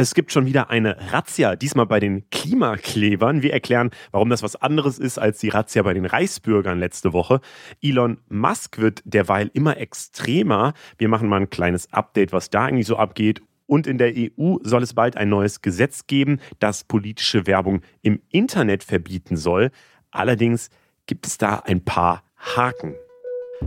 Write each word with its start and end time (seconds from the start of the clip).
Es 0.00 0.14
gibt 0.14 0.30
schon 0.30 0.46
wieder 0.46 0.70
eine 0.70 1.12
Razzia, 1.12 1.56
diesmal 1.56 1.86
bei 1.86 1.98
den 1.98 2.30
Klimaklebern. 2.30 3.42
Wir 3.42 3.52
erklären, 3.52 3.90
warum 4.12 4.30
das 4.30 4.44
was 4.44 4.54
anderes 4.54 5.00
ist 5.00 5.18
als 5.18 5.40
die 5.40 5.48
Razzia 5.48 5.82
bei 5.82 5.92
den 5.92 6.06
Reichsbürgern 6.06 6.78
letzte 6.78 7.12
Woche. 7.12 7.40
Elon 7.82 8.18
Musk 8.28 8.78
wird 8.78 9.02
derweil 9.04 9.50
immer 9.54 9.76
extremer. 9.78 10.74
Wir 10.98 11.08
machen 11.08 11.28
mal 11.28 11.40
ein 11.40 11.50
kleines 11.50 11.92
Update, 11.92 12.32
was 12.32 12.48
da 12.48 12.66
eigentlich 12.66 12.86
so 12.86 12.96
abgeht. 12.96 13.42
Und 13.66 13.88
in 13.88 13.98
der 13.98 14.12
EU 14.16 14.58
soll 14.62 14.84
es 14.84 14.94
bald 14.94 15.16
ein 15.16 15.30
neues 15.30 15.62
Gesetz 15.62 16.06
geben, 16.06 16.38
das 16.60 16.84
politische 16.84 17.48
Werbung 17.48 17.82
im 18.00 18.22
Internet 18.28 18.84
verbieten 18.84 19.36
soll. 19.36 19.72
Allerdings 20.12 20.70
gibt 21.06 21.26
es 21.26 21.38
da 21.38 21.56
ein 21.56 21.84
paar 21.84 22.22
Haken. 22.36 22.94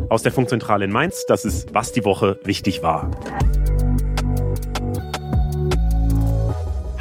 Aus 0.08 0.24
der 0.24 0.32
Funkzentrale 0.32 0.86
in 0.86 0.94
Mainz, 0.94 1.26
das 1.28 1.44
ist, 1.44 1.74
was 1.74 1.92
die 1.92 2.06
Woche 2.06 2.40
wichtig 2.46 2.84
war. 2.84 3.12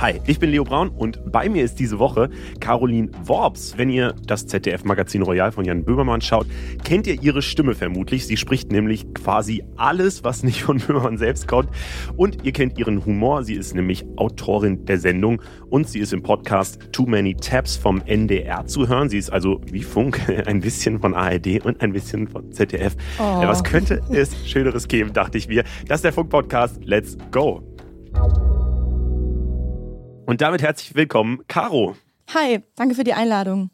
Hi, 0.00 0.18
ich 0.26 0.38
bin 0.38 0.50
Leo 0.50 0.64
Braun 0.64 0.88
und 0.88 1.30
bei 1.30 1.50
mir 1.50 1.62
ist 1.62 1.78
diese 1.78 1.98
Woche 1.98 2.30
Caroline 2.58 3.10
Worps. 3.26 3.74
Wenn 3.76 3.90
ihr 3.90 4.14
das 4.26 4.46
ZDF-Magazin 4.46 5.20
Royal 5.20 5.52
von 5.52 5.66
Jan 5.66 5.84
Böhmermann 5.84 6.22
schaut, 6.22 6.46
kennt 6.84 7.06
ihr 7.06 7.22
ihre 7.22 7.42
Stimme 7.42 7.74
vermutlich. 7.74 8.26
Sie 8.26 8.38
spricht 8.38 8.72
nämlich 8.72 9.12
quasi 9.12 9.62
alles, 9.76 10.24
was 10.24 10.42
nicht 10.42 10.62
von 10.62 10.78
Böhmermann 10.78 11.18
selbst 11.18 11.46
kommt. 11.46 11.68
Und 12.16 12.46
ihr 12.46 12.52
kennt 12.52 12.78
ihren 12.78 13.04
Humor. 13.04 13.44
Sie 13.44 13.52
ist 13.52 13.74
nämlich 13.74 14.06
Autorin 14.16 14.86
der 14.86 14.96
Sendung 14.96 15.42
und 15.68 15.86
sie 15.86 15.98
ist 15.98 16.14
im 16.14 16.22
Podcast 16.22 16.78
Too 16.92 17.04
Many 17.04 17.34
Tabs 17.34 17.76
vom 17.76 18.00
NDR 18.06 18.64
zu 18.64 18.88
hören. 18.88 19.10
Sie 19.10 19.18
ist 19.18 19.28
also 19.28 19.60
wie 19.70 19.82
Funk 19.82 20.18
ein 20.46 20.60
bisschen 20.60 20.98
von 20.98 21.12
ARD 21.12 21.62
und 21.62 21.82
ein 21.82 21.92
bisschen 21.92 22.26
von 22.26 22.50
ZDF. 22.52 22.96
Oh. 23.18 23.42
Was 23.42 23.62
könnte 23.62 24.00
es 24.08 24.48
Schöneres 24.48 24.88
geben, 24.88 25.12
dachte 25.12 25.36
ich 25.36 25.46
mir. 25.46 25.62
Das 25.88 25.96
ist 25.96 26.04
der 26.04 26.14
Funk-Podcast. 26.14 26.82
Let's 26.86 27.18
go! 27.30 27.62
Und 30.30 30.42
damit 30.42 30.62
herzlich 30.62 30.94
willkommen, 30.94 31.42
Caro. 31.48 31.96
Hi, 32.32 32.62
danke 32.76 32.94
für 32.94 33.02
die 33.02 33.14
Einladung. 33.14 33.70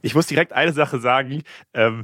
Ich 0.00 0.14
muss 0.14 0.28
direkt 0.28 0.52
eine 0.52 0.72
Sache 0.72 1.00
sagen. 1.00 1.42
Ähm, 1.74 2.02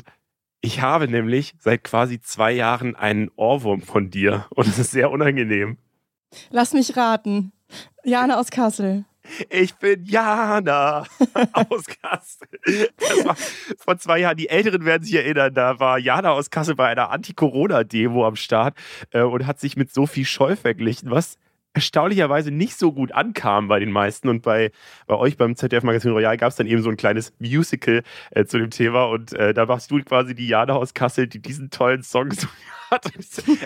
ich 0.61 0.81
habe 0.81 1.07
nämlich 1.07 1.55
seit 1.61 1.85
quasi 1.85 2.21
zwei 2.21 2.51
Jahren 2.51 2.97
einen 2.97 3.31
Ohrwurm 3.37 3.81
von 3.81 4.11
dir 4.11 4.47
und 4.51 4.67
es 4.67 4.81
ist 4.81 4.91
sehr 4.91 5.13
unangenehm. 5.13 5.79
Lass 6.51 6.73
mich 6.73 6.97
raten. 6.97 7.53
Jana 8.03 8.41
aus 8.41 8.51
Kassel. 8.51 9.05
Ich 9.49 9.77
bin 9.77 10.05
Jana 10.05 11.05
aus 11.53 11.85
Kassel. 12.03 12.49
Das 12.97 13.25
war 13.25 13.37
vor 13.79 13.97
zwei 13.99 14.19
Jahren. 14.19 14.37
Die 14.37 14.49
Älteren 14.49 14.85
werden 14.87 15.05
sich 15.05 15.15
erinnern. 15.15 15.55
Da 15.55 15.79
war 15.79 16.01
Jana 16.01 16.33
aus 16.33 16.51
Kassel 16.51 16.75
bei 16.75 16.89
einer 16.89 17.11
Anti-Corona-Demo 17.11 18.27
am 18.27 18.35
Start 18.35 18.77
äh, 19.13 19.23
und 19.23 19.47
hat 19.47 19.61
sich 19.61 19.77
mit 19.77 19.95
Sophie 19.95 20.25
Scholl 20.25 20.57
verglichen, 20.57 21.13
was 21.13 21.39
erstaunlicherweise 21.75 22.51
nicht 22.51 22.79
so 22.79 22.93
gut 22.93 23.13
ankam 23.13 23.69
bei 23.69 23.79
den 23.79 23.91
meisten. 23.91 24.29
Und 24.29 24.43
bei, 24.43 24.71
bei 25.07 25.15
euch 25.15 25.37
beim 25.37 25.57
ZDF 25.57 25.85
Magazin 25.85 26.13
Royal 26.13 26.37
gab 26.37 26.51
es 26.51 26.57
dann 26.57 26.67
eben 26.67 26.83
so 26.83 26.91
ein 26.91 26.97
kleines 26.97 27.33
Musical 27.39 28.03
äh, 28.31 28.45
zu 28.45 28.59
dem 28.59 28.71
Thema. 28.71 29.05
Und 29.05 29.33
äh, 29.35 29.55
da 29.55 29.69
warst 29.69 29.91
du 29.91 30.03
quasi 30.03 30.35
die 30.35 30.49
Jana 30.49 30.75
aus 30.75 30.95
Kassel, 30.95 31.27
die 31.27 31.41
diesen 31.41 31.71
tollen 31.71 32.03
Song 32.03 32.31
so 32.33 32.49
hat. 32.91 33.07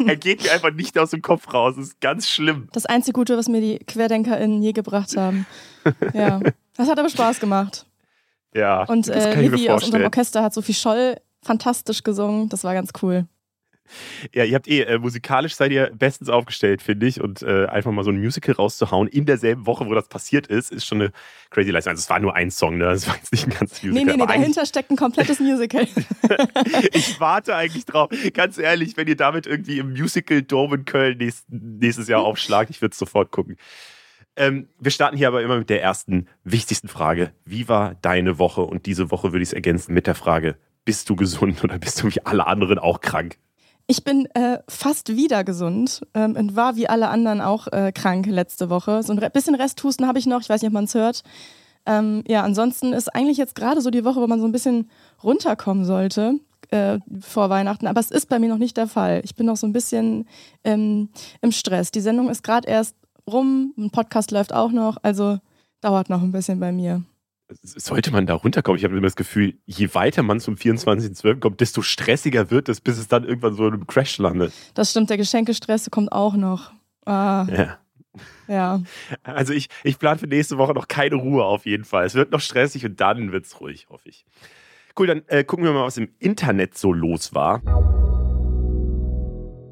er 0.07 0.17
geht 0.17 0.43
mir 0.43 0.53
einfach 0.53 0.73
nicht 0.73 0.99
aus 0.99 1.11
dem 1.11 1.23
Kopf 1.23 1.53
raus. 1.53 1.77
Das 1.77 1.87
ist 1.87 2.01
ganz 2.01 2.29
schlimm. 2.29 2.69
Das 2.73 2.87
einzige 2.87 3.15
Gute, 3.15 3.37
was 3.37 3.49
mir 3.49 3.61
die 3.61 3.79
QuerdenkerInnen 3.85 4.63
je 4.63 4.73
gebracht 4.73 5.17
haben. 5.17 5.47
Ja. 6.15 6.41
Das 6.77 6.89
hat 6.89 6.99
aber 6.99 7.09
Spaß 7.09 7.41
gemacht. 7.41 7.87
Ja. 8.55 8.85
Und 8.85 9.09
äh, 9.09 9.35
Levi 9.35 9.69
aus 9.69 9.85
unserem 9.85 10.05
Orchester 10.05 10.43
hat 10.43 10.55
Sophie 10.55 10.75
Scholl 10.75 11.17
fantastisch 11.43 12.05
gesungen. 12.05 12.49
Das 12.49 12.63
war 12.63 12.73
ganz 12.73 12.91
cool. 13.03 13.27
Ja, 14.35 14.45
ihr 14.45 14.55
habt 14.55 14.69
eh, 14.69 14.83
äh, 14.83 14.99
musikalisch 14.99 15.55
seid 15.55 15.73
ihr 15.73 15.91
bestens 15.95 16.29
aufgestellt, 16.29 16.83
finde 16.83 17.07
ich. 17.07 17.21
Und 17.21 17.43
äh, 17.43 17.67
einfach 17.67 17.91
mal 17.93 18.05
so 18.05 18.11
ein 18.11 18.19
Musical 18.19 18.55
rauszuhauen 18.55 19.09
in 19.09 19.27
derselben 19.27 19.67
Woche, 19.67 19.87
wo 19.87 19.95
das 19.95 20.09
passiert 20.09 20.47
ist, 20.47 20.73
ist 20.73 20.87
schon 20.87 21.03
eine 21.03 21.13
crazy 21.51 21.71
Leistung. 21.71 21.91
Also 21.91 22.01
es 22.01 22.11
war 22.11 22.21
nur 22.21 22.35
ein 22.35 22.51
Song, 22.51 22.79
ne? 22.79 22.85
Das 22.85 23.07
war 23.07 23.17
jetzt 23.17 23.33
nicht 23.33 23.47
ein 23.47 23.51
ganzes 23.51 23.83
Musical. 23.83 24.05
Nee, 24.05 24.13
nee, 24.13 24.17
nee, 24.17 24.27
dahinter 24.27 24.65
steckt 24.67 24.91
ein 24.91 24.97
komplettes 24.97 25.41
Musical. 25.41 25.87
ich 26.93 27.21
warte 27.21 27.55
eigentlich 27.55 27.85
drauf. 27.85 28.11
Ganz 28.33 28.59
ehrlich, 28.59 28.97
wenn 28.97 29.09
ihr 29.09 29.17
damit 29.17 29.47
irgendwie 29.47 29.79
im 29.79 29.93
Musical 29.93 30.43
Dome 30.43 30.77
in 30.77 30.85
Köln 30.85 31.19
nächst, 31.19 31.47
nächstes 31.51 32.09
Jahr 32.09 32.23
aufschlagt, 32.23 32.71
ich 32.71 32.81
würde 32.81 32.93
es 32.93 32.99
sofort 32.99 33.31
gucken. 33.31 33.57
Ähm, 34.35 34.69
wir 34.81 34.91
starten 34.91 35.17
hier 35.17 35.29
aber 35.29 35.43
immer 35.43 35.59
mit 35.59 35.69
der 35.69 35.83
ersten 35.83 36.27
wichtigsten 36.43 36.89
Frage. 36.89 37.33
Wie 37.45 37.69
war 37.69 37.95
deine 37.97 38.39
Woche? 38.39 38.63
Und 38.63 38.87
diese 38.87 39.11
Woche 39.11 39.33
würde 39.33 39.43
ich 39.43 39.51
es 39.51 39.53
ergänzen 39.53 39.93
mit 39.93 40.07
der 40.07 40.15
Frage, 40.15 40.57
bist 40.85 41.11
du 41.11 41.17
gesund 41.17 41.63
oder 41.63 41.79
bist 41.79 42.03
du 42.03 42.09
wie 42.09 42.25
alle 42.25 42.47
anderen 42.47 42.79
auch 42.79 43.01
krank? 43.01 43.37
Ich 43.87 44.05
bin 44.05 44.27
äh, 44.35 44.59
fast 44.69 45.17
wieder 45.17 45.45
gesund 45.45 46.03
ähm, 46.15 46.37
und 46.37 46.57
war 46.57 46.77
wie 46.77 46.89
alle 46.89 47.09
anderen 47.09 47.41
auch 47.41 47.67
äh, 47.69 47.93
krank 47.93 48.27
letzte 48.27 48.71
Woche. 48.71 49.03
So 49.03 49.13
ein 49.13 49.31
bisschen 49.33 49.55
Resthusten 49.55 50.07
habe 50.07 50.19
ich 50.19 50.27
noch, 50.27 50.41
ich 50.41 50.49
weiß 50.49 50.63
nicht, 50.63 50.69
ob 50.69 50.75
man 50.75 50.85
es 50.85 50.95
hört. 50.95 51.23
Ähm, 51.85 52.23
ja, 52.29 52.43
ansonsten 52.43 52.93
ist 52.93 53.15
eigentlich 53.15 53.39
jetzt 53.39 53.55
gerade 53.55 53.81
so 53.81 53.91
die 53.91 54.05
Woche, 54.05 54.21
wo 54.21 54.27
man 54.27 54.41
so 54.41 54.47
ein 54.47 54.53
bisschen 54.53 54.89
runterkommen 55.23 55.85
sollte 55.85 56.39
äh, 56.71 56.99
vor 57.21 57.51
Weihnachten. 57.51 57.87
Aber 57.87 58.01
es 58.01 58.11
ist 58.11 58.29
bei 58.29 58.39
mir 58.39 58.49
noch 58.49 58.59
nicht 58.59 58.77
der 58.77 58.87
Fall. 58.87 59.21
Ich 59.25 59.35
bin 59.35 59.47
noch 59.47 59.57
so 59.57 59.67
ein 59.67 59.73
bisschen 59.73 60.27
ähm, 60.65 61.09
im 61.41 61.53
Stress. 61.53 61.91
Die 61.91 62.01
Sendung 62.01 62.31
ist 62.31 62.45
gerade 62.45 62.69
erst 62.69 62.97
rum, 63.31 63.75
ein 63.77 63.91
Podcast 63.91 64.31
läuft 64.31 64.53
auch 64.53 64.73
noch, 64.73 64.97
also 65.03 65.39
dauert 65.81 66.09
noch 66.09 66.23
ein 66.23 66.33
bisschen 66.33 66.61
bei 66.61 66.73
mir 66.73 67.03
sollte 67.63 68.11
man 68.11 68.27
da 68.27 68.35
runterkommen? 68.35 68.79
Ich 68.79 68.85
habe 68.85 68.95
immer 68.95 69.07
das 69.07 69.17
Gefühl, 69.17 69.55
je 69.67 69.95
weiter 69.95 70.23
man 70.23 70.41
zum 70.41 70.55
24.12. 70.55 71.41
kommt, 71.41 71.61
desto 71.61 71.83
stressiger 71.83 72.51
wird 72.51 72.69
es, 72.69 72.81
bis 72.81 72.99
es 72.99 73.09
dann 73.09 73.25
irgendwann 73.25 73.55
so 73.55 73.67
in 73.67 73.75
einem 73.75 73.87
Crash 73.87 74.19
landet. 74.19 74.53
Das 74.75 74.91
stimmt, 74.91 75.11
der 75.11 75.17
Geschenkestress 75.17 75.91
kommt 75.91 76.13
auch 76.13 76.35
noch. 76.35 76.73
Ah. 77.05 77.47
Ja. 77.51 77.79
Ja. 78.47 78.83
Also 79.23 79.53
ich, 79.53 79.69
ich 79.85 79.99
plane 79.99 80.19
für 80.19 80.27
nächste 80.27 80.59
Woche 80.59 80.75
noch 80.75 80.89
keine 80.89 81.17
Ruhe 81.17 81.45
auf 81.45 81.65
jeden 81.65 81.85
Fall. 81.85 82.05
Es 82.05 82.15
wird 82.15 82.33
noch 82.33 82.41
stressig 82.41 82.85
und 82.85 83.01
dann 83.01 83.33
wird 83.33 83.47
es 83.47 83.61
ruhig, 83.61 83.87
hoffe 83.89 84.09
ich. 84.09 84.27
Cool, 84.99 85.07
dann 85.07 85.23
äh, 85.29 85.45
gucken 85.45 85.65
wir 85.65 85.73
mal, 85.73 85.85
was 85.85 85.97
im 85.97 86.11
Internet 86.19 86.77
so 86.77 86.93
los 86.93 87.35
war. 87.35 87.63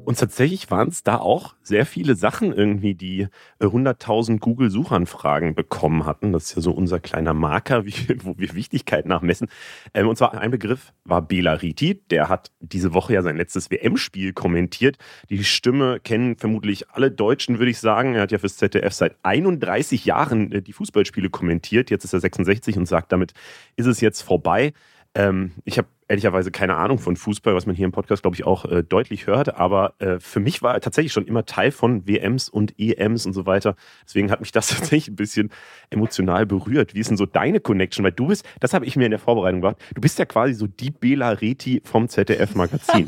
Und 0.03 0.17
tatsächlich 0.17 0.71
waren 0.71 0.89
es 0.89 1.03
da 1.03 1.17
auch 1.17 1.55
sehr 1.61 1.85
viele 1.85 2.15
Sachen 2.15 2.51
irgendwie, 2.53 2.95
die 2.95 3.27
100.000 3.59 4.35
äh, 4.35 4.37
Google-Suchanfragen 4.37 5.53
bekommen 5.53 6.05
hatten. 6.05 6.31
Das 6.33 6.45
ist 6.45 6.55
ja 6.55 6.61
so 6.61 6.71
unser 6.71 6.99
kleiner 6.99 7.33
Marker, 7.33 7.85
wie, 7.85 7.93
wo 8.23 8.37
wir 8.37 8.55
Wichtigkeit 8.55 9.05
nachmessen. 9.05 9.47
Ähm, 9.93 10.07
und 10.07 10.17
zwar 10.17 10.33
ein 10.33 10.51
Begriff 10.51 10.93
war 11.03 11.21
Bela 11.21 11.53
Riti. 11.53 12.01
Der 12.09 12.29
hat 12.29 12.51
diese 12.59 12.93
Woche 12.93 13.13
ja 13.13 13.21
sein 13.21 13.37
letztes 13.37 13.69
WM-Spiel 13.69 14.33
kommentiert. 14.33 14.97
Die 15.29 15.43
Stimme 15.43 15.99
kennen 15.99 16.35
vermutlich 16.35 16.89
alle 16.89 17.11
Deutschen, 17.11 17.59
würde 17.59 17.71
ich 17.71 17.79
sagen. 17.79 18.15
Er 18.15 18.21
hat 18.21 18.31
ja 18.31 18.39
fürs 18.39 18.57
ZDF 18.57 18.93
seit 18.93 19.15
31 19.23 20.05
Jahren 20.05 20.51
äh, 20.51 20.61
die 20.61 20.73
Fußballspiele 20.73 21.29
kommentiert. 21.29 21.91
Jetzt 21.91 22.05
ist 22.05 22.13
er 22.13 22.19
66 22.19 22.77
und 22.77 22.87
sagt, 22.87 23.11
damit 23.11 23.33
ist 23.75 23.85
es 23.85 24.01
jetzt 24.01 24.21
vorbei. 24.21 24.73
Ähm, 25.13 25.51
ich 25.65 25.77
habe 25.77 25.89
ehrlicherweise 26.07 26.51
keine 26.51 26.75
Ahnung 26.75 26.99
von 26.99 27.15
Fußball, 27.15 27.55
was 27.55 27.65
man 27.65 27.75
hier 27.75 27.85
im 27.85 27.91
Podcast, 27.91 28.21
glaube 28.21 28.35
ich, 28.35 28.45
auch 28.45 28.65
äh, 28.65 28.83
deutlich 28.83 29.27
hört. 29.27 29.55
Aber 29.55 29.93
äh, 29.99 30.19
für 30.19 30.39
mich 30.39 30.61
war 30.61 30.73
er 30.73 30.81
tatsächlich 30.81 31.13
schon 31.13 31.25
immer 31.25 31.45
Teil 31.45 31.71
von 31.71 32.07
WMs 32.07 32.49
und 32.49 32.77
EMs 32.79 33.25
und 33.25 33.33
so 33.33 33.45
weiter. 33.45 33.75
Deswegen 34.05 34.31
hat 34.31 34.39
mich 34.39 34.51
das 34.51 34.67
tatsächlich 34.69 35.09
ein 35.09 35.15
bisschen 35.15 35.51
emotional 35.89 36.45
berührt. 36.45 36.93
Wie 36.93 36.99
ist 36.99 37.09
denn 37.09 37.17
so 37.17 37.25
deine 37.25 37.59
Connection? 37.59 38.03
Weil 38.05 38.11
du 38.13 38.27
bist, 38.27 38.45
das 38.59 38.73
habe 38.73 38.85
ich 38.85 38.95
mir 38.95 39.05
in 39.05 39.11
der 39.11 39.19
Vorbereitung 39.19 39.61
gemacht, 39.61 39.77
du 39.93 40.01
bist 40.01 40.19
ja 40.19 40.25
quasi 40.25 40.53
so 40.53 40.67
die 40.67 40.91
Bela 40.91 41.29
Reti 41.29 41.81
vom 41.83 42.07
ZDF-Magazin. 42.07 43.07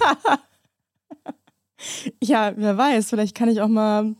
ja, 2.23 2.53
wer 2.55 2.77
weiß, 2.77 3.09
vielleicht 3.09 3.35
kann 3.35 3.49
ich 3.49 3.61
auch 3.61 3.67
mal 3.67 4.15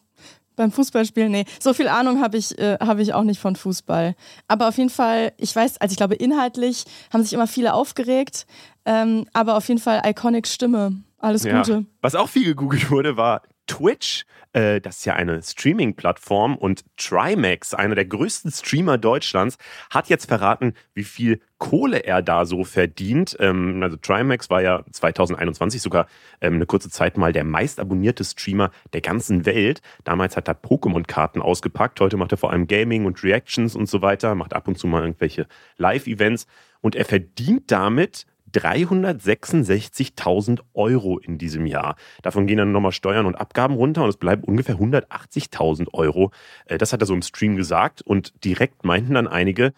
beim 0.56 0.72
Fußballspielen, 0.72 1.32
nee, 1.32 1.46
so 1.60 1.74
viel 1.74 1.88
Ahnung 1.88 2.22
habe 2.22 2.38
ich, 2.38 2.58
äh, 2.58 2.78
hab 2.80 3.00
ich 3.00 3.14
auch 3.14 3.24
nicht 3.24 3.40
von 3.40 3.56
Fußball. 3.56 4.16
Aber 4.48 4.68
auf 4.68 4.78
jeden 4.78 4.90
Fall, 4.90 5.34
ich 5.38 5.56
weiß, 5.56 5.80
also 5.80 5.92
ich 5.92 5.98
glaube, 5.98 6.16
inhaltlich 6.16 6.86
haben 7.12 7.24
sich 7.24 7.34
immer 7.34 7.48
viele 7.48 7.74
aufgeregt, 7.74 8.46
ähm, 8.86 9.26
aber 9.34 9.58
auf 9.58 9.68
jeden 9.68 9.80
Fall 9.80 10.02
iconic 10.06 10.48
Stimme. 10.48 11.04
Alles 11.20 11.44
Gute. 11.44 11.72
Ja. 11.72 11.84
Was 12.02 12.16
auch 12.16 12.28
viel 12.28 12.44
gegoogelt 12.44 12.92
wurde, 12.92 13.16
war 13.16 13.44
Twitch, 13.68 14.26
äh, 14.54 14.82
das 14.82 15.00
ist 15.00 15.06
ja 15.06 15.14
eine 15.14 15.42
Streaming-Plattform 15.42 16.58
und 16.58 16.84
Trimax, 16.98 17.74
einer 17.74 17.96
der 17.96 18.06
größten 18.06 18.52
Streamer 18.52 18.98
Deutschlands, 18.98 19.58
hat 19.90 20.10
jetzt 20.10 20.28
verraten, 20.28 20.74
wie 20.94 21.04
viel 21.04 21.42
Kohle 21.58 22.00
er 22.00 22.22
da 22.22 22.46
so 22.46 22.64
verdient. 22.64 23.38
Ähm, 23.40 23.82
also 23.82 23.96
Trimax 23.98 24.50
war 24.50 24.62
ja 24.62 24.84
2021 24.92 25.82
sogar 25.82 26.08
ähm, 26.42 26.56
eine 26.56 26.66
kurze 26.66 26.90
Zeit 26.90 27.18
mal 27.18 27.32
der 27.32 27.46
meist 27.46 27.80
abonnierte 27.80 28.24
Streamer 28.26 28.72
der 28.92 29.02
ganzen 29.02 29.46
Welt. 29.46 29.82
Damals 30.04 30.36
hat 30.36 30.48
er 30.48 30.62
Pokémon-Karten 30.62 31.42
ausgepackt. 31.42 32.00
Heute 32.02 32.18
macht 32.18 32.32
er 32.32 32.38
vor 32.38 32.52
allem 32.52 32.68
Gaming 32.68 33.06
und 33.06 33.24
Reactions 33.24 33.76
und 33.76 33.88
so 33.88 34.02
weiter, 34.02 34.36
macht 34.36 34.54
ab 34.54 34.68
und 34.68 34.78
zu 34.78 34.88
mal 34.88 35.04
irgendwelche 35.04 35.48
Live-Events 35.78 36.48
und 36.82 36.96
er 36.96 37.06
verdient 37.06 37.72
damit 37.72 38.26
366.000 38.54 40.60
Euro 40.74 41.20
in 41.20 41.38
diesem 41.38 41.66
Jahr. 41.66 41.96
Davon 42.22 42.48
gehen 42.48 42.58
dann 42.58 42.72
nochmal 42.72 42.92
Steuern 42.92 43.26
und 43.26 43.36
Abgaben 43.36 43.76
runter 43.76 44.04
und 44.04 44.10
es 44.10 44.18
bleiben 44.18 44.44
ungefähr 44.44 44.76
180.000 44.76 45.94
Euro. 45.94 46.32
Äh, 46.66 46.78
das 46.78 46.94
hat 46.94 47.02
er 47.02 47.08
so 47.08 47.14
im 47.14 47.22
Stream 47.22 47.56
gesagt 47.56 48.02
und 48.02 48.34
direkt 48.44 48.86
meinten 48.86 49.16
dann 49.16 49.28
einige, 49.28 49.74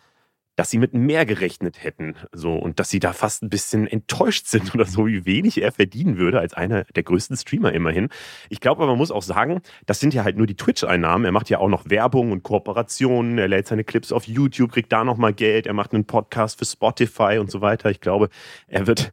dass 0.56 0.70
sie 0.70 0.78
mit 0.78 0.94
mehr 0.94 1.26
gerechnet 1.26 1.84
hätten. 1.84 2.16
So, 2.32 2.54
und 2.54 2.80
dass 2.80 2.90
sie 2.90 3.00
da 3.00 3.14
fast 3.14 3.44
ein 3.44 3.50
bisschen 3.50 3.88
enttäuscht 3.88 4.48
sind 4.48 4.74
oder 4.76 4.86
so, 4.86 5.08
wie 5.08 5.26
wenig 5.26 5.62
er 5.62 5.72
verdienen 5.72 6.18
würde, 6.18 6.40
als 6.40 6.54
einer 6.54 6.84
der 6.96 7.04
größten 7.04 7.38
Streamer 7.38 7.74
immerhin. 7.74 8.10
Ich 8.50 8.60
glaube 8.60 8.82
aber, 8.82 8.92
man 8.92 8.98
muss 8.98 9.12
auch 9.12 9.24
sagen, 9.24 9.62
das 9.86 10.00
sind 10.00 10.14
ja 10.14 10.24
halt 10.24 10.38
nur 10.38 10.48
die 10.48 10.56
Twitch-Einnahmen. 10.56 11.26
Er 11.26 11.32
macht 11.32 11.50
ja 11.50 11.60
auch 11.60 11.70
noch 11.70 11.90
Werbung 11.90 12.32
und 12.32 12.44
Kooperationen, 12.44 13.38
er 13.38 13.48
lädt 13.48 13.68
seine 13.68 13.84
Clips 13.84 14.12
auf 14.12 14.28
YouTube, 14.28 14.72
kriegt 14.72 14.92
da 14.92 15.04
nochmal 15.04 15.34
Geld, 15.34 15.68
er 15.68 15.74
macht 15.74 15.94
einen 15.94 16.06
Podcast 16.06 16.60
für 16.60 16.66
Spotify 16.66 17.38
und 17.40 17.52
so 17.52 17.62
weiter. 17.62 17.90
Ich 17.90 18.02
glaube, 18.02 18.30
er 18.68 18.88
wird 18.88 19.12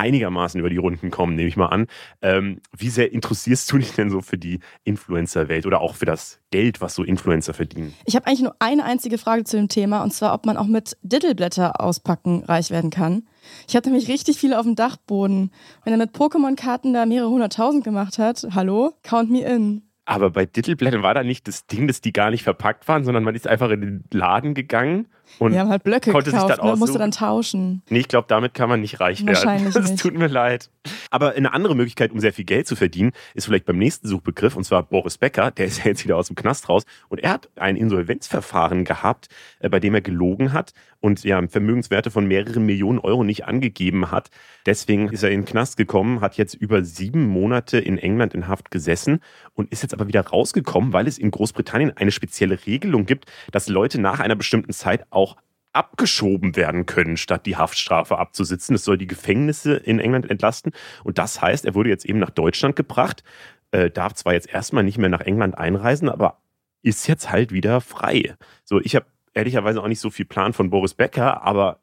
einigermaßen 0.00 0.58
über 0.58 0.70
die 0.70 0.78
Runden 0.78 1.10
kommen, 1.10 1.36
nehme 1.36 1.48
ich 1.48 1.56
mal 1.56 1.66
an. 1.66 1.86
Ähm, 2.22 2.60
wie 2.76 2.88
sehr 2.88 3.12
interessierst 3.12 3.70
du 3.70 3.78
dich 3.78 3.92
denn 3.92 4.10
so 4.10 4.22
für 4.22 4.38
die 4.38 4.60
Influencer-Welt 4.84 5.66
oder 5.66 5.80
auch 5.80 5.94
für 5.94 6.06
das 6.06 6.40
Geld, 6.50 6.80
was 6.80 6.94
so 6.94 7.04
Influencer 7.04 7.52
verdienen? 7.52 7.94
Ich 8.06 8.16
habe 8.16 8.26
eigentlich 8.26 8.40
nur 8.40 8.56
eine 8.58 8.84
einzige 8.84 9.18
Frage 9.18 9.44
zu 9.44 9.56
dem 9.56 9.68
Thema 9.68 10.02
und 10.02 10.12
zwar, 10.12 10.32
ob 10.34 10.46
man 10.46 10.56
auch 10.56 10.66
mit 10.66 10.96
Diddleblätter 11.02 11.80
auspacken 11.80 12.42
reich 12.44 12.70
werden 12.70 12.90
kann. 12.90 13.28
Ich 13.68 13.76
hatte 13.76 13.90
nämlich 13.90 14.08
richtig 14.08 14.38
viele 14.38 14.58
auf 14.58 14.64
dem 14.64 14.74
Dachboden. 14.74 15.50
Wenn 15.84 15.92
er 15.92 15.98
mit 15.98 16.14
Pokémon-Karten 16.14 16.94
da 16.94 17.04
mehrere 17.04 17.30
hunderttausend 17.30 17.84
gemacht 17.84 18.18
hat, 18.18 18.46
hallo, 18.54 18.92
count 19.02 19.30
me 19.30 19.42
in. 19.42 19.82
Aber 20.06 20.30
bei 20.30 20.46
Dittelblättern 20.46 21.02
war 21.02 21.14
da 21.14 21.22
nicht 21.22 21.46
das 21.46 21.66
Ding, 21.66 21.86
dass 21.86 22.00
die 22.00 22.12
gar 22.12 22.30
nicht 22.30 22.42
verpackt 22.42 22.88
waren, 22.88 23.04
sondern 23.04 23.22
man 23.22 23.34
ist 23.34 23.46
einfach 23.46 23.70
in 23.70 23.80
den 23.80 24.04
Laden 24.10 24.54
gegangen 24.54 25.06
und 25.38 25.52
Wir 25.52 25.60
haben 25.60 25.70
halt 25.70 25.84
Blöcke 25.84 26.12
konnte 26.12 26.30
gekauft, 26.30 26.48
sich 26.48 26.56
dann 26.56 26.66
ne? 26.66 26.76
musste 26.76 26.98
dann 26.98 27.10
tauschen. 27.10 27.82
Nee, 27.88 28.00
ich 28.00 28.08
glaube, 28.08 28.26
damit 28.28 28.54
kann 28.54 28.68
man 28.68 28.80
nicht 28.80 29.00
reich 29.00 29.24
werden. 29.24 29.72
Das 29.72 29.94
tut 29.96 30.14
mir 30.14 30.26
leid. 30.26 30.70
Aber 31.10 31.32
eine 31.32 31.52
andere 31.52 31.74
Möglichkeit, 31.74 32.12
um 32.12 32.20
sehr 32.20 32.32
viel 32.32 32.44
Geld 32.44 32.66
zu 32.66 32.76
verdienen, 32.76 33.12
ist 33.34 33.46
vielleicht 33.46 33.66
beim 33.66 33.78
nächsten 33.78 34.08
Suchbegriff, 34.08 34.56
und 34.56 34.64
zwar 34.64 34.82
Boris 34.82 35.18
Becker. 35.18 35.50
Der 35.50 35.66
ist 35.66 35.78
ja 35.78 35.86
jetzt 35.86 36.04
wieder 36.04 36.16
aus 36.16 36.28
dem 36.28 36.36
Knast 36.36 36.68
raus. 36.68 36.84
Und 37.08 37.18
er 37.18 37.30
hat 37.30 37.48
ein 37.56 37.76
Insolvenzverfahren 37.76 38.84
gehabt, 38.84 39.28
äh, 39.60 39.68
bei 39.68 39.80
dem 39.80 39.94
er 39.94 40.00
gelogen 40.00 40.52
hat 40.52 40.72
und 41.00 41.24
ja 41.24 41.40
Vermögenswerte 41.48 42.10
von 42.10 42.26
mehreren 42.26 42.64
Millionen 42.66 42.98
Euro 42.98 43.24
nicht 43.24 43.46
angegeben 43.46 44.10
hat. 44.10 44.30
Deswegen 44.66 45.08
ist 45.08 45.22
er 45.22 45.30
in 45.30 45.40
den 45.40 45.46
Knast 45.46 45.76
gekommen, 45.76 46.20
hat 46.20 46.36
jetzt 46.36 46.54
über 46.54 46.84
sieben 46.84 47.26
Monate 47.26 47.78
in 47.78 47.98
England 47.98 48.34
in 48.34 48.46
Haft 48.46 48.70
gesessen 48.70 49.20
und 49.54 49.72
ist 49.72 49.82
jetzt 49.82 49.94
aber 49.94 50.06
wieder 50.08 50.20
rausgekommen, 50.20 50.92
weil 50.92 51.06
es 51.06 51.18
in 51.18 51.30
Großbritannien 51.30 51.96
eine 51.96 52.10
spezielle 52.10 52.58
Regelung 52.66 53.06
gibt, 53.06 53.26
dass 53.50 53.68
Leute 53.68 54.00
nach 54.00 54.20
einer 54.20 54.36
bestimmten 54.36 54.72
Zeit 54.72 55.06
auch 55.20 55.36
abgeschoben 55.72 56.56
werden 56.56 56.86
können, 56.86 57.16
statt 57.16 57.46
die 57.46 57.56
Haftstrafe 57.56 58.18
abzusitzen. 58.18 58.74
Das 58.74 58.84
soll 58.84 58.98
die 58.98 59.06
Gefängnisse 59.06 59.74
in 59.74 60.00
England 60.00 60.28
entlasten. 60.28 60.72
Und 61.04 61.18
das 61.18 61.40
heißt, 61.40 61.64
er 61.64 61.74
wurde 61.74 61.90
jetzt 61.90 62.04
eben 62.04 62.18
nach 62.18 62.30
Deutschland 62.30 62.74
gebracht, 62.74 63.22
äh, 63.70 63.90
darf 63.90 64.14
zwar 64.14 64.32
jetzt 64.32 64.52
erstmal 64.52 64.82
nicht 64.82 64.98
mehr 64.98 65.08
nach 65.08 65.20
England 65.20 65.56
einreisen, 65.56 66.08
aber 66.08 66.38
ist 66.82 67.06
jetzt 67.06 67.30
halt 67.30 67.52
wieder 67.52 67.80
frei. 67.80 68.34
So, 68.64 68.80
ich 68.80 68.96
habe 68.96 69.06
ehrlicherweise 69.34 69.82
auch 69.82 69.88
nicht 69.88 70.00
so 70.00 70.10
viel 70.10 70.24
Plan 70.24 70.52
von 70.52 70.70
Boris 70.70 70.94
Becker, 70.94 71.42
aber 71.42 71.79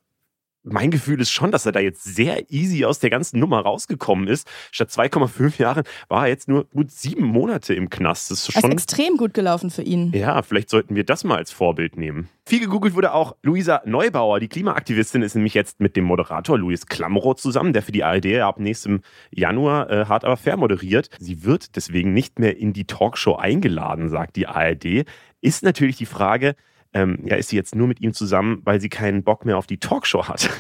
mein 0.70 0.92
Gefühl 0.92 1.20
ist 1.22 1.32
schon, 1.32 1.52
dass 1.52 1.66
er 1.66 1.72
da 1.72 1.80
jetzt 1.80 2.04
sehr 2.04 2.52
easy 2.52 2.86
aus 2.86 3.00
der 3.00 3.10
ganzen 3.10 3.40
Nummer 3.40 3.60
rausgekommen 3.62 4.28
ist. 4.28 4.48
Statt 4.72 4.90
2,5 4.90 5.60
Jahren 5.62 5.84
war 6.08 6.24
er 6.24 6.30
jetzt 6.30 6.48
nur 6.48 6.66
gut 6.66 6.92
sieben 6.92 7.26
Monate 7.26 7.74
im 7.74 7.90
Knast. 7.90 8.32
Das 8.32 8.40
ist 8.40 8.50
Es 8.50 8.56
ist 8.56 8.62
schon 8.62 8.72
extrem 8.72 9.18
gut 9.18 9.34
gelaufen 9.34 9.70
für 9.70 9.82
ihn. 9.84 10.12
ja, 10.14 10.42
vielleicht 10.42 10.70
sollten 10.70 10.96
wir 10.96 11.04
das 11.04 11.24
mal 11.24 11.38
als 11.38 11.52
Vorbild 11.52 11.98
nehmen. 11.98 12.30
Viel 12.46 12.62
gegoogelt 12.62 12.96
wurde 12.96 13.14
auch 13.14 13.36
Luisa 13.44 13.82
Neubauer. 13.86 14.40
Die 14.40 14.48
Klimaaktivistin 14.48 15.22
ist 15.22 15.36
nämlich 15.36 15.54
jetzt 15.54 15.80
mit 15.82 15.96
dem 15.96 16.06
Moderator 16.06 16.58
Luis 16.58 16.86
Klamroth 16.86 17.40
zusammen, 17.42 17.74
der 17.74 17.82
für 17.82 17.92
die 17.92 18.04
ARD 18.04 18.38
ab 18.38 18.60
nächstem 18.60 19.02
Januar 19.32 19.90
äh, 19.90 20.06
hart 20.06 20.24
aber 20.24 20.38
fair 20.38 20.56
moderiert. 20.58 21.10
Sie 21.20 21.44
wird 21.44 21.76
deswegen 21.76 22.14
nicht 22.14 22.40
mehr 22.40 22.58
in 22.58 22.72
die 22.74 22.86
Talkshow 22.86 23.36
eingeladen, 23.36 24.10
sagt 24.10 24.36
die 24.38 24.48
ARD. 24.48 25.06
Ist 25.42 25.64
natürlich 25.64 25.98
die 25.98 26.06
Frage, 26.06 26.56
ähm, 26.98 27.20
ja, 27.26 27.36
ist 27.36 27.50
sie 27.50 27.56
jetzt 27.56 27.76
nur 27.76 27.88
mit 27.88 28.02
ihm 28.02 28.14
zusammen, 28.14 28.62
weil 28.64 28.82
sie 28.82 28.90
keinen 28.90 29.24
Bock 29.24 29.46
mehr 29.46 29.58
auf 29.58 29.68
die 29.68 29.78
Talkshow 29.78 30.28
hat? 30.28 30.50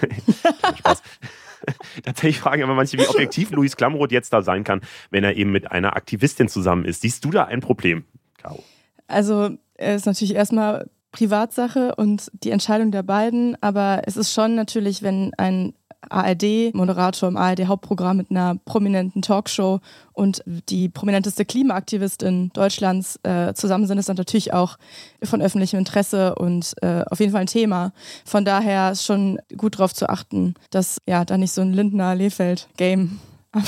Tatsächlich 2.03 2.39
fragen 2.39 2.63
aber 2.63 2.75
manche, 2.75 2.97
wie 2.97 3.07
objektiv 3.07 3.51
Luis 3.51 3.75
Klamroth 3.75 4.11
jetzt 4.11 4.31
da 4.31 4.41
sein 4.41 4.63
kann, 4.63 4.81
wenn 5.09 5.23
er 5.23 5.35
eben 5.35 5.51
mit 5.51 5.71
einer 5.71 5.95
Aktivistin 5.95 6.47
zusammen 6.47 6.85
ist. 6.85 7.01
Siehst 7.01 7.25
du 7.25 7.31
da 7.31 7.45
ein 7.45 7.61
Problem, 7.61 8.05
Caro? 8.37 8.63
Also 9.07 9.57
es 9.75 10.01
ist 10.01 10.05
natürlich 10.05 10.35
erstmal 10.35 10.89
Privatsache 11.11 11.95
und 11.95 12.29
die 12.43 12.51
Entscheidung 12.51 12.91
der 12.91 13.03
beiden, 13.03 13.57
aber 13.61 14.03
es 14.05 14.17
ist 14.17 14.33
schon 14.33 14.55
natürlich, 14.55 15.01
wenn 15.01 15.31
ein 15.37 15.73
ARD-Moderator 16.09 17.29
im 17.29 17.37
ARD-Hauptprogramm 17.37 18.17
mit 18.17 18.31
einer 18.31 18.55
prominenten 18.65 19.21
Talkshow 19.21 19.79
und 20.13 20.43
die 20.45 20.89
prominenteste 20.89 21.45
Klimaaktivistin 21.45 22.51
Deutschlands 22.53 23.19
äh, 23.23 23.53
zusammen 23.53 23.87
sind, 23.87 23.97
ist 23.97 24.09
das 24.09 24.17
natürlich 24.17 24.53
auch 24.53 24.77
von 25.23 25.41
öffentlichem 25.41 25.79
Interesse 25.79 26.35
und 26.35 26.73
äh, 26.81 27.03
auf 27.09 27.19
jeden 27.19 27.31
Fall 27.31 27.41
ein 27.41 27.47
Thema. 27.47 27.93
Von 28.25 28.45
daher 28.45 28.91
ist 28.91 29.05
schon 29.05 29.39
gut 29.57 29.75
darauf 29.75 29.93
zu 29.93 30.09
achten, 30.09 30.55
dass 30.69 30.99
ja 31.07 31.25
da 31.25 31.37
nicht 31.37 31.51
so 31.51 31.61
ein 31.61 31.73
Lindner-Lefeld-Game 31.73 33.19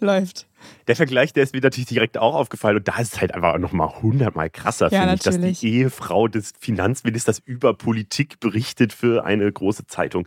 läuft. 0.00 0.46
Der 0.86 0.96
Vergleich, 0.96 1.32
der 1.32 1.42
ist 1.42 1.54
mir 1.54 1.60
natürlich 1.60 1.88
direkt 1.88 2.18
auch 2.18 2.34
aufgefallen 2.34 2.76
und 2.76 2.88
da 2.88 2.98
ist 2.98 3.14
es 3.14 3.20
halt 3.20 3.34
einfach 3.34 3.58
nochmal 3.58 4.00
hundertmal 4.00 4.50
krasser, 4.50 4.90
Ja, 4.92 5.00
finde 5.00 5.14
ich, 5.14 5.20
dass 5.22 5.38
die 5.38 5.68
Ehefrau 5.68 6.28
des 6.28 6.52
Finanzministers 6.58 7.40
über 7.40 7.74
Politik 7.74 8.40
berichtet 8.40 8.92
für 8.92 9.24
eine 9.24 9.50
große 9.50 9.86
Zeitung. 9.86 10.26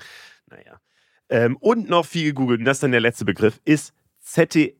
Naja. 0.50 0.80
Ähm, 1.30 1.58
und 1.58 1.90
noch 1.90 2.06
viel 2.06 2.26
gegoogelt, 2.26 2.60
und 2.60 2.66
das 2.66 2.78
ist 2.78 2.84
dann 2.84 2.92
der 2.92 3.02
letzte 3.02 3.26
Begriff, 3.26 3.60
ist 3.66 3.94
ZDF. 4.22 4.76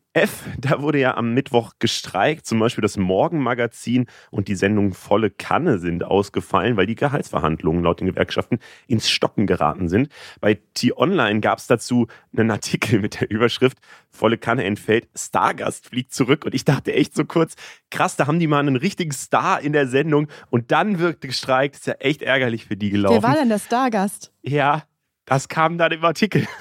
Da 0.58 0.82
wurde 0.82 1.00
ja 1.00 1.18
am 1.18 1.34
Mittwoch 1.34 1.74
gestreikt, 1.80 2.46
zum 2.46 2.60
Beispiel 2.60 2.82
das 2.82 2.96
Morgenmagazin 2.96 4.06
und 4.32 4.48
die 4.48 4.56
Sendung 4.56 4.94
Volle 4.94 5.30
Kanne 5.30 5.78
sind 5.78 6.06
ausgefallen, 6.06 6.78
weil 6.78 6.88
die 6.88 6.96
Gehaltsverhandlungen 6.96 7.84
laut 7.84 8.00
den 8.00 8.08
Gewerkschaften 8.08 8.60
ins 8.88 9.10
Stocken 9.10 9.46
geraten 9.46 9.90
sind. 9.90 10.10
Bei 10.40 10.58
T-Online 10.74 11.42
gab 11.42 11.60
es 11.60 11.68
dazu 11.68 12.08
einen 12.36 12.50
Artikel 12.50 13.00
mit 13.00 13.20
der 13.20 13.30
Überschrift 13.30 13.78
Volle 14.10 14.38
Kanne 14.38 14.64
entfällt, 14.64 15.10
Stargast 15.16 15.88
fliegt 15.88 16.14
zurück. 16.14 16.46
Und 16.46 16.56
ich 16.56 16.64
dachte 16.64 16.94
echt 16.94 17.14
so 17.14 17.26
kurz, 17.26 17.56
krass, 17.92 18.16
da 18.16 18.28
haben 18.28 18.40
die 18.40 18.48
mal 18.48 18.60
einen 18.60 18.78
richtigen 18.78 19.12
Star 19.12 19.60
in 19.60 19.74
der 19.74 19.88
Sendung 19.88 20.30
und 20.50 20.72
dann 20.72 21.00
wird 21.00 21.20
gestreikt. 21.20 21.76
Ist 21.76 21.88
ja 21.88 21.96
echt 21.96 22.22
ärgerlich 22.22 22.66
für 22.66 22.78
die 22.78 22.92
gelaufen. 22.92 23.22
Wer 23.22 23.30
war 23.30 23.36
denn 23.36 23.50
der 23.50 23.60
Stargast? 23.60 24.32
Ja, 24.42 24.84
das 25.26 25.48
kam 25.48 25.78
dann 25.78 25.92
im 25.92 26.04
Artikel. 26.06 26.48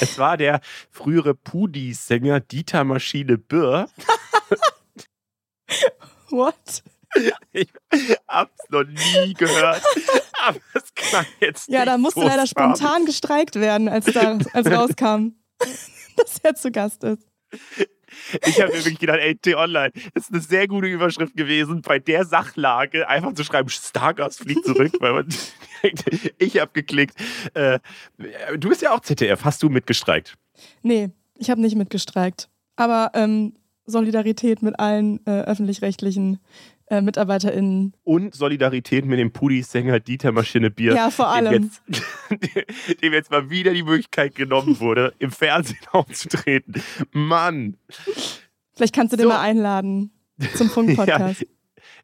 es 0.00 0.18
war 0.18 0.36
der 0.36 0.60
frühere 0.90 1.34
Pudi-Sänger 1.34 2.40
Dieter 2.40 2.84
Maschine 2.84 3.38
Birr. 3.38 3.88
What? 6.30 6.82
Ich 7.52 7.68
hab's 8.26 8.68
noch 8.70 8.84
nie 8.84 9.34
gehört. 9.34 9.82
Aber 10.46 10.58
es 10.74 10.94
klang 10.94 11.26
jetzt 11.40 11.68
Ja, 11.68 11.84
da 11.84 11.98
musste 11.98 12.20
leider 12.20 12.46
spannend. 12.46 12.78
spontan 12.78 13.06
gestreikt 13.06 13.56
werden, 13.56 13.88
als, 13.88 14.06
da, 14.06 14.38
als 14.52 14.70
rauskam, 14.70 15.34
dass 16.16 16.38
er 16.42 16.54
zu 16.54 16.70
Gast 16.70 17.04
ist. 17.04 17.26
Ich 18.46 18.60
habe 18.60 18.72
mir 18.72 18.78
wirklich 18.78 18.98
gedacht, 18.98 19.18
ey, 19.20 19.36
T-Online, 19.36 19.92
das 20.14 20.24
ist 20.24 20.32
eine 20.32 20.40
sehr 20.40 20.68
gute 20.68 20.86
Überschrift 20.86 21.36
gewesen, 21.36 21.82
bei 21.82 21.98
der 21.98 22.24
Sachlage 22.24 23.08
einfach 23.08 23.34
zu 23.34 23.44
schreiben, 23.44 23.68
Stargast 23.68 24.40
fliegt 24.40 24.64
zurück, 24.64 24.92
weil 25.00 25.12
man 25.12 25.28
ich 26.38 26.58
habe 26.60 26.70
geklickt. 26.72 27.14
Äh, 27.54 27.78
du 28.56 28.68
bist 28.68 28.82
ja 28.82 28.92
auch 28.92 29.00
ZDF, 29.00 29.44
hast 29.44 29.62
du 29.62 29.68
mitgestreikt? 29.68 30.36
Nee, 30.82 31.10
ich 31.36 31.50
habe 31.50 31.60
nicht 31.60 31.76
mitgestreikt. 31.76 32.48
Aber 32.76 33.10
ähm, 33.14 33.54
Solidarität 33.84 34.62
mit 34.62 34.78
allen 34.78 35.24
äh, 35.26 35.42
öffentlich-rechtlichen 35.42 36.38
äh, 36.92 37.00
MitarbeiterInnen. 37.00 37.94
und 38.04 38.34
Solidarität 38.34 39.06
mit 39.06 39.18
dem 39.18 39.32
Pudi-Sänger 39.32 39.98
Dieter 40.00 40.30
Maschine 40.32 40.70
Bier. 40.70 40.94
Ja, 40.94 41.10
vor 41.10 41.28
allem. 41.28 41.52
Dem 41.52 41.62
jetzt, 41.64 41.82
dem 43.02 43.12
jetzt 43.12 43.30
mal 43.30 43.48
wieder 43.48 43.72
die 43.72 43.82
Möglichkeit 43.82 44.34
genommen 44.34 44.78
wurde, 44.78 45.14
im 45.18 45.30
Fernsehen 45.30 45.78
aufzutreten. 45.92 46.82
Mann. 47.12 47.76
Vielleicht 48.74 48.94
kannst 48.94 49.12
du 49.12 49.16
den 49.16 49.24
So. 49.24 49.28
mal 49.30 49.40
einladen 49.40 50.10
zum 50.54 50.68
Funk-Podcast. 50.70 51.46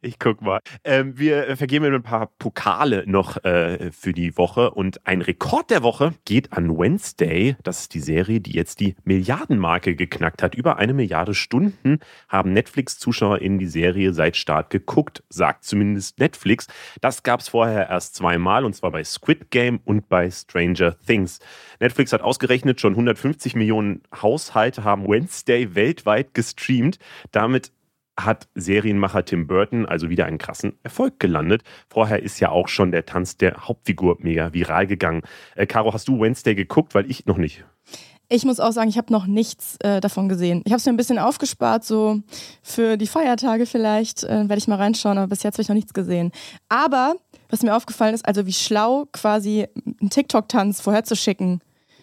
Ich 0.01 0.21
guck 0.21 0.43
mal. 0.43 0.61
Ähm, 0.85 1.19
wir 1.19 1.49
äh, 1.49 1.57
vergeben 1.57 1.93
ein 1.93 2.03
paar 2.05 2.31
Pokale 2.39 3.03
noch 3.07 3.43
äh, 3.43 3.91
für 3.91 4.13
die 4.13 4.37
Woche 4.37 4.71
und 4.71 5.05
ein 5.09 5.23
Rekord 5.23 5.71
der 5.71 5.83
Woche 5.83 6.15
geht 6.25 6.53
an 6.53 6.79
Wednesday. 6.79 7.57
Das 7.65 7.81
ist 7.81 7.95
die 7.95 8.01
Serie, 8.01 8.41
die 8.41 8.53
jetzt 8.53 8.79
die 8.79 8.95
Milliardenmarke 9.03 9.97
geknackt 9.97 10.41
hat. 10.41 10.55
Über 10.55 10.77
eine 10.77 10.95
Milliarde 10.95 11.35
Stunden 11.35 11.99
haben 12.29 12.53
Netflix-Zuschauer 12.53 13.41
in 13.41 13.59
die 13.59 13.67
Serie 13.67 14.13
seit 14.13 14.37
Start 14.37 14.71
geguckt, 14.71 15.25
sagt 15.31 15.65
zumindest 15.65 16.21
Netflix. 16.21 16.69
Das 17.01 17.25
gab 17.25 17.41
es 17.41 17.49
vorher 17.49 17.89
erst 17.89 18.15
zweimal 18.15 18.65
und 18.65 18.75
zwar 18.75 18.93
bei 18.93 19.03
Squid 19.03 19.51
Game 19.51 19.81
und 19.85 20.09
bei 20.09 20.31
Stranger 20.31 20.97
Things. 21.07 21.41
Netflix 21.81 22.13
hat 22.13 22.23
ausgerechnet, 22.23 22.81
schon 22.81 22.93
150 22.93 23.57
Millionen 23.57 24.03
Haushalte 24.15 24.85
haben 24.85 25.09
Wednesday 25.09 25.75
weltweit 25.75 26.35
gestreamt. 26.35 27.01
Damit 27.33 27.73
hat 28.19 28.49
Serienmacher 28.55 29.25
Tim 29.25 29.47
Burton 29.47 29.87
also 29.87 30.11
wieder 30.11 30.27
einen 30.27 30.39
krassen 30.39 30.79
Erfolg 30.83 31.21
gelandet. 31.21 31.63
Vorher 31.89 32.23
ist 32.23 32.41
ja 32.41 32.51
auch 32.51 32.69
schon 32.69 32.91
der 32.91 33.07
Tanz 33.07 33.37
der 33.37 33.69
Hauptfigur 33.69 34.17
mega 34.21 34.53
viral 34.53 34.87
gegangen. 34.87 35.23
Äh, 35.55 35.67
Caro, 35.67 35.93
hast 35.93 36.09
du 36.09 36.21
Wednesday 36.21 36.55
geguckt? 36.55 36.95
Weil 36.95 37.11
ich 37.11 37.27
noch 37.27 37.39
nicht. 37.39 37.65
Ich 38.31 38.45
muss 38.45 38.61
auch 38.61 38.73
sagen, 38.73 38.91
ich 38.91 38.99
habe 38.99 39.11
noch 39.11 39.27
nichts 39.27 39.77
äh, 39.81 40.01
davon 40.01 40.29
gesehen. 40.29 40.61
Ich 40.67 40.73
habe 40.73 40.79
es 40.79 40.85
mir 40.85 40.93
ein 40.93 40.99
bisschen 40.99 41.19
aufgespart, 41.19 41.83
so 41.85 42.21
für 42.63 42.99
die 42.99 43.07
Feiertage 43.07 43.65
vielleicht. 43.65 44.23
Äh, 44.25 44.49
Werde 44.49 44.59
ich 44.59 44.69
mal 44.69 44.77
reinschauen, 44.77 45.17
aber 45.17 45.29
bis 45.29 45.43
jetzt 45.43 45.55
habe 45.55 45.63
ich 45.63 45.69
noch 45.69 45.75
nichts 45.75 45.95
gesehen. 45.95 46.33
Aber 46.69 47.15
was 47.49 47.63
mir 47.63 47.75
aufgefallen 47.75 48.15
ist, 48.15 48.27
also 48.27 48.45
wie 48.45 48.53
schlau 48.53 49.07
quasi 49.13 49.67
einen 50.01 50.11
TikTok-Tanz 50.11 50.83
vorherzuschicken. 50.83 51.63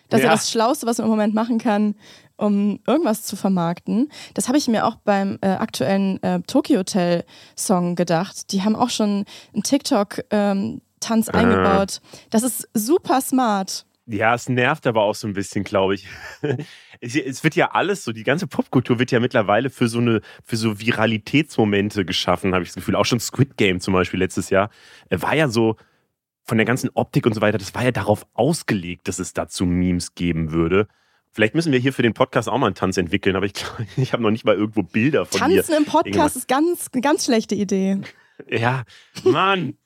Das 0.10 0.22
ja. 0.22 0.25
ist 0.25 0.29
ja 0.29 0.36
das 0.36 0.51
Schlauste, 0.51 0.88
was 0.88 0.98
man 0.98 1.05
im 1.05 1.12
Moment 1.12 1.36
machen 1.36 1.60
kann, 1.60 1.95
um 2.37 2.79
irgendwas 2.87 3.23
zu 3.23 3.35
vermarkten. 3.35 4.09
Das 4.33 4.47
habe 4.47 4.57
ich 4.57 4.67
mir 4.67 4.85
auch 4.85 4.95
beim 4.95 5.37
äh, 5.41 5.47
aktuellen 5.47 6.21
äh, 6.23 6.41
Tokyo 6.41 6.79
Hotel 6.79 7.23
Song 7.57 7.95
gedacht. 7.95 8.51
Die 8.51 8.63
haben 8.63 8.75
auch 8.75 8.89
schon 8.89 9.25
einen 9.53 9.63
TikTok-Tanz 9.63 10.23
ähm, 10.31 10.81
äh. 11.01 11.31
eingebaut. 11.37 12.01
Das 12.29 12.43
ist 12.43 12.67
super 12.73 13.21
smart. 13.21 13.85
Ja, 14.07 14.35
es 14.35 14.49
nervt 14.49 14.85
aber 14.85 15.01
auch 15.01 15.15
so 15.15 15.27
ein 15.27 15.33
bisschen, 15.33 15.63
glaube 15.63 15.95
ich. 15.95 16.07
es 17.01 17.43
wird 17.43 17.55
ja 17.55 17.71
alles 17.71 18.03
so, 18.03 18.11
die 18.11 18.23
ganze 18.23 18.45
Popkultur 18.45 18.99
wird 18.99 19.11
ja 19.11 19.19
mittlerweile 19.19 19.71
für 19.71 19.87
so 19.87 19.97
eine, 19.97 20.21
für 20.43 20.57
so 20.57 20.79
Viralitätsmomente 20.79 22.05
geschaffen, 22.05 22.53
habe 22.53 22.63
ich 22.63 22.69
das 22.69 22.75
Gefühl. 22.75 22.95
Auch 22.95 23.05
schon 23.05 23.19
Squid 23.19 23.57
Game 23.57 23.79
zum 23.79 23.95
Beispiel 23.95 24.19
letztes 24.19 24.51
Jahr 24.51 24.69
äh, 25.09 25.19
war 25.21 25.35
ja 25.35 25.47
so 25.47 25.75
von 26.43 26.57
der 26.57 26.65
ganzen 26.65 26.91
Optik 26.93 27.25
und 27.25 27.33
so 27.33 27.41
weiter, 27.41 27.57
das 27.57 27.73
war 27.73 27.83
ja 27.83 27.91
darauf 27.91 28.27
ausgelegt, 28.33 29.07
dass 29.07 29.17
es 29.17 29.33
dazu 29.33 29.65
Memes 29.65 30.13
geben 30.13 30.51
würde. 30.51 30.87
Vielleicht 31.35 31.53
müssen 31.53 31.73
wir 31.73 31.79
hier 31.79 31.91
für 31.91 32.01
den 32.01 32.13
Podcast 32.13 32.47
auch 32.47 32.57
mal 32.57 32.67
einen 32.67 32.75
Tanz 32.75 32.95
entwickeln, 32.95 33.35
aber 33.35 33.45
ich 33.45 33.53
glaube, 33.53 33.85
ich 33.97 34.13
habe 34.13 34.23
noch 34.23 34.31
nicht 34.31 34.45
mal 34.45 34.55
irgendwo 34.55 34.83
Bilder 34.83 35.25
von 35.25 35.37
Tanzen. 35.37 35.57
Tanzen 35.57 35.73
im 35.75 35.83
Podcast 35.83 36.07
Irgendwas. 36.07 36.35
ist 36.37 36.47
ganz, 36.47 36.89
eine 36.93 37.01
ganz 37.01 37.25
schlechte 37.25 37.55
Idee. 37.55 37.99
Ja, 38.49 38.83
Mann. 39.23 39.77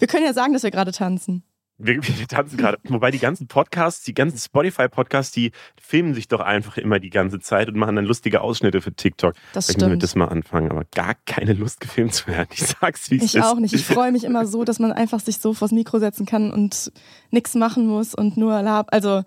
wir 0.00 0.08
können 0.08 0.24
ja 0.24 0.32
sagen, 0.32 0.54
dass 0.54 0.64
wir 0.64 0.72
gerade 0.72 0.90
tanzen. 0.90 1.44
Wir, 1.78 2.02
wir 2.02 2.26
tanzen 2.26 2.56
gerade. 2.56 2.78
Wobei 2.84 3.12
die 3.12 3.20
ganzen 3.20 3.46
Podcasts, 3.46 4.04
die 4.04 4.12
ganzen 4.12 4.38
Spotify-Podcasts, 4.38 5.32
die 5.32 5.52
filmen 5.80 6.14
sich 6.14 6.26
doch 6.26 6.40
einfach 6.40 6.76
immer 6.76 6.98
die 6.98 7.10
ganze 7.10 7.38
Zeit 7.38 7.68
und 7.68 7.76
machen 7.76 7.94
dann 7.94 8.06
lustige 8.06 8.40
Ausschnitte 8.40 8.80
für 8.80 8.92
TikTok. 8.92 9.34
Das 9.52 9.66
Vielleicht 9.66 9.82
stimmt. 9.82 10.02
das 10.02 10.16
mal 10.16 10.26
anfangen, 10.26 10.72
aber 10.72 10.84
gar 10.94 11.14
keine 11.26 11.52
Lust 11.52 11.78
gefilmt 11.78 12.14
zu 12.14 12.26
werden. 12.26 12.48
Ich 12.52 12.66
sag's, 12.66 13.10
wie 13.12 13.18
es 13.18 13.24
ist. 13.24 13.34
Ich 13.36 13.42
auch 13.42 13.60
nicht. 13.60 13.72
Ich 13.72 13.84
freue 13.84 14.10
mich 14.10 14.24
immer 14.24 14.46
so, 14.46 14.64
dass 14.64 14.80
man 14.80 14.90
einfach 14.90 15.20
sich 15.20 15.38
so 15.38 15.54
vors 15.54 15.70
Mikro 15.70 16.00
setzen 16.00 16.26
kann 16.26 16.52
und 16.52 16.90
nichts 17.30 17.54
machen 17.54 17.86
muss 17.86 18.16
und 18.16 18.36
nur 18.36 18.60
lab. 18.62 18.88
Also, 18.92 19.22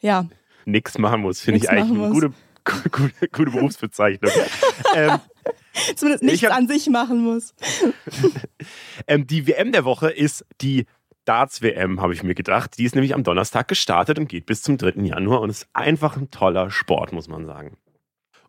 ja. 0.00 0.26
Nix 0.64 0.98
machen 0.98 1.22
muss, 1.22 1.40
finde 1.40 1.60
ich 1.60 1.70
eigentlich 1.70 1.98
eine 1.98 2.10
gute, 2.10 2.32
gute, 2.90 3.28
gute 3.28 3.50
Berufsbezeichnung. 3.50 4.30
ähm, 4.94 5.20
Zumindest 5.96 6.24
nichts 6.24 6.42
hab, 6.44 6.56
an 6.56 6.68
sich 6.68 6.88
machen 6.88 7.22
muss. 7.22 7.54
ähm, 9.06 9.26
die 9.26 9.46
WM 9.46 9.72
der 9.72 9.84
Woche 9.84 10.10
ist 10.10 10.44
die 10.60 10.86
Darts-WM, 11.24 12.00
habe 12.00 12.12
ich 12.12 12.22
mir 12.22 12.34
gedacht. 12.34 12.76
Die 12.78 12.84
ist 12.84 12.94
nämlich 12.94 13.14
am 13.14 13.22
Donnerstag 13.22 13.68
gestartet 13.68 14.18
und 14.18 14.28
geht 14.28 14.46
bis 14.46 14.62
zum 14.62 14.78
3. 14.78 15.02
Januar 15.02 15.40
und 15.40 15.50
ist 15.50 15.68
einfach 15.72 16.16
ein 16.16 16.30
toller 16.30 16.70
Sport, 16.70 17.12
muss 17.12 17.28
man 17.28 17.46
sagen. 17.46 17.76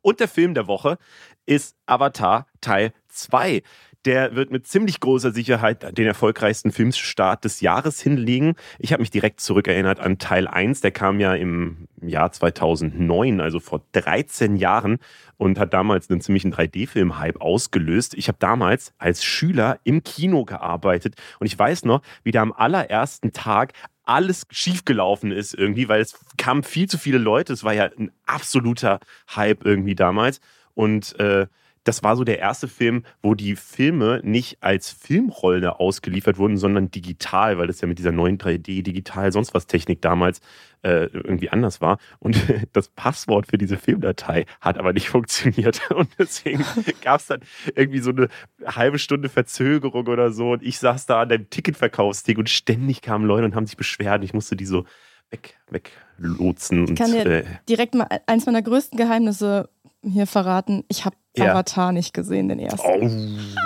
Und 0.01 0.19
der 0.19 0.27
Film 0.27 0.53
der 0.53 0.67
Woche 0.67 0.97
ist 1.45 1.75
Avatar 1.85 2.47
Teil 2.59 2.93
2 3.09 3.61
der 4.05 4.35
wird 4.35 4.51
mit 4.51 4.65
ziemlich 4.67 4.99
großer 4.99 5.31
Sicherheit 5.31 5.97
den 5.97 6.07
erfolgreichsten 6.07 6.71
Filmstart 6.71 7.43
des 7.45 7.61
Jahres 7.61 7.99
hinlegen. 7.99 8.55
Ich 8.79 8.93
habe 8.93 9.01
mich 9.01 9.11
direkt 9.11 9.41
zurückerinnert 9.41 9.99
an 9.99 10.17
Teil 10.17 10.47
1, 10.47 10.81
der 10.81 10.91
kam 10.91 11.19
ja 11.19 11.35
im 11.35 11.87
Jahr 12.01 12.31
2009, 12.31 13.41
also 13.41 13.59
vor 13.59 13.83
13 13.91 14.55
Jahren 14.55 14.97
und 15.37 15.59
hat 15.59 15.73
damals 15.73 16.09
einen 16.09 16.21
ziemlichen 16.21 16.53
3D-Film-Hype 16.53 17.39
ausgelöst. 17.39 18.15
Ich 18.15 18.27
habe 18.27 18.37
damals 18.39 18.93
als 18.97 19.23
Schüler 19.23 19.79
im 19.83 20.03
Kino 20.03 20.45
gearbeitet 20.45 21.15
und 21.39 21.47
ich 21.47 21.57
weiß 21.57 21.85
noch, 21.85 22.01
wie 22.23 22.31
da 22.31 22.41
am 22.41 22.53
allerersten 22.53 23.33
Tag 23.33 23.73
alles 24.03 24.45
schiefgelaufen 24.49 25.31
ist 25.31 25.53
irgendwie, 25.53 25.87
weil 25.87 26.01
es 26.01 26.19
kamen 26.37 26.63
viel 26.63 26.89
zu 26.89 26.97
viele 26.97 27.19
Leute. 27.19 27.53
Es 27.53 27.63
war 27.63 27.73
ja 27.73 27.85
ein 27.97 28.11
absoluter 28.25 28.99
Hype 29.35 29.63
irgendwie 29.63 29.95
damals. 29.95 30.41
Und 30.73 31.17
äh, 31.19 31.47
das 31.83 32.03
war 32.03 32.15
so 32.15 32.23
der 32.23 32.39
erste 32.39 32.67
Film, 32.67 33.03
wo 33.23 33.33
die 33.33 33.55
Filme 33.55 34.21
nicht 34.23 34.57
als 34.61 34.91
Filmrolle 34.91 35.79
ausgeliefert 35.79 36.37
wurden, 36.37 36.57
sondern 36.57 36.91
digital, 36.91 37.57
weil 37.57 37.67
das 37.67 37.81
ja 37.81 37.87
mit 37.87 37.97
dieser 37.97 38.11
neuen 38.11 38.37
3D, 38.37 38.83
digital, 38.83 39.31
sonst 39.31 39.53
was 39.53 39.65
Technik 39.65 40.01
damals 40.01 40.41
äh, 40.83 41.05
irgendwie 41.05 41.49
anders 41.49 41.81
war. 41.81 41.97
Und 42.19 42.37
das 42.73 42.89
Passwort 42.89 43.47
für 43.47 43.57
diese 43.57 43.77
Filmdatei 43.77 44.45
hat 44.59 44.77
aber 44.77 44.93
nicht 44.93 45.09
funktioniert. 45.11 45.89
Und 45.91 46.09
deswegen 46.19 46.63
gab 47.01 47.19
es 47.19 47.27
dann 47.27 47.41
irgendwie 47.75 47.99
so 47.99 48.11
eine 48.11 48.27
halbe 48.65 48.99
Stunde 48.99 49.29
Verzögerung 49.29 50.07
oder 50.07 50.31
so. 50.31 50.51
Und 50.51 50.63
ich 50.63 50.77
saß 50.77 51.07
da 51.07 51.21
an 51.21 51.29
dem 51.29 51.49
Ticketverkaufsding 51.49 52.37
und 52.37 52.49
ständig 52.49 53.01
kamen 53.01 53.25
Leute 53.25 53.45
und 53.45 53.55
haben 53.55 53.65
sich 53.65 53.77
beschwert. 53.77 54.23
Ich 54.23 54.33
musste 54.33 54.55
die 54.55 54.65
so 54.65 54.85
weg, 55.31 55.57
weglotsen. 55.69 56.89
Ich 56.89 56.95
kann 56.95 57.11
dir 57.11 57.25
äh, 57.25 57.43
direkt 57.67 57.95
mal 57.95 58.07
eins 58.27 58.45
meiner 58.45 58.61
größten 58.61 58.97
Geheimnisse 58.97 59.69
hier 60.03 60.27
verraten. 60.27 60.83
Ich 60.87 61.05
habe 61.05 61.15
ja. 61.37 61.51
Avatar 61.51 61.91
nicht 61.91 62.13
gesehen, 62.13 62.49
den 62.49 62.59
ersten. 62.59 62.81
Oh. 62.85 63.09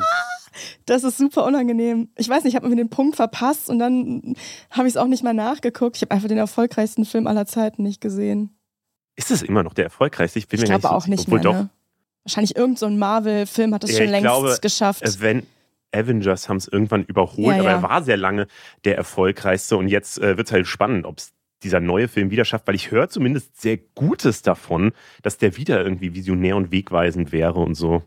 Das 0.85 1.03
ist 1.03 1.17
super 1.17 1.43
unangenehm. 1.45 2.09
Ich 2.15 2.29
weiß 2.29 2.43
nicht, 2.43 2.53
ich 2.53 2.55
habe 2.55 2.69
mir 2.69 2.75
den 2.75 2.89
Punkt 2.89 3.15
verpasst 3.15 3.69
und 3.69 3.79
dann 3.79 4.35
habe 4.69 4.87
ich 4.87 4.93
es 4.93 4.97
auch 4.97 5.07
nicht 5.07 5.23
mal 5.23 5.33
nachgeguckt. 5.33 5.97
Ich 5.97 6.01
habe 6.01 6.11
einfach 6.11 6.29
den 6.29 6.37
erfolgreichsten 6.37 7.05
Film 7.05 7.27
aller 7.27 7.45
Zeiten 7.45 7.83
nicht 7.83 7.99
gesehen. 7.99 8.55
Ist 9.15 9.31
es 9.31 9.41
immer 9.41 9.63
noch 9.63 9.73
der 9.73 9.85
erfolgreichste? 9.85 10.39
Ich, 10.39 10.47
bin 10.47 10.59
ich 10.59 10.65
glaube 10.65 10.91
auch 10.91 11.07
nicht 11.07 11.27
mehr. 11.27 11.41
Ne? 11.41 11.69
Wahrscheinlich 12.23 12.55
irgendein 12.55 12.77
so 12.77 12.89
Marvel-Film 12.89 13.73
hat 13.73 13.83
es 13.83 13.91
ja, 13.91 13.97
schon 13.97 14.07
längst 14.07 14.23
glaube, 14.23 14.57
geschafft. 14.61 15.03
Wenn 15.19 15.45
Avengers 15.91 16.49
haben 16.49 16.57
es 16.57 16.67
irgendwann 16.67 17.03
überholt, 17.03 17.57
ja, 17.57 17.61
aber 17.61 17.69
er 17.69 17.83
war 17.83 18.03
sehr 18.03 18.17
lange 18.17 18.47
der 18.83 18.97
erfolgreichste 18.97 19.77
und 19.77 19.87
jetzt 19.87 20.19
äh, 20.19 20.37
wird 20.37 20.47
es 20.47 20.53
halt 20.53 20.67
spannend, 20.67 21.05
ob 21.05 21.19
es 21.19 21.33
dieser 21.65 21.81
neue 21.81 22.07
Film 22.07 22.31
wieder 22.31 22.45
schafft, 22.45 22.67
weil 22.67 22.75
ich 22.75 22.91
höre 22.91 23.09
zumindest 23.09 23.59
sehr 23.59 23.77
Gutes 23.77 24.41
davon, 24.41 24.93
dass 25.21 25.37
der 25.37 25.57
wieder 25.57 25.83
irgendwie 25.83 26.15
visionär 26.15 26.55
und 26.55 26.71
wegweisend 26.71 27.31
wäre 27.31 27.59
und 27.59 27.75
so. 27.75 28.03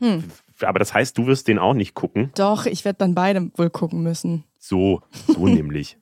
Hm. 0.00 0.24
Aber 0.60 0.78
das 0.78 0.92
heißt, 0.92 1.16
du 1.16 1.26
wirst 1.26 1.46
den 1.46 1.58
auch 1.58 1.74
nicht 1.74 1.94
gucken? 1.94 2.32
Doch, 2.34 2.66
ich 2.66 2.84
werde 2.84 2.98
dann 2.98 3.14
beide 3.14 3.50
wohl 3.56 3.70
gucken 3.70 4.02
müssen. 4.02 4.44
So, 4.58 5.02
so 5.26 5.46
nämlich. 5.46 5.98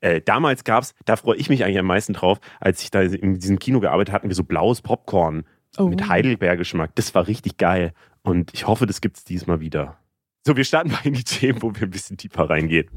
Äh, 0.00 0.20
damals 0.20 0.64
gab 0.64 0.82
es, 0.82 0.94
da 1.04 1.16
freue 1.16 1.36
ich 1.36 1.48
mich 1.48 1.64
eigentlich 1.64 1.78
am 1.78 1.86
meisten 1.86 2.12
drauf, 2.12 2.40
als 2.60 2.82
ich 2.82 2.90
da 2.90 3.02
in 3.02 3.38
diesem 3.38 3.58
Kino 3.58 3.80
gearbeitet 3.80 4.12
hatten 4.12 4.28
wir 4.28 4.34
so 4.34 4.44
blaues 4.44 4.82
Popcorn 4.82 5.44
oh. 5.78 5.86
mit 5.86 6.08
Heidelbeer-Geschmack. 6.08 6.94
Das 6.96 7.14
war 7.14 7.28
richtig 7.28 7.56
geil. 7.56 7.92
Und 8.22 8.52
ich 8.52 8.66
hoffe, 8.66 8.86
das 8.86 9.00
gibt 9.00 9.16
es 9.16 9.24
diesmal 9.24 9.60
wieder. 9.60 9.96
So, 10.44 10.56
wir 10.56 10.64
starten 10.64 10.90
mal 10.90 11.00
in 11.04 11.14
die 11.14 11.24
Themen, 11.24 11.62
wo 11.62 11.72
wir 11.74 11.82
ein 11.82 11.90
bisschen 11.90 12.16
tiefer 12.16 12.50
reingehen. 12.50 12.90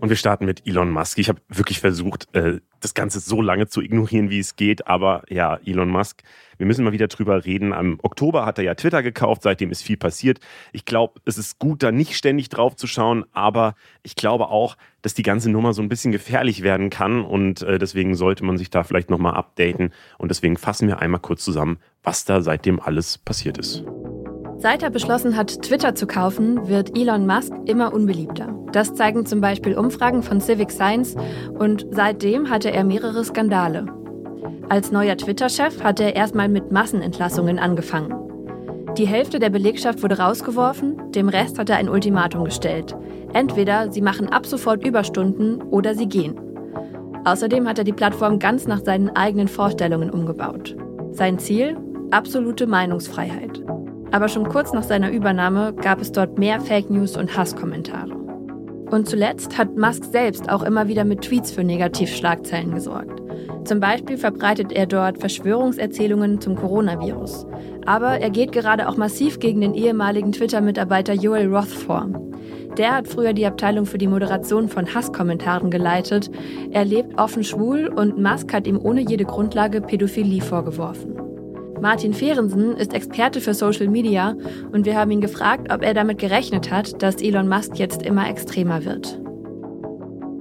Und 0.00 0.10
wir 0.10 0.16
starten 0.16 0.44
mit 0.44 0.66
Elon 0.66 0.90
Musk. 0.90 1.18
Ich 1.18 1.28
habe 1.28 1.40
wirklich 1.48 1.80
versucht, 1.80 2.28
äh, 2.34 2.60
das 2.80 2.92
Ganze 2.92 3.18
so 3.18 3.40
lange 3.40 3.66
zu 3.66 3.80
ignorieren, 3.80 4.28
wie 4.28 4.38
es 4.38 4.56
geht. 4.56 4.86
Aber 4.86 5.22
ja, 5.28 5.58
Elon 5.64 5.88
Musk, 5.88 6.22
wir 6.58 6.66
müssen 6.66 6.84
mal 6.84 6.92
wieder 6.92 7.08
drüber 7.08 7.46
reden. 7.46 7.72
Am 7.72 7.98
Oktober 8.02 8.44
hat 8.44 8.58
er 8.58 8.64
ja 8.64 8.74
Twitter 8.74 9.02
gekauft, 9.02 9.42
seitdem 9.42 9.70
ist 9.70 9.82
viel 9.82 9.96
passiert. 9.96 10.38
Ich 10.72 10.84
glaube, 10.84 11.20
es 11.24 11.38
ist 11.38 11.58
gut, 11.58 11.82
da 11.82 11.92
nicht 11.92 12.14
ständig 12.14 12.50
drauf 12.50 12.76
zu 12.76 12.86
schauen, 12.86 13.24
aber 13.32 13.74
ich 14.02 14.16
glaube 14.16 14.48
auch, 14.48 14.76
dass 15.00 15.14
die 15.14 15.22
ganze 15.22 15.50
Nummer 15.50 15.72
so 15.72 15.80
ein 15.80 15.88
bisschen 15.88 16.12
gefährlich 16.12 16.62
werden 16.62 16.90
kann 16.90 17.24
und 17.24 17.62
äh, 17.62 17.78
deswegen 17.78 18.14
sollte 18.14 18.44
man 18.44 18.58
sich 18.58 18.70
da 18.70 18.84
vielleicht 18.84 19.08
nochmal 19.08 19.34
updaten. 19.34 19.92
Und 20.18 20.28
deswegen 20.28 20.56
fassen 20.56 20.88
wir 20.88 21.00
einmal 21.00 21.20
kurz 21.20 21.42
zusammen, 21.42 21.78
was 22.02 22.24
da 22.24 22.42
seitdem 22.42 22.80
alles 22.80 23.18
passiert 23.18 23.56
ist. 23.56 23.84
Seit 24.68 24.82
er 24.82 24.90
beschlossen 24.90 25.36
hat, 25.36 25.62
Twitter 25.62 25.94
zu 25.94 26.08
kaufen, 26.08 26.68
wird 26.68 26.98
Elon 26.98 27.24
Musk 27.24 27.52
immer 27.66 27.94
unbeliebter. 27.94 28.48
Das 28.72 28.96
zeigen 28.96 29.24
zum 29.24 29.40
Beispiel 29.40 29.78
Umfragen 29.78 30.24
von 30.24 30.40
Civic 30.40 30.72
Science 30.72 31.14
und 31.56 31.86
seitdem 31.92 32.50
hatte 32.50 32.72
er 32.72 32.82
mehrere 32.82 33.24
Skandale. 33.24 33.86
Als 34.68 34.90
neuer 34.90 35.16
Twitter-Chef 35.16 35.84
hat 35.84 36.00
er 36.00 36.16
erstmal 36.16 36.48
mit 36.48 36.72
Massenentlassungen 36.72 37.60
angefangen. 37.60 38.12
Die 38.98 39.06
Hälfte 39.06 39.38
der 39.38 39.50
Belegschaft 39.50 40.02
wurde 40.02 40.18
rausgeworfen, 40.18 41.12
dem 41.12 41.28
Rest 41.28 41.60
hat 41.60 41.70
er 41.70 41.76
ein 41.76 41.88
Ultimatum 41.88 42.42
gestellt. 42.42 42.96
Entweder 43.34 43.92
sie 43.92 44.02
machen 44.02 44.30
ab 44.30 44.46
sofort 44.46 44.84
Überstunden 44.84 45.62
oder 45.62 45.94
sie 45.94 46.08
gehen. 46.08 46.40
Außerdem 47.24 47.68
hat 47.68 47.78
er 47.78 47.84
die 47.84 47.92
Plattform 47.92 48.40
ganz 48.40 48.66
nach 48.66 48.80
seinen 48.84 49.10
eigenen 49.10 49.46
Vorstellungen 49.46 50.10
umgebaut. 50.10 50.74
Sein 51.12 51.38
Ziel? 51.38 51.76
Absolute 52.10 52.66
Meinungsfreiheit. 52.66 53.62
Aber 54.12 54.28
schon 54.28 54.48
kurz 54.48 54.72
nach 54.72 54.82
seiner 54.82 55.10
Übernahme 55.10 55.74
gab 55.74 56.00
es 56.00 56.12
dort 56.12 56.38
mehr 56.38 56.60
Fake 56.60 56.90
News 56.90 57.16
und 57.16 57.36
Hasskommentare. 57.36 58.14
Und 58.90 59.08
zuletzt 59.08 59.58
hat 59.58 59.76
Musk 59.76 60.04
selbst 60.04 60.48
auch 60.48 60.62
immer 60.62 60.86
wieder 60.86 61.04
mit 61.04 61.22
Tweets 61.22 61.50
für 61.50 61.64
Negativschlagzeilen 61.64 62.72
gesorgt. 62.72 63.20
Zum 63.64 63.80
Beispiel 63.80 64.16
verbreitet 64.16 64.72
er 64.72 64.86
dort 64.86 65.18
Verschwörungserzählungen 65.18 66.40
zum 66.40 66.54
Coronavirus. 66.54 67.46
Aber 67.84 68.20
er 68.20 68.30
geht 68.30 68.52
gerade 68.52 68.88
auch 68.88 68.96
massiv 68.96 69.40
gegen 69.40 69.60
den 69.60 69.74
ehemaligen 69.74 70.30
Twitter-Mitarbeiter 70.30 71.14
Joel 71.14 71.52
Roth 71.52 71.66
vor. 71.66 72.08
Der 72.78 72.94
hat 72.94 73.08
früher 73.08 73.32
die 73.32 73.46
Abteilung 73.46 73.86
für 73.86 73.98
die 73.98 74.06
Moderation 74.06 74.68
von 74.68 74.94
Hasskommentaren 74.94 75.70
geleitet. 75.70 76.30
Er 76.70 76.84
lebt 76.84 77.18
offen 77.18 77.42
schwul 77.42 77.88
und 77.88 78.18
Musk 78.18 78.52
hat 78.52 78.66
ihm 78.68 78.78
ohne 78.80 79.00
jede 79.00 79.24
Grundlage 79.24 79.80
Pädophilie 79.80 80.42
vorgeworfen. 80.42 81.25
Martin 81.80 82.14
Fehrensen 82.14 82.74
ist 82.76 82.94
Experte 82.94 83.40
für 83.40 83.52
Social 83.52 83.88
Media 83.88 84.34
und 84.72 84.86
wir 84.86 84.96
haben 84.96 85.10
ihn 85.10 85.20
gefragt, 85.20 85.72
ob 85.72 85.82
er 85.82 85.92
damit 85.92 86.18
gerechnet 86.18 86.70
hat, 86.70 87.02
dass 87.02 87.16
Elon 87.16 87.48
Musk 87.48 87.78
jetzt 87.78 88.02
immer 88.02 88.28
extremer 88.30 88.84
wird. 88.84 89.20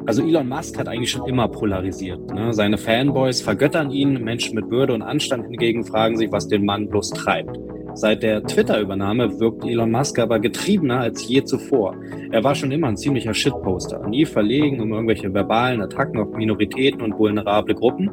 Also 0.07 0.21
Elon 0.21 0.47
Musk 0.47 0.77
hat 0.77 0.87
eigentlich 0.87 1.11
schon 1.11 1.27
immer 1.27 1.47
polarisiert. 1.47 2.31
Ne? 2.31 2.53
Seine 2.53 2.77
Fanboys 2.77 3.41
vergöttern 3.41 3.91
ihn, 3.91 4.23
Menschen 4.23 4.55
mit 4.55 4.69
Würde 4.69 4.93
und 4.93 5.01
Anstand 5.01 5.45
hingegen 5.47 5.83
fragen 5.83 6.15
sich, 6.15 6.31
was 6.31 6.47
den 6.47 6.63
Mann 6.63 6.87
bloß 6.87 7.09
treibt. 7.09 7.59
Seit 7.95 8.23
der 8.23 8.43
Twitter-Übernahme 8.43 9.39
wirkt 9.39 9.65
Elon 9.65 9.89
Musk 9.89 10.19
aber 10.19 10.39
getriebener 10.39 10.99
als 10.99 11.27
je 11.27 11.43
zuvor. 11.43 11.95
Er 12.31 12.43
war 12.43 12.53
schon 12.53 12.71
immer 12.71 12.87
ein 12.87 12.97
ziemlicher 12.97 13.33
Shitposter, 13.33 14.05
nie 14.07 14.25
verlegen 14.25 14.81
um 14.81 14.91
irgendwelche 14.91 15.33
verbalen 15.33 15.81
Attacken 15.81 16.19
auf 16.19 16.35
Minoritäten 16.35 17.01
und 17.01 17.17
vulnerable 17.17 17.73
Gruppen. 17.73 18.11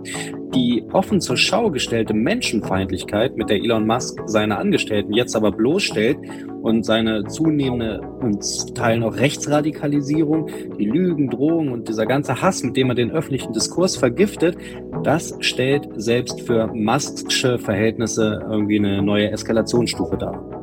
Die 0.54 0.84
offen 0.92 1.20
zur 1.22 1.38
Schau 1.38 1.70
gestellte 1.70 2.12
Menschenfeindlichkeit, 2.12 3.36
mit 3.36 3.48
der 3.48 3.56
Elon 3.56 3.86
Musk 3.86 4.20
seine 4.26 4.58
Angestellten 4.58 5.14
jetzt 5.14 5.34
aber 5.34 5.50
bloßstellt 5.50 6.18
und 6.62 6.84
seine 6.84 7.24
zunehmende 7.24 8.00
und 8.20 8.74
Teilen 8.74 9.02
auch 9.02 9.16
Rechtsradikalisierung, 9.16 10.50
die 10.78 10.84
Lügen, 10.84 11.30
Drohungen 11.30 11.72
und 11.72 11.88
dieser 11.88 12.04
ganze 12.04 12.42
Hass, 12.42 12.62
mit 12.62 12.76
dem 12.76 12.90
er 12.90 12.94
den 12.94 13.10
öffentlichen 13.10 13.54
Diskurs 13.54 13.96
vergiftet, 13.96 14.56
das 15.02 15.34
stellt 15.40 15.88
selbst 15.96 16.42
für 16.42 16.66
Musksche 16.66 17.58
Verhältnisse 17.58 18.40
irgendwie 18.48 18.78
eine 18.78 19.02
neue 19.02 19.30
Eskalationsstufe 19.30 20.18
dar. 20.18 20.61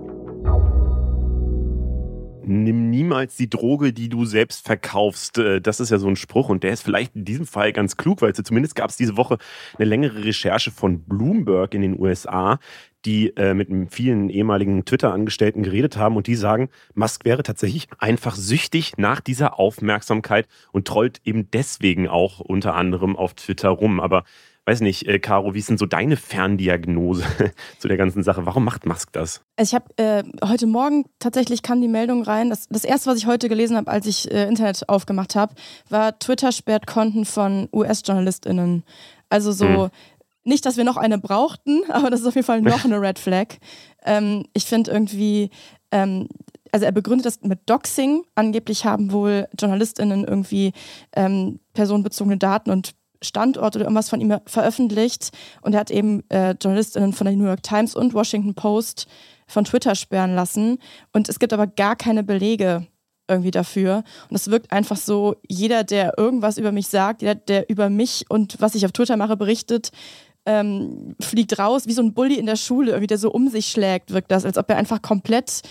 Nimm 2.51 2.89
niemals 2.89 3.35
die 3.35 3.47
Droge, 3.47 3.93
die 3.93 4.09
du 4.09 4.25
selbst 4.25 4.65
verkaufst. 4.65 5.37
Äh, 5.37 5.61
das 5.61 5.79
ist 5.79 5.91
ja 5.91 5.99
so 5.99 6.07
ein 6.07 6.15
Spruch 6.15 6.49
und 6.49 6.63
der 6.63 6.71
ist 6.71 6.81
vielleicht 6.81 7.15
in 7.15 7.23
diesem 7.23 7.45
Fall 7.45 7.71
ganz 7.71 7.95
klug, 7.95 8.23
weil 8.23 8.33
zumindest 8.33 8.73
gab 8.73 8.89
es 8.89 8.97
diese 8.97 9.17
Woche 9.17 9.37
eine 9.77 9.85
längere 9.85 10.23
Recherche 10.25 10.71
von 10.71 11.03
Bloomberg 11.03 11.75
in 11.75 11.83
den 11.83 11.99
USA, 11.99 12.57
die 13.05 13.37
äh, 13.37 13.53
mit 13.53 13.69
vielen 13.93 14.31
ehemaligen 14.31 14.83
Twitter-Angestellten 14.83 15.61
geredet 15.61 15.97
haben 15.97 16.17
und 16.17 16.25
die 16.25 16.33
sagen, 16.33 16.69
Musk 16.95 17.23
wäre 17.23 17.43
tatsächlich 17.43 17.87
einfach 17.99 18.35
süchtig 18.35 18.93
nach 18.97 19.21
dieser 19.21 19.59
Aufmerksamkeit 19.59 20.47
und 20.71 20.87
trollt 20.87 21.21
eben 21.25 21.51
deswegen 21.51 22.07
auch 22.07 22.39
unter 22.39 22.73
anderem 22.73 23.15
auf 23.15 23.35
Twitter 23.35 23.69
rum. 23.69 23.99
Aber 23.99 24.23
weiß 24.69 24.81
nicht, 24.81 25.07
äh, 25.07 25.17
Caro, 25.17 25.55
wie 25.55 25.59
ist 25.59 25.69
denn 25.69 25.79
so 25.79 25.87
deine 25.87 26.15
Ferndiagnose 26.15 27.23
zu 27.79 27.87
der 27.87 27.97
ganzen 27.97 28.21
Sache? 28.23 28.45
Warum 28.45 28.63
macht 28.63 28.85
Musk 28.85 29.11
das? 29.13 29.41
Also 29.57 29.75
ich 29.75 29.75
habe 29.75 29.97
äh, 29.97 30.23
heute 30.47 30.67
Morgen 30.67 31.05
tatsächlich 31.17 31.63
kam 31.63 31.81
die 31.81 31.87
Meldung 31.87 32.21
rein. 32.21 32.51
Das, 32.51 32.67
das 32.69 32.83
erste, 32.83 33.09
was 33.09 33.17
ich 33.17 33.25
heute 33.25 33.49
gelesen 33.49 33.75
habe, 33.77 33.89
als 33.89 34.05
ich 34.05 34.31
äh, 34.31 34.47
Internet 34.47 34.87
aufgemacht 34.87 35.35
habe, 35.35 35.55
war 35.89 36.19
Twitter 36.19 36.51
sperrt 36.51 36.85
Konten 36.85 37.25
von 37.25 37.67
US-JournalistInnen. 37.73 38.83
Also 39.29 39.51
so, 39.51 39.65
hm. 39.65 39.89
nicht, 40.43 40.67
dass 40.67 40.77
wir 40.77 40.83
noch 40.83 40.97
eine 40.97 41.17
brauchten, 41.17 41.81
aber 41.89 42.11
das 42.11 42.21
ist 42.21 42.27
auf 42.27 42.35
jeden 42.35 42.45
Fall 42.45 42.61
noch 42.61 42.85
eine 42.85 43.01
Red 43.01 43.17
Flag. 43.17 43.55
Ähm, 44.05 44.45
ich 44.53 44.65
finde 44.65 44.91
irgendwie, 44.91 45.49
ähm, 45.91 46.27
also 46.71 46.85
er 46.85 46.91
begründet 46.91 47.25
das 47.25 47.41
mit 47.41 47.67
Doxing. 47.67 48.23
Angeblich 48.35 48.85
haben 48.85 49.11
wohl 49.11 49.47
JournalistInnen 49.59 50.25
irgendwie 50.25 50.73
ähm, 51.15 51.59
personenbezogene 51.73 52.37
Daten 52.37 52.69
und 52.69 52.93
Standort 53.21 53.75
oder 53.75 53.85
irgendwas 53.85 54.09
von 54.09 54.21
ihm 54.21 54.37
veröffentlicht 54.45 55.31
und 55.61 55.73
er 55.73 55.81
hat 55.81 55.91
eben 55.91 56.23
äh, 56.29 56.55
JournalistInnen 56.61 57.13
von 57.13 57.25
der 57.25 57.35
New 57.35 57.45
York 57.45 57.63
Times 57.63 57.95
und 57.95 58.13
Washington 58.13 58.55
Post 58.55 59.07
von 59.47 59.65
Twitter 59.65 59.95
sperren 59.95 60.35
lassen. 60.35 60.77
Und 61.11 61.27
es 61.27 61.39
gibt 61.39 61.53
aber 61.53 61.67
gar 61.67 61.95
keine 61.95 62.23
Belege 62.23 62.87
irgendwie 63.27 63.51
dafür. 63.51 64.03
Und 64.29 64.35
es 64.35 64.49
wirkt 64.49 64.71
einfach 64.71 64.97
so, 64.97 65.35
jeder, 65.47 65.83
der 65.83 66.17
irgendwas 66.17 66.57
über 66.57 66.71
mich 66.71 66.87
sagt, 66.87 67.21
jeder, 67.21 67.35
der 67.35 67.69
über 67.69 67.89
mich 67.89 68.25
und 68.29 68.59
was 68.59 68.75
ich 68.75 68.85
auf 68.85 68.91
Twitter 68.91 69.17
mache, 69.17 69.37
berichtet, 69.37 69.91
ähm, 70.45 71.15
fliegt 71.19 71.59
raus, 71.59 71.85
wie 71.85 71.93
so 71.93 72.01
ein 72.01 72.13
Bully 72.13 72.35
in 72.35 72.45
der 72.45 72.55
Schule, 72.55 72.91
irgendwie, 72.91 73.07
der 73.07 73.17
so 73.17 73.31
um 73.31 73.49
sich 73.49 73.67
schlägt, 73.67 74.13
wirkt 74.13 74.31
das, 74.31 74.45
als 74.45 74.57
ob 74.57 74.69
er 74.69 74.77
einfach 74.77 75.01
komplett 75.01 75.61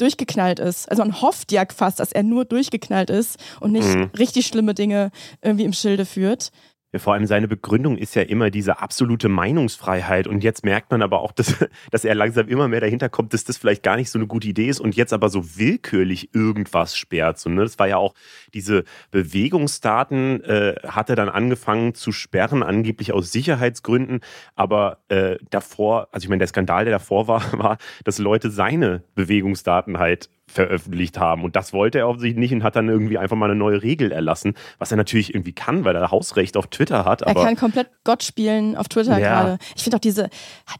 durchgeknallt 0.00 0.58
ist. 0.58 0.90
Also 0.90 1.02
man 1.02 1.20
hofft 1.20 1.52
ja 1.52 1.64
fast, 1.74 2.00
dass 2.00 2.12
er 2.12 2.22
nur 2.22 2.44
durchgeknallt 2.44 3.10
ist 3.10 3.38
und 3.60 3.72
nicht 3.72 3.88
mhm. 3.88 4.10
richtig 4.18 4.46
schlimme 4.46 4.74
Dinge 4.74 5.10
irgendwie 5.42 5.64
im 5.64 5.72
Schilde 5.72 6.06
führt. 6.06 6.50
Vor 6.96 7.14
allem 7.14 7.26
seine 7.26 7.46
Begründung 7.46 7.96
ist 7.96 8.16
ja 8.16 8.22
immer 8.22 8.50
diese 8.50 8.80
absolute 8.80 9.28
Meinungsfreiheit. 9.28 10.26
Und 10.26 10.42
jetzt 10.42 10.64
merkt 10.64 10.90
man 10.90 11.02
aber 11.02 11.20
auch, 11.20 11.32
dass, 11.40 11.56
dass 11.90 12.04
er 12.04 12.14
langsam 12.14 12.48
immer 12.48 12.68
mehr 12.68 12.80
dahinter 12.80 13.08
kommt, 13.08 13.32
dass 13.32 13.44
das 13.44 13.58
vielleicht 13.58 13.82
gar 13.82 13.96
nicht 13.96 14.10
so 14.10 14.18
eine 14.18 14.26
gute 14.26 14.48
Idee 14.48 14.68
ist 14.68 14.80
und 14.80 14.96
jetzt 14.96 15.12
aber 15.12 15.28
so 15.28 15.56
willkürlich 15.56 16.34
irgendwas 16.34 16.96
sperrt. 16.96 17.38
So, 17.38 17.50
ne? 17.50 17.62
Das 17.62 17.78
war 17.78 17.88
ja 17.88 17.96
auch 17.96 18.14
diese 18.54 18.84
Bewegungsdaten, 19.10 20.42
äh, 20.44 20.74
hat 20.86 21.10
er 21.10 21.16
dann 21.16 21.28
angefangen 21.28 21.94
zu 21.94 22.12
sperren, 22.12 22.62
angeblich 22.62 23.12
aus 23.12 23.32
Sicherheitsgründen. 23.32 24.20
Aber 24.56 24.98
äh, 25.08 25.36
davor, 25.50 26.08
also 26.12 26.24
ich 26.24 26.28
meine, 26.28 26.40
der 26.40 26.48
Skandal, 26.48 26.84
der 26.84 26.92
davor 26.92 27.28
war, 27.28 27.42
war, 27.58 27.78
dass 28.04 28.18
Leute 28.18 28.50
seine 28.50 29.04
Bewegungsdaten 29.14 29.98
halt 29.98 30.30
veröffentlicht 30.50 31.18
haben. 31.18 31.44
Und 31.44 31.56
das 31.56 31.72
wollte 31.72 31.98
er 31.98 32.08
offensichtlich 32.08 32.38
nicht 32.38 32.52
und 32.52 32.62
hat 32.62 32.76
dann 32.76 32.88
irgendwie 32.88 33.18
einfach 33.18 33.36
mal 33.36 33.46
eine 33.46 33.58
neue 33.58 33.82
Regel 33.82 34.12
erlassen, 34.12 34.54
was 34.78 34.90
er 34.90 34.96
natürlich 34.96 35.34
irgendwie 35.34 35.52
kann, 35.52 35.84
weil 35.84 35.96
er 35.96 36.10
Hausrecht 36.10 36.56
auf 36.56 36.66
Twitter 36.66 37.04
hat. 37.04 37.22
er 37.22 37.34
kann 37.34 37.56
komplett 37.56 37.90
Gott 38.04 38.22
spielen 38.22 38.76
auf 38.76 38.88
Twitter 38.88 39.18
ja. 39.18 39.42
gerade. 39.42 39.58
Ich 39.76 39.82
finde 39.82 39.96
auch 39.96 40.00
diese, 40.00 40.28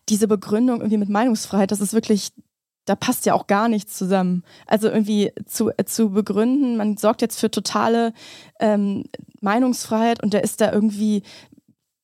diese 0.09 0.29
Begründung 0.29 0.81
irgendwie 0.81 0.99
mit 0.99 1.09
Meinungsfreiheit, 1.09 1.71
das 1.71 1.81
ist 1.81 1.95
wirklich, 1.95 2.33
da 2.85 2.97
passt 2.97 3.27
ja 3.27 3.35
auch 3.35 3.47
gar 3.47 3.69
nichts 3.69 3.97
zusammen. 3.97 4.43
Also 4.67 4.89
irgendwie 4.89 5.33
zu, 5.47 5.71
zu 5.85 6.11
begründen, 6.11 6.77
man 6.77 6.97
sorgt 6.97 7.23
jetzt 7.23 7.39
für 7.39 7.51
totale 7.51 8.13
ähm, 8.59 9.05
Meinungsfreiheit 9.41 10.23
und 10.23 10.33
der 10.33 10.45
ist 10.45 10.61
da 10.61 10.73
irgendwie 10.73 11.23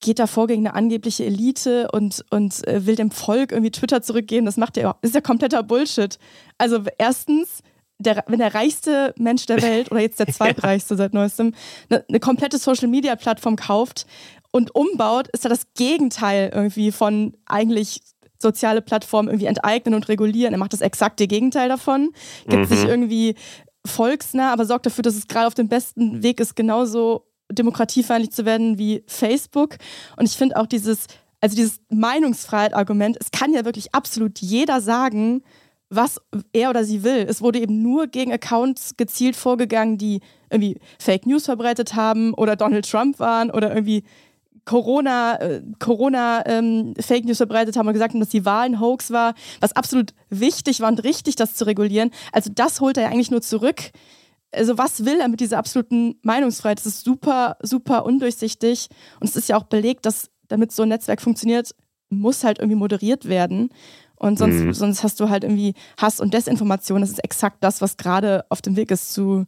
geht 0.01 0.19
davor 0.19 0.47
gegen 0.47 0.67
eine 0.67 0.77
angebliche 0.77 1.25
Elite 1.25 1.89
und, 1.91 2.25
und 2.31 2.67
äh, 2.67 2.87
will 2.87 2.97
dem 2.97 3.11
Volk 3.11 3.53
irgendwie 3.53 3.71
Twitter 3.71 4.03
zurückgeben. 4.03 4.47
Das 4.47 4.57
macht 4.57 4.77
ja, 4.77 4.97
ist 5.03 5.15
ja 5.15 5.21
kompletter 5.21 5.63
Bullshit. 5.63 6.19
Also 6.59 6.83
erstens, 6.99 7.63
der, 7.99 8.25
wenn 8.27 8.39
der 8.39 8.55
reichste 8.55 9.15
Mensch 9.17 9.47
der 9.47 9.63
Welt 9.63 9.91
oder 9.91 10.01
jetzt 10.01 10.21
der 10.21 10.27
zweitreichste 10.33 10.97
seit 10.97 11.15
neuestem 11.15 11.55
eine, 11.89 12.05
eine 12.09 12.21
komplette 12.21 12.59
Social 12.59 12.89
Media 12.89 13.17
Plattform 13.17 13.57
kauft 13.57 14.07
und 14.53 14.75
umbaut, 14.75 15.29
ist 15.29 15.45
ja 15.45 15.51
das 15.51 15.73
Gegenteil 15.75 16.51
irgendwie 16.55 16.93
von 16.93 17.37
eigentlich 17.47 18.01
soziale 18.39 18.83
Plattformen 18.83 19.29
irgendwie 19.29 19.47
enteignen 19.47 19.95
und 19.95 20.09
regulieren. 20.09 20.53
Er 20.53 20.59
macht 20.59 20.75
das 20.75 20.83
exakte 20.83 21.27
Gegenteil 21.27 21.71
davon, 21.71 22.11
gibt 22.47 22.69
mhm. 22.71 22.75
sich 22.75 22.85
irgendwie 22.85 23.35
volksnah, 23.87 24.53
aber 24.53 24.67
sorgt 24.67 24.87
dafür, 24.87 25.03
dass 25.03 25.15
es 25.15 25.29
gerade 25.29 25.47
auf 25.47 25.55
dem 25.55 25.69
besten 25.69 26.23
Weg 26.23 26.41
ist, 26.41 26.55
genauso 26.55 27.27
demokratiefeindlich 27.51 28.33
zu 28.33 28.45
werden 28.45 28.79
wie 28.79 29.03
Facebook. 29.07 29.77
Und 30.17 30.27
ich 30.27 30.37
finde 30.37 30.57
auch 30.57 30.67
dieses, 30.67 31.07
also 31.41 31.57
dieses 31.57 31.81
Meinungsfreiheit-Argument, 31.91 33.17
es 33.21 33.31
kann 33.31 33.53
ja 33.53 33.65
wirklich 33.65 33.95
absolut 33.95 34.41
jeder 34.41 34.81
sagen, 34.81 35.43
was 35.89 36.21
er 36.53 36.71
oder 36.71 36.85
sie 36.85 37.05
will. 37.05 37.27
Es 37.29 37.41
wurde 37.41 37.61
eben 37.61 37.83
nur 37.83 38.09
gegen 38.09 38.33
Accounts 38.33 38.97
gezielt 38.97 39.37
vorgegangen, 39.37 39.99
die 39.99 40.21
irgendwie 40.51 40.79
Fake 40.99 41.27
News 41.27 41.45
verbreitet 41.45 41.95
haben 41.95 42.35
oder 42.35 42.57
Donald 42.57 42.91
Trump 42.91 43.21
waren 43.21 43.51
oder 43.51 43.73
irgendwie 43.73 44.03
Corona, 44.65 45.41
äh, 45.41 45.63
Corona 45.79 46.45
ähm, 46.45 46.95
Fake 46.99 47.25
News 47.25 47.37
verbreitet 47.37 47.77
haben 47.77 47.87
und 47.87 47.93
gesagt 47.93 48.13
haben, 48.13 48.21
dass 48.21 48.31
die 48.31 48.45
Wahl 48.45 48.67
ein 48.67 48.81
Hoax 48.81 49.13
war, 49.13 49.35
was 49.61 49.75
absolut 49.75 50.13
wichtig 50.29 50.81
war 50.81 50.89
und 50.89 51.05
richtig, 51.05 51.37
das 51.37 51.55
zu 51.55 51.67
regulieren. 51.67 52.11
Also 52.33 52.51
das 52.53 52.81
holt 52.81 52.97
er 52.97 53.05
ja 53.05 53.11
eigentlich 53.11 53.31
nur 53.31 53.43
zurück 53.43 53.93
also 54.53 54.79
was 54.79 55.05
will 55.05 55.21
er 55.21 55.29
mit 55.29 55.41
dieser 55.41 55.59
absoluten 55.59 56.19
Meinungsfreiheit? 56.23 56.79
Das 56.79 56.87
ist 56.87 57.05
super, 57.05 57.57
super 57.63 58.05
undurchsichtig. 58.05 58.89
Und 59.21 59.29
es 59.29 59.37
ist 59.37 59.49
ja 59.49 59.57
auch 59.57 59.65
belegt, 59.65 60.07
dass 60.07 60.31
damit 60.49 60.73
so 60.73 60.83
ein 60.83 60.89
Netzwerk 60.89 61.21
funktioniert, 61.21 61.75
muss 62.09 62.45
halt 62.45 62.59
irgendwie 62.59 62.79
moderiert 62.79 63.29
werden. 63.29 63.71
Und 64.17 64.39
sonst, 64.39 64.55
mhm. 64.55 64.73
sonst 64.73 65.03
hast 65.03 65.21
du 65.21 65.29
halt 65.29 65.45
irgendwie 65.45 65.75
Hass 65.99 66.21
und 66.21 66.33
Desinformation. 66.33 67.01
Das 67.01 67.11
ist 67.11 67.23
exakt 67.23 67.59
das, 67.61 67.81
was 67.81 67.97
gerade 67.97 68.45
auf 68.49 68.63
dem 68.63 68.77
Weg 68.77 68.91
ist 68.91 69.13
zu, 69.13 69.45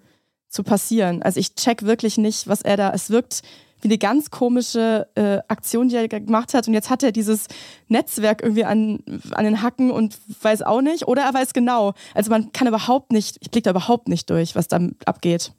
zu 0.49 0.63
passieren. 0.63 1.23
Also 1.23 1.41
ich 1.41 1.55
check 1.55 1.83
wirklich 1.83 2.19
nicht, 2.19 2.49
was 2.49 2.63
er 2.63 2.77
da. 2.77 2.91
Es 2.91 3.09
wirkt 3.11 3.43
wie 3.81 3.89
eine 3.89 3.99
ganz 3.99 4.31
komische 4.31 5.09
äh, 5.15 5.39
Aktion, 5.49 5.89
die 5.89 5.97
er 5.97 6.09
gemacht 6.09 6.55
hat. 6.55 6.69
Und 6.69 6.75
jetzt 6.75 6.91
hat 6.91 7.03
er 7.03 7.13
dieses 7.13 7.47
Netzwerk 7.89 8.43
irgendwie 8.43 8.65
an, 8.65 9.01
an 9.33 9.45
den 9.45 9.63
Hacken 9.63 9.91
und 9.91 10.19
weiß 10.43 10.63
auch 10.63 10.81
nicht. 10.81 11.07
Oder 11.07 11.23
er 11.23 11.35
weiß 11.35 11.53
genau. 11.53 11.95
Also 12.15 12.31
man 12.31 12.53
kann 12.53 12.69
überhaupt 12.69 13.13
nicht, 13.13 13.39
ich 13.41 13.51
blicke 13.51 13.65
da 13.65 13.71
überhaupt 13.71 14.09
nicht 14.09 14.31
durch, 14.31 14.57
was 14.57 14.69
da 14.69 14.81
abgeht. 15.05 15.53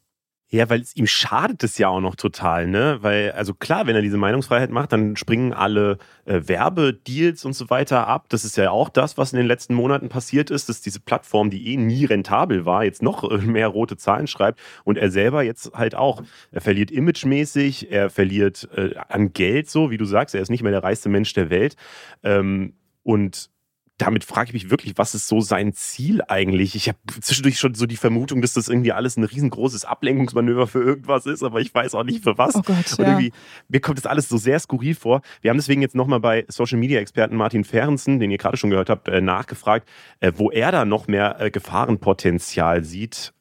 Ja, 0.52 0.68
weil 0.68 0.82
es 0.82 0.96
ihm 0.96 1.06
schadet 1.06 1.64
es 1.64 1.78
ja 1.78 1.90
auch 1.90 2.00
noch 2.00 2.16
total, 2.16 2.66
ne? 2.66 2.98
Weil, 3.02 3.34
also 3.34 3.54
klar, 3.54 3.86
wenn 3.86 3.96
er 3.96 4.02
diese 4.02 4.18
Meinungsfreiheit 4.18 4.72
macht, 4.72 4.92
dann 4.92 5.16
springen 5.16 5.54
alle 5.54 6.00
äh, 6.26 6.42
Werbedeals 6.44 7.46
und 7.46 7.54
so 7.54 7.70
weiter 7.70 8.08
ab. 8.08 8.26
Das 8.30 8.44
ist 8.44 8.58
ja 8.58 8.72
auch 8.72 8.90
das, 8.90 9.16
was 9.16 9.32
in 9.32 9.38
den 9.38 9.46
letzten 9.46 9.76
Monaten 9.76 10.10
passiert 10.10 10.50
ist, 10.50 10.68
dass 10.68 10.82
diese 10.82 11.02
Plattform, 11.02 11.52
die 11.52 11.72
eh 11.72 11.78
nie 11.78 12.06
rentabel 12.06 12.66
war, 12.66 12.84
jetzt 12.84 13.04
noch 13.04 13.30
äh, 13.30 13.38
mehr 13.38 13.68
rote 13.68 13.96
Zahlen 13.96 14.26
schreibt 14.26 14.60
und 14.86 14.98
er 14.98 15.12
selber 15.12 15.44
jetzt 15.44 15.72
halt 15.76 15.94
auch. 15.94 16.24
Er 16.52 16.62
verliert 16.62 16.90
imagemäßig, 16.90 17.92
er 17.92 18.10
verliert 18.10 18.68
äh, 18.76 18.96
an 19.08 19.34
Geld, 19.34 19.70
so 19.70 19.92
wie 19.92 19.98
du 19.98 20.06
sagst, 20.06 20.34
er 20.34 20.42
ist 20.42 20.50
nicht 20.50 20.64
mehr 20.64 20.72
der 20.72 20.84
reichste 20.84 21.10
Mensch 21.10 21.32
der 21.34 21.52
Welt. 21.52 21.76
Ähm, 22.24 22.74
und 23.04 23.52
damit 24.00 24.24
frage 24.24 24.48
ich 24.48 24.54
mich 24.54 24.70
wirklich, 24.72 24.98
was 24.98 25.14
ist 25.14 25.28
so 25.28 25.42
sein 25.42 25.74
Ziel 25.74 26.22
eigentlich? 26.28 26.74
Ich 26.74 26.88
habe 26.88 26.98
zwischendurch 27.22 27.60
schon 27.60 27.76
so 27.76 27.86
die 27.86 27.98
Vermutung, 27.98 28.42
dass 28.42 28.54
das 28.54 28.70
irgendwie 28.70 28.94
alles 28.94 29.18
ein 29.18 29.26
riesengroßes 29.26 29.84
Ablenkungsmanöver 29.84 30.68
für 30.68 30.82
irgendwas 30.82 31.26
ist, 31.26 31.44
aber 31.44 31.60
ich 31.60 31.74
weiß 31.74 31.96
auch 31.96 32.06
nicht 32.06 32.24
für 32.24 32.38
was. 32.38 32.56
Oh 32.56 32.62
Gott, 32.62 32.98
Und 32.98 33.06
irgendwie, 33.06 33.34
mir 33.68 33.82
kommt 33.82 33.98
das 33.98 34.06
alles 34.06 34.30
so 34.30 34.38
sehr 34.38 34.58
skurril 34.60 34.96
vor. 34.96 35.22
Wir 35.42 35.50
haben 35.50 35.58
deswegen 35.58 35.82
jetzt 35.82 35.96
nochmal 35.96 36.22
bei 36.22 36.46
Social 36.48 36.80
Media 36.80 37.00
Experten 37.00 37.36
Martin 37.36 37.66
Ferrensen, 37.66 38.20
den 38.20 38.32
ihr 38.32 38.38
gerade 38.38 38.56
schon 38.56 38.70
gehört 38.70 38.90
habt, 38.90 39.10
äh, 39.10 39.20
nachgefragt, 39.20 39.88
äh, 40.22 40.32
wo 40.36 40.50
er 40.50 40.72
da 40.72 40.86
noch 40.86 41.08
mehr 41.08 41.40
äh, 41.42 41.52
Gefahrenpotenzial 41.52 42.86
sieht. 42.86 43.34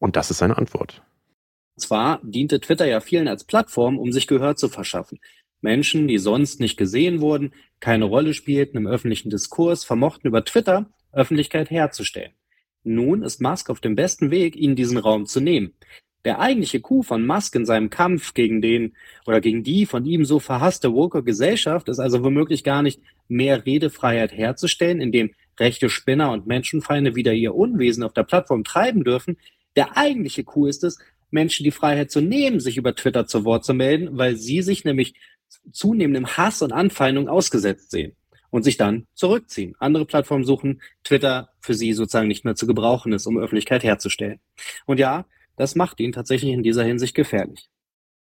Und 0.00 0.16
das 0.16 0.30
ist 0.30 0.38
seine 0.38 0.58
Antwort. 0.58 1.02
zwar 1.76 2.20
diente 2.24 2.60
Twitter 2.60 2.86
ja 2.86 3.00
vielen 3.00 3.28
als 3.28 3.44
Plattform, 3.44 3.98
um 3.98 4.10
sich 4.10 4.26
Gehör 4.26 4.56
zu 4.56 4.68
verschaffen. 4.68 5.20
Menschen, 5.64 6.06
die 6.06 6.18
sonst 6.18 6.60
nicht 6.60 6.76
gesehen 6.76 7.20
wurden, 7.20 7.52
keine 7.80 8.04
Rolle 8.04 8.34
spielten 8.34 8.76
im 8.76 8.86
öffentlichen 8.86 9.30
Diskurs, 9.30 9.82
vermochten 9.82 10.28
über 10.28 10.44
Twitter 10.44 10.90
Öffentlichkeit 11.10 11.70
herzustellen. 11.70 12.32
Nun 12.84 13.22
ist 13.22 13.40
Musk 13.40 13.70
auf 13.70 13.80
dem 13.80 13.96
besten 13.96 14.30
Weg, 14.30 14.56
ihnen 14.56 14.76
diesen 14.76 14.98
Raum 14.98 15.24
zu 15.24 15.40
nehmen. 15.40 15.72
Der 16.26 16.38
eigentliche 16.38 16.80
Coup 16.80 17.02
von 17.02 17.26
Musk 17.26 17.54
in 17.54 17.64
seinem 17.64 17.88
Kampf 17.88 18.34
gegen 18.34 18.60
den 18.60 18.92
oder 19.26 19.40
gegen 19.40 19.62
die 19.62 19.86
von 19.86 20.04
ihm 20.04 20.26
so 20.26 20.38
verhasste 20.38 20.92
woke 20.92 21.22
Gesellschaft 21.22 21.88
ist 21.88 21.98
also 21.98 22.22
womöglich 22.22 22.62
gar 22.62 22.82
nicht 22.82 23.00
mehr 23.28 23.64
Redefreiheit 23.64 24.32
herzustellen, 24.32 25.00
indem 25.00 25.30
rechte 25.58 25.88
Spinner 25.88 26.30
und 26.32 26.46
Menschenfeinde 26.46 27.14
wieder 27.14 27.32
ihr 27.32 27.54
Unwesen 27.54 28.02
auf 28.02 28.12
der 28.12 28.24
Plattform 28.24 28.64
treiben 28.64 29.02
dürfen. 29.02 29.38
Der 29.76 29.96
eigentliche 29.96 30.44
Coup 30.44 30.66
ist 30.66 30.84
es, 30.84 30.98
Menschen 31.30 31.64
die 31.64 31.70
Freiheit 31.70 32.10
zu 32.10 32.20
nehmen, 32.20 32.60
sich 32.60 32.76
über 32.76 32.94
Twitter 32.94 33.26
zu 33.26 33.44
Wort 33.44 33.64
zu 33.64 33.74
melden, 33.74 34.10
weil 34.12 34.36
sie 34.36 34.62
sich 34.62 34.84
nämlich 34.84 35.14
zunehmendem 35.72 36.36
Hass 36.36 36.62
und 36.62 36.72
Anfeindung 36.72 37.28
ausgesetzt 37.28 37.90
sehen 37.90 38.16
und 38.50 38.62
sich 38.62 38.76
dann 38.76 39.06
zurückziehen, 39.14 39.74
andere 39.78 40.06
Plattformen 40.06 40.44
suchen, 40.44 40.80
Twitter 41.02 41.50
für 41.60 41.74
sie 41.74 41.92
sozusagen 41.92 42.28
nicht 42.28 42.44
mehr 42.44 42.54
zu 42.54 42.66
gebrauchen 42.66 43.12
ist, 43.12 43.26
um 43.26 43.38
Öffentlichkeit 43.38 43.82
herzustellen. 43.82 44.40
Und 44.86 44.98
ja, 44.98 45.26
das 45.56 45.74
macht 45.74 46.00
ihn 46.00 46.12
tatsächlich 46.12 46.52
in 46.52 46.62
dieser 46.62 46.84
Hinsicht 46.84 47.14
gefährlich. 47.14 47.68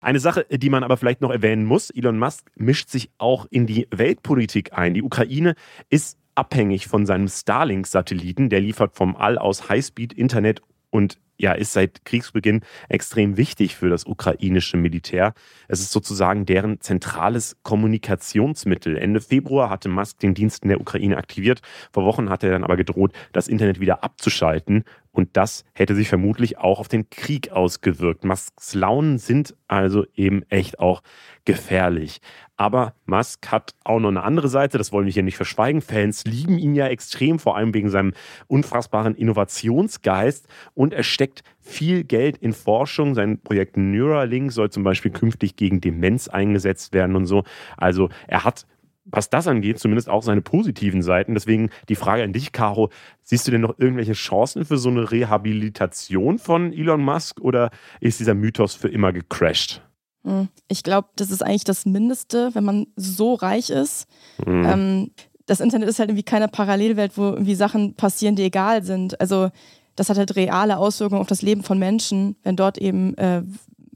Eine 0.00 0.20
Sache, 0.20 0.46
die 0.50 0.68
man 0.68 0.84
aber 0.84 0.98
vielleicht 0.98 1.22
noch 1.22 1.30
erwähnen 1.30 1.64
muss, 1.64 1.90
Elon 1.90 2.18
Musk 2.18 2.50
mischt 2.56 2.90
sich 2.90 3.10
auch 3.16 3.46
in 3.50 3.66
die 3.66 3.88
Weltpolitik 3.90 4.72
ein. 4.74 4.92
Die 4.92 5.02
Ukraine 5.02 5.54
ist 5.88 6.18
abhängig 6.34 6.88
von 6.88 7.06
seinem 7.06 7.26
Starlink-Satelliten. 7.26 8.50
Der 8.50 8.60
liefert 8.60 8.96
vom 8.96 9.16
All 9.16 9.38
aus 9.38 9.68
Highspeed-Internet 9.68 10.60
und 10.90 11.18
ja, 11.36 11.52
ist 11.52 11.72
seit 11.72 12.04
Kriegsbeginn 12.04 12.62
extrem 12.88 13.36
wichtig 13.36 13.76
für 13.76 13.88
das 13.88 14.06
ukrainische 14.06 14.76
Militär. 14.76 15.34
Es 15.68 15.80
ist 15.80 15.92
sozusagen 15.92 16.46
deren 16.46 16.80
zentrales 16.80 17.56
Kommunikationsmittel. 17.62 18.96
Ende 18.96 19.20
Februar 19.20 19.70
hatte 19.70 19.88
Musk 19.88 20.18
den 20.20 20.34
Dienst 20.34 20.62
in 20.62 20.68
der 20.68 20.80
Ukraine 20.80 21.16
aktiviert. 21.16 21.60
Vor 21.92 22.04
Wochen 22.04 22.30
hat 22.30 22.44
er 22.44 22.50
dann 22.50 22.64
aber 22.64 22.76
gedroht, 22.76 23.12
das 23.32 23.48
Internet 23.48 23.80
wieder 23.80 24.04
abzuschalten. 24.04 24.84
Und 25.14 25.36
das 25.36 25.64
hätte 25.74 25.94
sich 25.94 26.08
vermutlich 26.08 26.58
auch 26.58 26.80
auf 26.80 26.88
den 26.88 27.08
Krieg 27.08 27.52
ausgewirkt. 27.52 28.24
Musks 28.24 28.74
Launen 28.74 29.18
sind 29.18 29.54
also 29.68 30.04
eben 30.16 30.42
echt 30.50 30.80
auch 30.80 31.02
gefährlich. 31.44 32.20
Aber 32.56 32.94
Musk 33.06 33.50
hat 33.52 33.74
auch 33.84 34.00
noch 34.00 34.08
eine 34.08 34.24
andere 34.24 34.48
Seite, 34.48 34.76
das 34.76 34.90
wollen 34.90 35.06
wir 35.06 35.12
hier 35.12 35.22
nicht 35.22 35.36
verschweigen. 35.36 35.82
Fans 35.82 36.24
lieben 36.24 36.58
ihn 36.58 36.74
ja 36.74 36.88
extrem, 36.88 37.38
vor 37.38 37.56
allem 37.56 37.74
wegen 37.74 37.90
seinem 37.90 38.12
unfassbaren 38.48 39.14
Innovationsgeist. 39.14 40.48
Und 40.74 40.92
er 40.92 41.04
steckt 41.04 41.44
viel 41.60 42.02
Geld 42.02 42.36
in 42.36 42.52
Forschung. 42.52 43.14
Sein 43.14 43.40
Projekt 43.40 43.76
Neuralink 43.76 44.50
soll 44.50 44.70
zum 44.70 44.82
Beispiel 44.82 45.12
künftig 45.12 45.54
gegen 45.54 45.80
Demenz 45.80 46.26
eingesetzt 46.26 46.92
werden 46.92 47.14
und 47.14 47.26
so. 47.26 47.44
Also 47.76 48.08
er 48.26 48.42
hat 48.42 48.66
was 49.04 49.30
das 49.30 49.46
angeht, 49.46 49.78
zumindest 49.78 50.08
auch 50.08 50.22
seine 50.22 50.40
positiven 50.40 51.02
Seiten. 51.02 51.34
Deswegen 51.34 51.70
die 51.88 51.94
Frage 51.94 52.22
an 52.22 52.32
dich, 52.32 52.52
Caro, 52.52 52.90
siehst 53.22 53.46
du 53.46 53.50
denn 53.50 53.60
noch 53.60 53.78
irgendwelche 53.78 54.14
Chancen 54.14 54.64
für 54.64 54.78
so 54.78 54.88
eine 54.88 55.10
Rehabilitation 55.10 56.38
von 56.38 56.72
Elon 56.72 57.02
Musk 57.02 57.40
oder 57.40 57.70
ist 58.00 58.20
dieser 58.20 58.34
Mythos 58.34 58.74
für 58.74 58.88
immer 58.88 59.12
gecrashed? 59.12 59.82
Hm, 60.24 60.48
ich 60.68 60.82
glaube, 60.82 61.08
das 61.16 61.30
ist 61.30 61.42
eigentlich 61.42 61.64
das 61.64 61.84
Mindeste, 61.84 62.50
wenn 62.54 62.64
man 62.64 62.86
so 62.96 63.34
reich 63.34 63.70
ist. 63.70 64.06
Mhm. 64.44 64.64
Ähm, 64.64 65.10
das 65.46 65.60
Internet 65.60 65.88
ist 65.88 65.98
halt 65.98 66.08
irgendwie 66.08 66.24
keine 66.24 66.48
Parallelwelt, 66.48 67.18
wo 67.18 67.24
irgendwie 67.24 67.54
Sachen 67.54 67.94
passieren, 67.94 68.36
die 68.36 68.44
egal 68.44 68.82
sind. 68.82 69.20
Also 69.20 69.50
das 69.96 70.08
hat 70.08 70.16
halt 70.16 70.34
reale 70.36 70.78
Auswirkungen 70.78 71.20
auf 71.20 71.26
das 71.26 71.42
Leben 71.42 71.62
von 71.62 71.78
Menschen, 71.78 72.36
wenn 72.42 72.56
dort 72.56 72.78
eben 72.78 73.14
äh, 73.18 73.42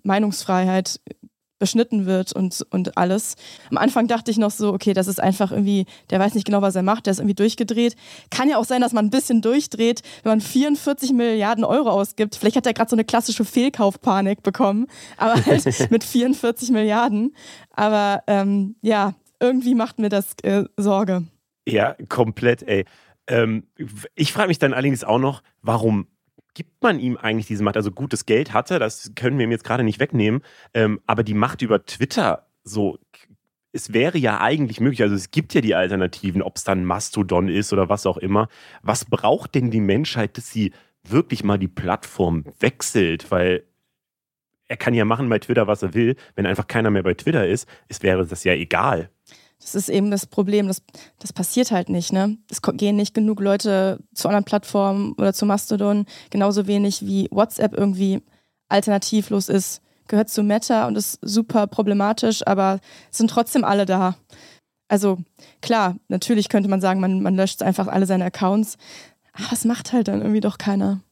Meinungsfreiheit 0.03 1.01
beschnitten 1.59 2.07
wird 2.07 2.33
und, 2.33 2.65
und 2.71 2.97
alles. 2.97 3.37
Am 3.71 3.79
Anfang 3.79 4.07
dachte 4.07 4.31
ich 4.31 4.39
noch 4.39 4.51
so, 4.51 4.73
okay, 4.73 4.93
das 4.93 5.07
ist 5.07 5.21
einfach 5.21 5.53
irgendwie, 5.53 5.87
der 6.11 6.21
weiß 6.21 6.35
nicht 6.35 6.47
genau, 6.47 6.63
was 6.63 6.77
er 6.77 6.83
macht, 6.83 7.07
der 7.07 7.13
ist 7.13 7.19
irgendwie 7.19 7.35
durchgedreht. 7.35 7.97
Kann 8.31 8.49
ja 8.49 8.59
auch 8.59 8.65
sein, 8.65 8.81
dass 8.81 8.93
man 8.93 9.07
ein 9.07 9.11
bisschen 9.11 9.43
durchdreht, 9.43 10.03
wenn 10.23 10.33
man 10.33 10.41
44 10.41 11.13
Milliarden 11.13 11.65
Euro 11.65 11.91
ausgibt. 11.91 12.37
Vielleicht 12.37 12.57
hat 12.57 12.67
er 12.67 12.75
gerade 12.75 12.91
so 12.91 12.97
eine 12.97 13.05
klassische 13.05 13.45
Fehlkaufpanik 13.45 14.43
bekommen, 14.43 14.87
aber 15.17 15.45
halt 15.45 15.65
mit 15.91 16.05
44 16.05 16.71
Milliarden. 16.71 17.35
Aber 17.71 18.23
ähm, 18.27 18.77
ja, 18.83 19.15
irgendwie 19.41 19.75
macht 19.75 19.99
mir 19.99 20.09
das 20.09 20.35
äh, 20.43 20.65
Sorge. 20.77 21.25
Ja, 21.67 21.97
komplett, 22.09 22.63
ey. 22.63 22.85
Ähm, 23.27 23.65
ich 24.15 24.33
frage 24.33 24.49
mich 24.49 24.59
dann 24.59 24.73
allerdings 24.73 25.05
auch 25.05 25.19
noch, 25.19 25.43
warum 25.61 26.07
gibt 26.59 26.83
man 26.83 26.99
ihm 26.99 27.17
eigentlich 27.17 27.47
diese 27.47 27.63
Macht? 27.63 27.77
Also 27.77 27.93
gutes 27.93 28.27
Geld 28.27 28.53
hatte, 28.53 28.81
das 28.81 29.13
können 29.15 29.39
wir 29.39 29.45
ihm 29.45 29.53
jetzt 29.53 29.63
gerade 29.63 29.85
nicht 29.85 30.01
wegnehmen, 30.01 30.43
ähm, 30.75 31.01
aber 31.07 31.23
die 31.23 31.33
Macht 31.35 31.63
über 31.63 31.87
Twitter, 31.87 32.49
so, 32.65 32.99
es 33.71 33.93
wäre 33.93 34.19
ja 34.19 34.41
eigentlich 34.41 34.81
möglich, 34.81 35.03
also 35.03 35.15
es 35.15 35.31
gibt 35.31 35.55
ja 35.55 35.61
die 35.61 35.77
Alternativen, 35.77 36.43
ob 36.43 36.57
es 36.57 36.65
dann 36.65 36.85
Mastodon 36.85 37.49
ist 37.49 37.73
oder 37.73 37.89
was 37.89 38.07
auch 38.07 38.17
immer. 38.17 38.49
Was 38.83 39.05
braucht 39.05 39.55
denn 39.55 39.71
die 39.71 39.81
Menschheit, 39.81 40.37
dass 40.37 40.51
sie 40.51 40.73
wirklich 41.05 41.45
mal 41.45 41.61
die 41.61 41.69
Plattform 41.69 42.45
wechselt? 42.59 43.31
Weil 43.31 43.63
er 44.67 44.77
kann 44.77 44.95
ja 44.95 45.05
machen 45.05 45.29
bei 45.29 45.39
Twitter, 45.39 45.69
was 45.69 45.85
er 45.85 45.95
will. 45.95 46.17
Wenn 46.35 46.45
einfach 46.45 46.67
keiner 46.67 46.91
mehr 46.91 47.05
bei 47.05 47.15
Twitter 47.15 47.47
ist, 47.47 47.69
es 47.87 48.03
wäre 48.03 48.27
das 48.27 48.43
ja 48.43 48.53
egal. 48.55 49.11
Das 49.61 49.75
ist 49.75 49.89
eben 49.89 50.11
das 50.11 50.27
Problem, 50.27 50.69
das, 50.69 50.83
das 51.19 51.33
passiert 51.33 51.71
halt 51.71 51.89
nicht. 51.89 52.13
Ne? 52.13 52.39
Es 52.51 52.63
gehen 52.63 52.97
nicht 52.97 53.15
genug 53.15 53.41
Leute 53.41 53.99
zu 54.15 54.29
anderen 54.29 54.45
Plattformen 54.45 55.13
oder 55.13 55.33
zu 55.33 55.47
Mastodon, 55.47 56.07
genauso 56.31 56.67
wenig 56.67 57.05
wie 57.05 57.29
WhatsApp 57.31 57.75
irgendwie 57.75 58.23
alternativlos 58.69 59.49
ist. 59.49 59.83
Gehört 60.07 60.31
zu 60.31 60.43
Meta 60.43 60.87
und 60.87 60.97
ist 60.97 61.19
super 61.21 61.67
problematisch, 61.67 62.47
aber 62.47 62.81
sind 63.11 63.31
trotzdem 63.31 63.65
alle 63.65 63.85
da. 63.85 64.17
Also 64.89 65.19
klar, 65.61 65.97
natürlich 66.09 66.49
könnte 66.49 66.71
man 66.71 66.81
sagen, 66.81 67.01
man, 67.01 67.21
man 67.21 67.37
löscht 67.37 67.63
einfach 67.63 67.89
alle 67.89 68.07
seine 68.07 68.25
Accounts, 68.25 68.79
aber 69.35 69.45
das 69.51 69.67
macht 69.67 69.93
halt 69.93 70.09
dann 70.09 70.23
irgendwie 70.23 70.41
doch 70.41 70.57
keiner. 70.57 71.03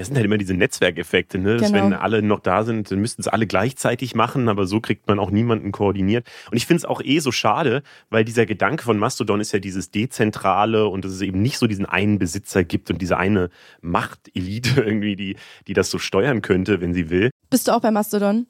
Es 0.00 0.06
sind 0.06 0.16
halt 0.16 0.24
immer 0.24 0.38
diese 0.38 0.54
Netzwerkeffekte, 0.54 1.38
ne? 1.38 1.58
Dass 1.58 1.70
genau. 1.70 1.84
wenn 1.84 1.92
alle 1.92 2.22
noch 2.22 2.40
da 2.40 2.64
sind, 2.64 2.90
dann 2.90 3.00
müssten 3.00 3.20
es 3.20 3.28
alle 3.28 3.46
gleichzeitig 3.46 4.14
machen, 4.14 4.48
aber 4.48 4.66
so 4.66 4.80
kriegt 4.80 5.06
man 5.06 5.18
auch 5.18 5.30
niemanden 5.30 5.72
koordiniert. 5.72 6.26
Und 6.50 6.56
ich 6.56 6.66
finde 6.66 6.78
es 6.78 6.84
auch 6.86 7.02
eh 7.04 7.18
so 7.18 7.32
schade, 7.32 7.82
weil 8.08 8.24
dieser 8.24 8.46
Gedanke 8.46 8.84
von 8.84 8.98
Mastodon 8.98 9.40
ist 9.40 9.52
ja 9.52 9.58
dieses 9.58 9.90
Dezentrale 9.90 10.86
und 10.86 11.04
dass 11.04 11.12
es 11.12 11.20
eben 11.20 11.42
nicht 11.42 11.58
so 11.58 11.66
diesen 11.66 11.84
einen 11.84 12.18
Besitzer 12.18 12.64
gibt 12.64 12.90
und 12.90 13.02
diese 13.02 13.18
eine 13.18 13.50
Machtelite 13.82 14.80
irgendwie, 14.84 15.16
die, 15.16 15.36
die 15.66 15.74
das 15.74 15.90
so 15.90 15.98
steuern 15.98 16.40
könnte, 16.40 16.80
wenn 16.80 16.94
sie 16.94 17.10
will. 17.10 17.30
Bist 17.50 17.68
du 17.68 17.72
auch 17.72 17.80
bei 17.80 17.90
Mastodon? 17.90 18.46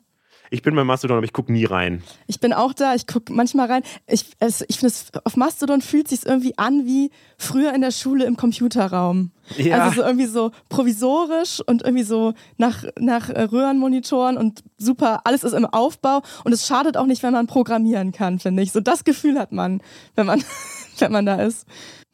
Ich 0.53 0.63
bin 0.63 0.75
bei 0.75 0.83
Mastodon, 0.83 1.19
aber 1.19 1.25
ich 1.25 1.33
gucke 1.33 1.53
nie 1.53 1.65
rein. 1.65 2.03
Ich 2.27 2.41
bin 2.41 2.53
auch 2.53 2.73
da, 2.73 2.97
ich 2.97 3.07
gucke 3.07 3.33
manchmal 3.33 3.71
rein. 3.71 3.83
Ich, 4.09 4.27
ich 4.41 4.79
finde, 4.79 4.95
auf 5.23 5.37
Mastodon 5.37 5.81
fühlt 5.81 6.09
sich 6.09 6.27
irgendwie 6.27 6.59
an 6.59 6.87
wie 6.87 7.13
früher 7.39 7.73
in 7.73 7.83
der 7.83 7.93
Schule 7.93 8.25
im 8.25 8.37
Computerraum. 8.37 9.31
Ja. 9.57 9.85
Also 9.85 10.01
so 10.01 10.07
irgendwie 10.07 10.27
so 10.27 10.51
provisorisch 10.69 11.61
und 11.65 11.83
irgendwie 11.83 12.03
so 12.03 12.35
nach, 12.57 12.85
nach 12.99 13.29
Röhrenmonitoren 13.29 14.37
und 14.37 14.65
super, 14.77 15.21
alles 15.25 15.45
ist 15.45 15.53
im 15.53 15.67
Aufbau 15.67 16.23
und 16.43 16.53
es 16.53 16.67
schadet 16.67 16.97
auch 16.97 17.07
nicht, 17.07 17.23
wenn 17.23 17.33
man 17.33 17.47
programmieren 17.47 18.11
kann, 18.11 18.41
finde 18.41 18.63
ich. 18.63 18.73
So 18.73 18.81
das 18.81 19.05
Gefühl 19.05 19.39
hat 19.39 19.53
man, 19.53 19.81
wenn 20.17 20.27
man, 20.27 20.43
wenn 20.99 21.13
man 21.13 21.27
da 21.27 21.37
ist. 21.37 21.65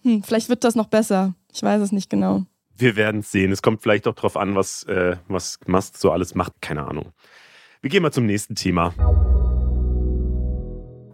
Hm, 0.02 0.22
vielleicht 0.22 0.50
wird 0.50 0.62
das 0.62 0.74
noch 0.74 0.88
besser. 0.88 1.34
Ich 1.54 1.62
weiß 1.62 1.80
es 1.80 1.90
nicht 1.90 2.10
genau. 2.10 2.44
Wir 2.76 2.96
werden 2.96 3.20
es 3.20 3.32
sehen. 3.32 3.50
Es 3.50 3.62
kommt 3.62 3.80
vielleicht 3.80 4.06
auch 4.06 4.14
darauf 4.14 4.36
an, 4.36 4.54
was, 4.54 4.82
äh, 4.84 5.16
was 5.26 5.58
Mast 5.66 5.98
so 5.98 6.10
alles 6.12 6.34
macht. 6.34 6.52
Keine 6.60 6.86
Ahnung. 6.86 7.12
Wir 7.86 7.90
gehen 7.90 8.02
mal 8.02 8.10
zum 8.10 8.26
nächsten 8.26 8.56
Thema. 8.56 8.92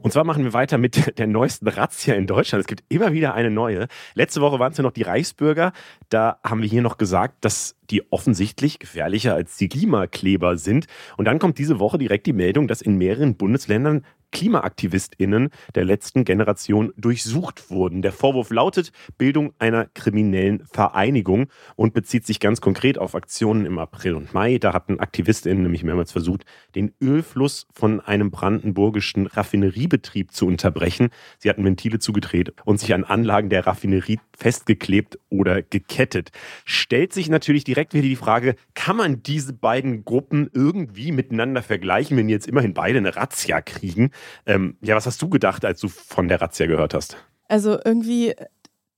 Und 0.00 0.10
zwar 0.10 0.24
machen 0.24 0.42
wir 0.42 0.54
weiter 0.54 0.78
mit 0.78 1.18
der 1.18 1.26
neuesten 1.26 1.68
Razzia 1.68 2.14
in 2.14 2.26
Deutschland. 2.26 2.62
Es 2.62 2.66
gibt 2.66 2.82
immer 2.88 3.12
wieder 3.12 3.34
eine 3.34 3.50
neue. 3.50 3.88
Letzte 4.14 4.40
Woche 4.40 4.58
waren 4.58 4.72
es 4.72 4.78
ja 4.78 4.82
noch 4.82 4.92
die 4.92 5.02
Reichsbürger. 5.02 5.74
Da 6.08 6.38
haben 6.42 6.62
wir 6.62 6.68
hier 6.70 6.80
noch 6.80 6.96
gesagt, 6.96 7.44
dass 7.44 7.76
die 7.90 8.10
offensichtlich 8.10 8.78
gefährlicher 8.78 9.34
als 9.34 9.58
die 9.58 9.68
Klimakleber 9.68 10.56
sind. 10.56 10.86
Und 11.18 11.26
dann 11.26 11.38
kommt 11.38 11.58
diese 11.58 11.78
Woche 11.78 11.98
direkt 11.98 12.24
die 12.24 12.32
Meldung, 12.32 12.68
dass 12.68 12.80
in 12.80 12.96
mehreren 12.96 13.36
Bundesländern 13.36 14.06
KlimaaktivistInnen 14.32 15.50
der 15.74 15.84
letzten 15.84 16.24
Generation 16.24 16.92
durchsucht 16.96 17.70
wurden. 17.70 18.02
Der 18.02 18.12
Vorwurf 18.12 18.50
lautet 18.50 18.90
Bildung 19.18 19.52
einer 19.58 19.86
kriminellen 19.94 20.64
Vereinigung 20.66 21.46
und 21.76 21.94
bezieht 21.94 22.26
sich 22.26 22.40
ganz 22.40 22.60
konkret 22.60 22.98
auf 22.98 23.14
Aktionen 23.14 23.66
im 23.66 23.78
April 23.78 24.14
und 24.14 24.34
Mai. 24.34 24.58
Da 24.58 24.72
hatten 24.72 24.98
AktivistInnen 24.98 25.62
nämlich 25.62 25.84
mehrmals 25.84 26.10
versucht, 26.12 26.44
den 26.74 26.92
Ölfluss 27.00 27.66
von 27.72 28.00
einem 28.00 28.30
brandenburgischen 28.30 29.26
Raffineriebetrieb 29.26 30.32
zu 30.32 30.46
unterbrechen. 30.46 31.10
Sie 31.38 31.48
hatten 31.48 31.64
Ventile 31.64 31.98
zugedreht 31.98 32.52
und 32.64 32.80
sich 32.80 32.94
an 32.94 33.04
Anlagen 33.04 33.50
der 33.50 33.66
Raffinerie 33.66 34.18
festgeklebt 34.36 35.18
oder 35.28 35.62
gekettet. 35.62 36.32
Stellt 36.64 37.12
sich 37.12 37.28
natürlich 37.28 37.64
direkt 37.64 37.94
wieder 37.94 38.02
die 38.02 38.16
Frage, 38.16 38.56
kann 38.74 38.96
man 38.96 39.22
diese 39.22 39.52
beiden 39.52 40.04
Gruppen 40.04 40.50
irgendwie 40.52 41.12
miteinander 41.12 41.62
vergleichen, 41.62 42.16
wenn 42.16 42.28
jetzt 42.28 42.46
immerhin 42.46 42.74
beide 42.74 42.98
eine 42.98 43.14
Razzia 43.14 43.60
kriegen? 43.60 44.10
Ähm, 44.46 44.76
ja, 44.80 44.96
was 44.96 45.06
hast 45.06 45.20
du 45.22 45.28
gedacht, 45.28 45.64
als 45.64 45.80
du 45.80 45.88
von 45.88 46.28
der 46.28 46.40
Razzia 46.40 46.66
gehört 46.66 46.94
hast? 46.94 47.16
Also 47.48 47.78
irgendwie, 47.84 48.34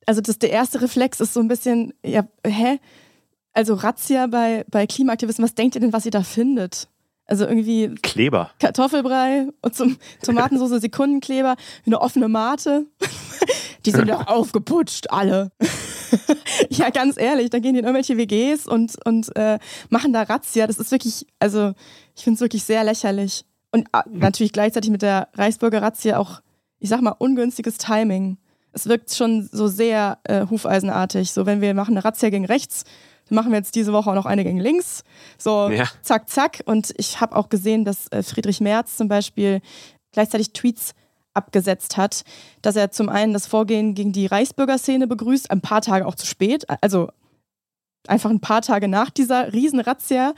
also 0.07 0.21
das, 0.21 0.39
der 0.39 0.51
erste 0.51 0.81
Reflex 0.81 1.21
ist 1.21 1.35
so 1.35 1.41
ein 1.41 1.49
bisschen, 1.49 1.95
ja, 2.05 2.27
hä? 2.47 2.79
Also 3.53 3.75
Razzia 3.75 4.27
bei, 4.27 4.65
bei 4.69 4.87
Klimaaktivisten, 4.87 5.45
was 5.45 5.55
denkt 5.55 5.77
ihr 5.77 5.81
denn, 5.81 5.93
was 5.93 6.05
ihr 6.05 6.11
da 6.11 6.23
findet? 6.23 6.89
Also 7.27 7.47
irgendwie 7.47 7.95
Kleber. 8.03 8.51
Kartoffelbrei 8.59 9.49
und 9.63 9.75
zum 9.75 9.97
Tomatensauce 10.23 10.81
Sekundenkleber, 10.81 11.57
eine 11.87 12.01
offene 12.01 12.29
Mate. 12.29 12.87
Die 13.87 13.91
sind 13.91 14.09
doch 14.09 14.27
aufgeputscht, 14.27 15.11
alle. 15.11 15.51
ja, 16.71 16.91
ganz 16.91 17.19
ehrlich, 17.19 17.51
da 17.51 17.59
gehen 17.59 17.75
die 17.75 17.81
in 17.81 17.85
irgendwelche 17.85 18.17
WGs 18.17 18.67
und, 18.67 18.97
und 19.05 19.35
äh, 19.37 19.59
machen 19.89 20.13
da 20.13 20.23
Razzia. 20.23 20.67
Das 20.67 20.79
ist 20.79 20.91
wirklich, 20.91 21.27
also 21.39 21.75
ich 22.17 22.25
finde 22.25 22.37
es 22.37 22.41
wirklich 22.41 22.65
sehr 22.65 22.85
lächerlich. 22.85 23.45
Und 23.75 23.89
äh, 23.93 24.03
natürlich 24.09 24.53
gleichzeitig 24.53 24.93
mit 24.93 25.03
der 25.03 25.27
Reichsbürger 25.35 25.83
Razzia 25.83 26.19
auch, 26.19 26.41
ich 26.79 26.89
sag 26.89 27.01
mal, 27.01 27.11
ungünstiges 27.19 27.77
Timing. 27.77 28.39
Es 28.73 28.87
wirkt 28.87 29.13
schon 29.13 29.49
so 29.51 29.67
sehr 29.67 30.19
äh, 30.23 30.47
hufeisenartig. 30.47 31.33
So, 31.33 31.45
wenn 31.45 31.61
wir 31.61 31.75
machen 31.75 31.95
eine 31.95 32.05
Razzia 32.05 32.31
gegen 32.31 32.45
rechts, 32.45 32.85
dann 33.29 33.35
machen 33.35 33.51
wir 33.51 33.59
jetzt 33.59 33.75
diese 33.75 33.93
Woche 33.93 34.11
auch 34.11 34.15
noch 34.15 34.27
eine 34.27 34.45
gegen 34.45 34.61
links. 34.61 35.03
So, 35.39 35.71
ja. 35.71 35.89
zack, 36.03 36.29
zack. 36.29 36.63
Und 36.67 36.95
ich 36.99 37.21
habe 37.21 37.35
auch 37.35 37.49
gesehen, 37.49 37.85
dass 37.85 38.07
äh, 38.13 38.23
Friedrich 38.23 38.61
Merz 38.61 38.97
zum 38.97 39.09
Beispiel 39.09 39.61
gleichzeitig 40.13 40.53
Tweets 40.53 40.95
abgesetzt 41.33 41.97
hat, 41.97 42.23
dass 42.63 42.77
er 42.77 42.93
zum 42.93 43.09
einen 43.09 43.33
das 43.33 43.49
Vorgehen 43.49 43.97
gegen 43.97 44.13
die 44.13 44.27
Reichsbürgerszene 44.27 45.09
begrüßt, 45.09 45.51
ein 45.51 45.63
paar 45.63 45.81
Tage 45.81 46.07
auch 46.07 46.15
zu 46.15 46.27
spät, 46.27 46.65
also 46.81 47.09
einfach 48.09 48.31
ein 48.31 48.41
paar 48.41 48.63
Tage 48.63 48.89
nach 48.89 49.11
dieser 49.11 49.53
Riesenrazzia 49.53 50.35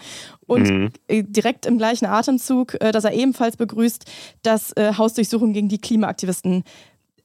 und 0.46 0.70
mhm. 0.70 0.90
Äh, 1.09 1.24
direkt 1.24 1.66
im 1.66 1.79
gleichen 1.79 2.07
Atemzug, 2.07 2.81
äh, 2.81 2.92
dass 2.92 3.05
er 3.05 3.12
ebenfalls 3.12 3.57
begrüßt, 3.57 4.05
dass 4.42 4.74
Hausdurchsuchungen 4.76 5.52
gegen 5.52 5.68
die 5.68 5.79
Klimaaktivisten 5.79 6.64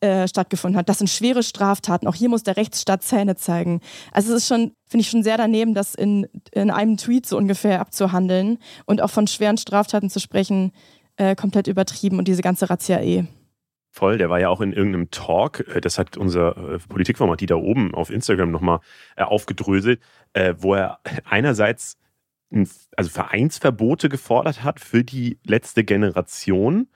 äh, 0.04 0.28
stattgefunden 0.28 0.80
hat. 0.80 0.90
Das 0.90 0.98
sind 0.98 1.12
schwere 1.12 1.44
Straftaten. 1.44 2.08
Auch 2.08 2.16
hier 2.16 2.28
muss 2.28 2.42
der 2.42 2.58
Rechtsstaat 2.58 3.04
Zähne 3.04 3.36
zeigen. 3.36 3.82
Also 4.12 4.32
es 4.34 4.42
ist 4.42 4.48
schon, 4.48 4.72
finde 4.88 5.02
ich 5.02 5.12
schon 5.12 5.22
sehr 5.22 5.38
daneben, 5.38 5.76
das 5.76 5.94
in, 5.94 6.28
in 6.52 6.72
einem 6.72 6.98
Tweet 6.98 7.28
so 7.28 7.38
ungefähr 7.38 7.80
abzuhandeln 7.80 8.58
und 8.88 9.00
auch 9.00 9.12
von 9.12 9.28
schweren 9.28 9.58
Straftaten 9.58 10.10
zu 10.10 10.20
sprechen, 10.20 10.72
äh, 11.18 11.36
komplett 11.36 11.68
übertrieben 11.68 12.18
und 12.18 12.28
diese 12.28 12.42
ganze 12.42 12.68
Razzia 12.68 13.00
eh. 13.00 13.26
Voll, 13.92 14.18
der 14.18 14.30
war 14.30 14.40
ja 14.40 14.50
auch 14.50 14.62
in 14.62 14.72
irgendeinem 14.74 15.12
Talk, 15.12 15.68
äh, 15.68 15.82
das 15.82 15.98
hat 15.98 16.18
unser 16.18 16.76
äh, 16.76 16.78
Politikformat, 16.80 17.42
die 17.42 17.46
da 17.46 17.56
oben 17.56 17.94
auf 17.94 18.10
Instagram 18.10 18.52
nochmal 18.52 18.80
aufgedröselt, 19.18 20.02
wo 20.58 20.76
er 20.76 21.00
einerseits 21.26 21.98
also 22.96 23.10
Vereinsverbote 23.10 24.08
gefordert 24.08 24.64
hat 24.64 24.80
für 24.80 25.04
die 25.04 25.40
letzte 25.46 25.84
Generation 25.84 26.88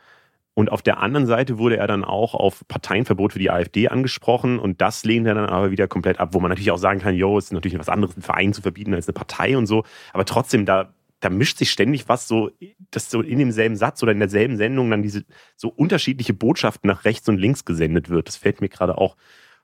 und 0.58 0.72
auf 0.72 0.82
der 0.82 1.02
anderen 1.02 1.28
Seite 1.28 1.58
wurde 1.58 1.76
er 1.76 1.86
dann 1.86 2.06
auch 2.06 2.34
auf 2.34 2.66
Parteienverbot 2.70 3.34
für 3.34 3.40
die 3.40 3.52
AfD 3.52 3.90
angesprochen 3.90 4.58
und 4.58 4.80
das 4.80 5.04
lehnt 5.04 5.28
er 5.28 5.36
dann 5.36 5.48
aber 5.48 5.70
wieder 5.70 5.90
komplett 5.90 6.18
ab, 6.22 6.30
wo 6.32 6.40
man 6.40 6.48
natürlich 6.48 6.72
auch 6.72 6.78
sagen 6.78 7.02
kann, 7.02 7.14
yo, 7.14 7.38
es 7.38 7.46
ist 7.46 7.52
natürlich 7.52 7.78
was 7.78 7.90
anderes, 7.90 8.16
einen 8.16 8.24
Verein 8.24 8.54
zu 8.54 8.62
verbieten 8.62 8.94
als 8.94 9.06
eine 9.06 9.14
Partei 9.14 9.58
und 9.58 9.66
so. 9.66 9.84
Aber 10.14 10.24
trotzdem, 10.24 10.66
da, 10.66 10.95
da 11.26 11.32
mischt 11.32 11.58
sich 11.58 11.72
ständig 11.72 12.08
was 12.08 12.28
so, 12.28 12.52
dass 12.92 13.10
so 13.10 13.22
in 13.22 13.40
demselben 13.40 13.76
Satz 13.76 14.04
oder 14.04 14.12
in 14.12 14.20
derselben 14.20 14.58
Sendung 14.58 14.92
dann 14.92 15.02
diese 15.02 15.24
so 15.56 15.70
unterschiedliche 15.70 16.36
Botschaften 16.36 16.88
nach 16.88 17.04
rechts 17.04 17.28
und 17.28 17.40
links 17.40 17.66
gesendet 17.66 18.10
wird. 18.10 18.28
Das 18.28 18.38
fällt 18.38 18.62
mir 18.62 18.70
gerade 18.70 19.00
auch 19.00 19.18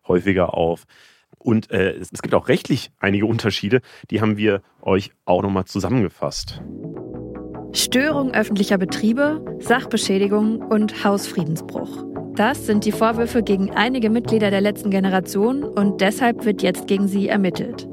häufiger 0.08 0.56
auf. 0.56 0.86
Und 1.38 1.69
äh, 1.69 1.91
es, 1.91 2.21
gibt 2.21 2.34
auch 2.34 2.47
rechtlich 2.47 2.91
einige 3.00 3.28
Unterschiede, 3.28 3.82
die 4.10 4.21
haben 4.21 4.38
wir 4.38 4.63
euch 4.82 5.12
auch 5.26 5.43
nochmal 5.43 5.65
zusammengefasst. 5.65 6.62
Störung 7.74 8.32
öffentlicher 8.32 8.80
Betriebe, 8.80 9.45
Sachbeschädigung 9.60 10.62
und 10.62 11.04
Hausfriedensbruch. 11.04 12.06
Das 12.36 12.65
sind 12.65 12.86
die 12.86 12.91
Vorwürfe 12.91 13.43
gegen 13.43 13.69
einige 13.71 14.10
Mitglieder 14.10 14.50
der 14.50 14.62
letzten 14.62 14.89
Generation 14.89 15.63
und 15.63 16.02
deshalb 16.02 16.43
wird 16.43 16.63
jetzt 16.63 16.88
gegen 16.88 17.08
sie 17.08 17.28
ermittelt. 17.28 17.88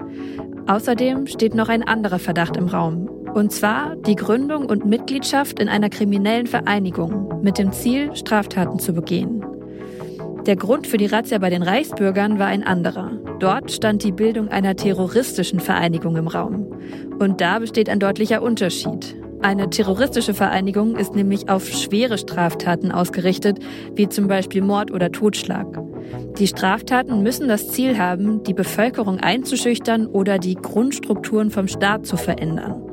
Außerdem 0.67 1.27
steht 1.27 1.55
noch 1.55 1.69
ein 1.69 1.83
anderer 1.83 2.19
Verdacht 2.19 2.57
im 2.57 2.69
Raum. 2.69 3.09
Und 3.39 3.53
zwar 3.53 3.95
die 3.95 4.17
Gründung 4.17 4.67
und 4.67 4.85
Mitgliedschaft 4.85 5.61
in 5.61 5.69
einer 5.69 5.91
kriminellen 5.91 6.49
Vereinigung 6.49 7.41
mit 7.41 7.57
dem 7.57 7.71
Ziel, 7.71 8.17
Straftaten 8.17 8.81
zu 8.81 8.93
begehen. 8.93 9.47
Der 10.45 10.57
Grund 10.57 10.89
für 10.89 10.97
die 10.97 11.07
Razzia 11.07 11.39
bei 11.39 11.49
den 11.49 11.63
Reichsbürgern 11.63 12.41
war 12.41 12.49
ein 12.49 12.65
anderer. 12.65 13.13
Dort 13.39 13.71
stand 13.71 14.03
die 14.03 14.11
Bildung 14.11 14.49
einer 14.49 14.75
terroristischen 14.75 15.61
Vereinigung 15.61 16.17
im 16.17 16.27
Raum. 16.27 16.67
Und 17.21 17.41
da 17.41 17.61
besteht 17.61 17.89
ein 17.89 18.01
deutlicher 18.01 18.43
Unterschied. 18.43 19.15
Eine 19.41 19.71
terroristische 19.71 20.35
Vereinigung 20.35 20.97
ist 20.97 21.15
nämlich 21.15 21.49
auf 21.49 21.69
schwere 21.69 22.19
Straftaten 22.19 22.91
ausgerichtet, 22.91 23.61
wie 23.95 24.09
zum 24.09 24.27
Beispiel 24.27 24.63
Mord 24.63 24.91
oder 24.91 25.13
Totschlag. 25.13 25.81
Die 26.41 26.49
Straftaten 26.49 27.23
müssen 27.23 27.47
das 27.47 27.69
Ziel 27.69 27.99
haben, 27.99 28.43
die 28.43 28.55
Bevölkerung 28.55 29.21
einzuschüchtern 29.21 30.09
oder 30.09 30.41
die 30.41 30.57
Grundstrukturen 30.57 31.53
vom 31.53 31.69
Staat 31.69 32.05
zu 32.05 32.17
verändern. 32.17 32.88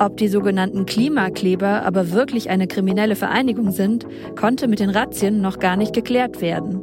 Ob 0.00 0.16
die 0.16 0.28
sogenannten 0.28 0.86
Klimakleber 0.86 1.84
aber 1.84 2.10
wirklich 2.10 2.50
eine 2.50 2.66
kriminelle 2.66 3.14
Vereinigung 3.14 3.70
sind, 3.70 4.06
konnte 4.36 4.66
mit 4.66 4.80
den 4.80 4.90
Razzien 4.90 5.40
noch 5.40 5.60
gar 5.60 5.76
nicht 5.76 5.92
geklärt 5.92 6.40
werden. 6.40 6.82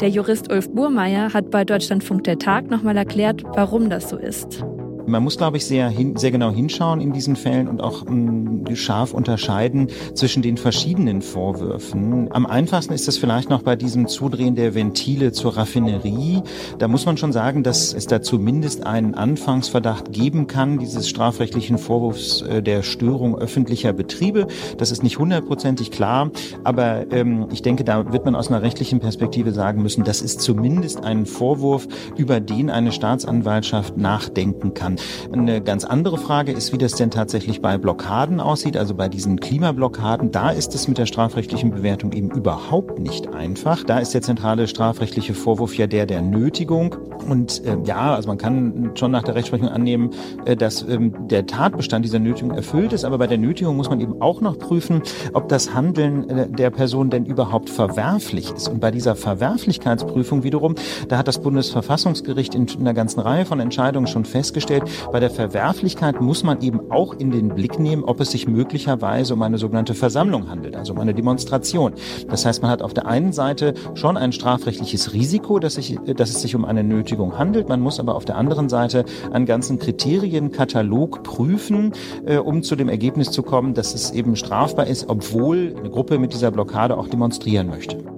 Der 0.00 0.08
Jurist 0.08 0.52
Ulf 0.52 0.70
Burmeier 0.70 1.32
hat 1.34 1.50
bei 1.50 1.64
Deutschlandfunk 1.64 2.24
der 2.24 2.38
Tag 2.38 2.70
nochmal 2.70 2.96
erklärt, 2.96 3.42
warum 3.54 3.90
das 3.90 4.08
so 4.08 4.16
ist. 4.16 4.64
Man 5.06 5.24
muss, 5.24 5.36
glaube 5.36 5.56
ich, 5.56 5.66
sehr, 5.66 5.88
hin, 5.88 6.16
sehr 6.16 6.30
genau 6.30 6.52
hinschauen 6.52 7.00
in 7.00 7.12
diesen 7.12 7.34
Fällen 7.34 7.66
und 7.66 7.80
auch 7.80 8.04
mh, 8.04 8.70
mm, 8.70 8.76
scharf 8.76 9.12
unterscheiden 9.12 9.88
zwischen 10.14 10.42
den 10.42 10.56
verschiedenen 10.56 11.22
Vorwürfen. 11.22 12.32
Am 12.32 12.46
einfachsten 12.46 12.92
ist 12.92 13.08
es 13.08 13.18
vielleicht 13.18 13.50
noch 13.50 13.62
bei 13.62 13.74
diesem 13.74 14.06
Zudrehen 14.06 14.54
der 14.54 14.74
Ventile 14.74 15.32
zur 15.32 15.56
Raffinerie. 15.56 16.42
Da 16.78 16.88
muss 16.88 17.04
man 17.04 17.16
schon 17.16 17.32
sagen, 17.32 17.62
dass 17.62 17.92
es 17.92 18.06
da 18.06 18.22
zumindest 18.22 18.86
einen 18.86 19.14
Anfangsverdacht 19.14 20.12
geben 20.12 20.46
kann, 20.46 20.78
dieses 20.78 21.08
strafrechtlichen 21.08 21.78
Vorwurfs 21.78 22.42
äh, 22.42 22.62
der 22.62 22.82
Störung 22.82 23.36
öffentlicher 23.36 23.92
Betriebe. 23.92 24.46
Das 24.78 24.92
ist 24.92 25.02
nicht 25.02 25.18
hundertprozentig 25.18 25.90
klar, 25.90 26.30
aber 26.62 27.10
ähm, 27.10 27.48
ich 27.52 27.62
denke, 27.62 27.82
da 27.84 28.12
wird 28.12 28.24
man 28.24 28.36
aus 28.36 28.48
einer 28.48 28.62
rechtlichen 28.62 29.00
Perspektive 29.00 29.52
sagen 29.52 29.82
müssen, 29.82 30.04
das 30.04 30.22
ist 30.22 30.40
zumindest 30.40 31.02
ein 31.02 31.26
Vorwurf, 31.26 31.88
über 32.16 32.40
den 32.40 32.70
eine 32.70 32.92
Staatsanwaltschaft 32.92 33.96
nachdenken 33.96 34.74
kann 34.74 34.91
kann. 34.96 35.40
Eine 35.40 35.60
ganz 35.60 35.84
andere 35.84 36.18
Frage 36.18 36.52
ist, 36.52 36.72
wie 36.72 36.78
das 36.78 36.92
denn 36.92 37.10
tatsächlich 37.10 37.60
bei 37.60 37.78
Blockaden 37.78 38.40
aussieht, 38.40 38.76
also 38.76 38.94
bei 38.94 39.08
diesen 39.08 39.40
Klimablockaden. 39.40 40.30
Da 40.30 40.50
ist 40.50 40.74
es 40.74 40.88
mit 40.88 40.98
der 40.98 41.06
strafrechtlichen 41.06 41.70
Bewertung 41.70 42.12
eben 42.12 42.30
überhaupt 42.30 42.98
nicht 42.98 43.32
einfach. 43.34 43.84
Da 43.84 43.98
ist 43.98 44.14
der 44.14 44.22
zentrale 44.22 44.66
strafrechtliche 44.68 45.34
Vorwurf 45.34 45.76
ja 45.76 45.86
der 45.86 46.06
der 46.06 46.22
Nötigung. 46.22 46.96
Und 47.28 47.64
äh, 47.64 47.76
ja, 47.84 48.14
also 48.14 48.28
man 48.28 48.38
kann 48.38 48.92
schon 48.94 49.10
nach 49.10 49.22
der 49.22 49.34
Rechtsprechung 49.34 49.68
annehmen, 49.68 50.10
äh, 50.44 50.56
dass 50.56 50.82
ähm, 50.82 51.28
der 51.28 51.46
Tatbestand 51.46 52.04
dieser 52.04 52.18
Nötigung 52.18 52.52
erfüllt 52.52 52.92
ist. 52.92 53.04
Aber 53.04 53.18
bei 53.18 53.26
der 53.26 53.38
Nötigung 53.38 53.76
muss 53.76 53.88
man 53.88 54.00
eben 54.00 54.20
auch 54.20 54.40
noch 54.40 54.58
prüfen, 54.58 55.02
ob 55.32 55.48
das 55.48 55.74
Handeln 55.74 56.28
äh, 56.28 56.48
der 56.48 56.70
Person 56.70 57.10
denn 57.10 57.24
überhaupt 57.24 57.70
verwerflich 57.70 58.52
ist. 58.52 58.68
Und 58.68 58.80
bei 58.80 58.90
dieser 58.90 59.14
Verwerflichkeitsprüfung 59.14 60.42
wiederum, 60.42 60.74
da 61.08 61.18
hat 61.18 61.28
das 61.28 61.40
Bundesverfassungsgericht 61.40 62.54
in 62.54 62.66
einer 62.80 62.94
ganzen 62.94 63.20
Reihe 63.20 63.44
von 63.44 63.60
Entscheidungen 63.60 64.06
schon 64.06 64.24
festgestellt, 64.24 64.81
bei 65.10 65.20
der 65.20 65.30
Verwerflichkeit 65.30 66.20
muss 66.20 66.42
man 66.42 66.60
eben 66.60 66.90
auch 66.90 67.14
in 67.14 67.30
den 67.30 67.48
Blick 67.48 67.78
nehmen, 67.78 68.04
ob 68.04 68.20
es 68.20 68.30
sich 68.30 68.46
möglicherweise 68.46 69.34
um 69.34 69.42
eine 69.42 69.58
sogenannte 69.58 69.94
Versammlung 69.94 70.48
handelt, 70.48 70.76
also 70.76 70.92
um 70.92 70.98
eine 70.98 71.14
Demonstration. 71.14 71.92
Das 72.28 72.44
heißt, 72.44 72.62
man 72.62 72.70
hat 72.70 72.82
auf 72.82 72.94
der 72.94 73.06
einen 73.06 73.32
Seite 73.32 73.74
schon 73.94 74.16
ein 74.16 74.32
strafrechtliches 74.32 75.12
Risiko, 75.12 75.58
dass, 75.58 75.74
sich, 75.74 75.98
dass 76.16 76.30
es 76.30 76.42
sich 76.42 76.54
um 76.54 76.64
eine 76.64 76.84
Nötigung 76.84 77.38
handelt. 77.38 77.68
Man 77.68 77.80
muss 77.80 78.00
aber 78.00 78.14
auf 78.14 78.24
der 78.24 78.36
anderen 78.36 78.68
Seite 78.68 79.04
einen 79.32 79.46
ganzen 79.46 79.78
Kriterienkatalog 79.78 81.22
prüfen, 81.22 81.92
äh, 82.26 82.36
um 82.38 82.62
zu 82.62 82.76
dem 82.76 82.88
Ergebnis 82.88 83.30
zu 83.30 83.42
kommen, 83.42 83.74
dass 83.74 83.94
es 83.94 84.10
eben 84.10 84.36
strafbar 84.36 84.86
ist, 84.86 85.08
obwohl 85.08 85.74
eine 85.78 85.90
Gruppe 85.90 86.18
mit 86.18 86.32
dieser 86.32 86.50
Blockade 86.50 86.96
auch 86.96 87.08
demonstrieren 87.08 87.68
möchte. 87.68 88.11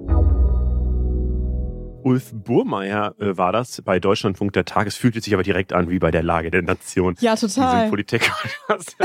Ulf 2.05 2.33
Burmeier 2.33 3.15
äh, 3.19 3.35
war 3.35 3.51
das 3.51 3.81
bei 3.81 3.99
Deutschlandfunk 3.99 4.53
der 4.53 4.63
Tag. 4.63 4.85
Es 4.85 4.95
fühlte 4.95 5.19
sich 5.21 5.33
aber 5.33 5.41
direkt 5.41 5.73
an 5.73 5.89
wie 5.89 5.97
bei 5.97 6.11
der 6.11 6.21
Lage 6.21 6.51
der 6.51 6.61
Nation. 6.61 7.15
Ja, 7.19 7.35
total. 7.35 7.89
Politik-Podcast. 7.89 8.95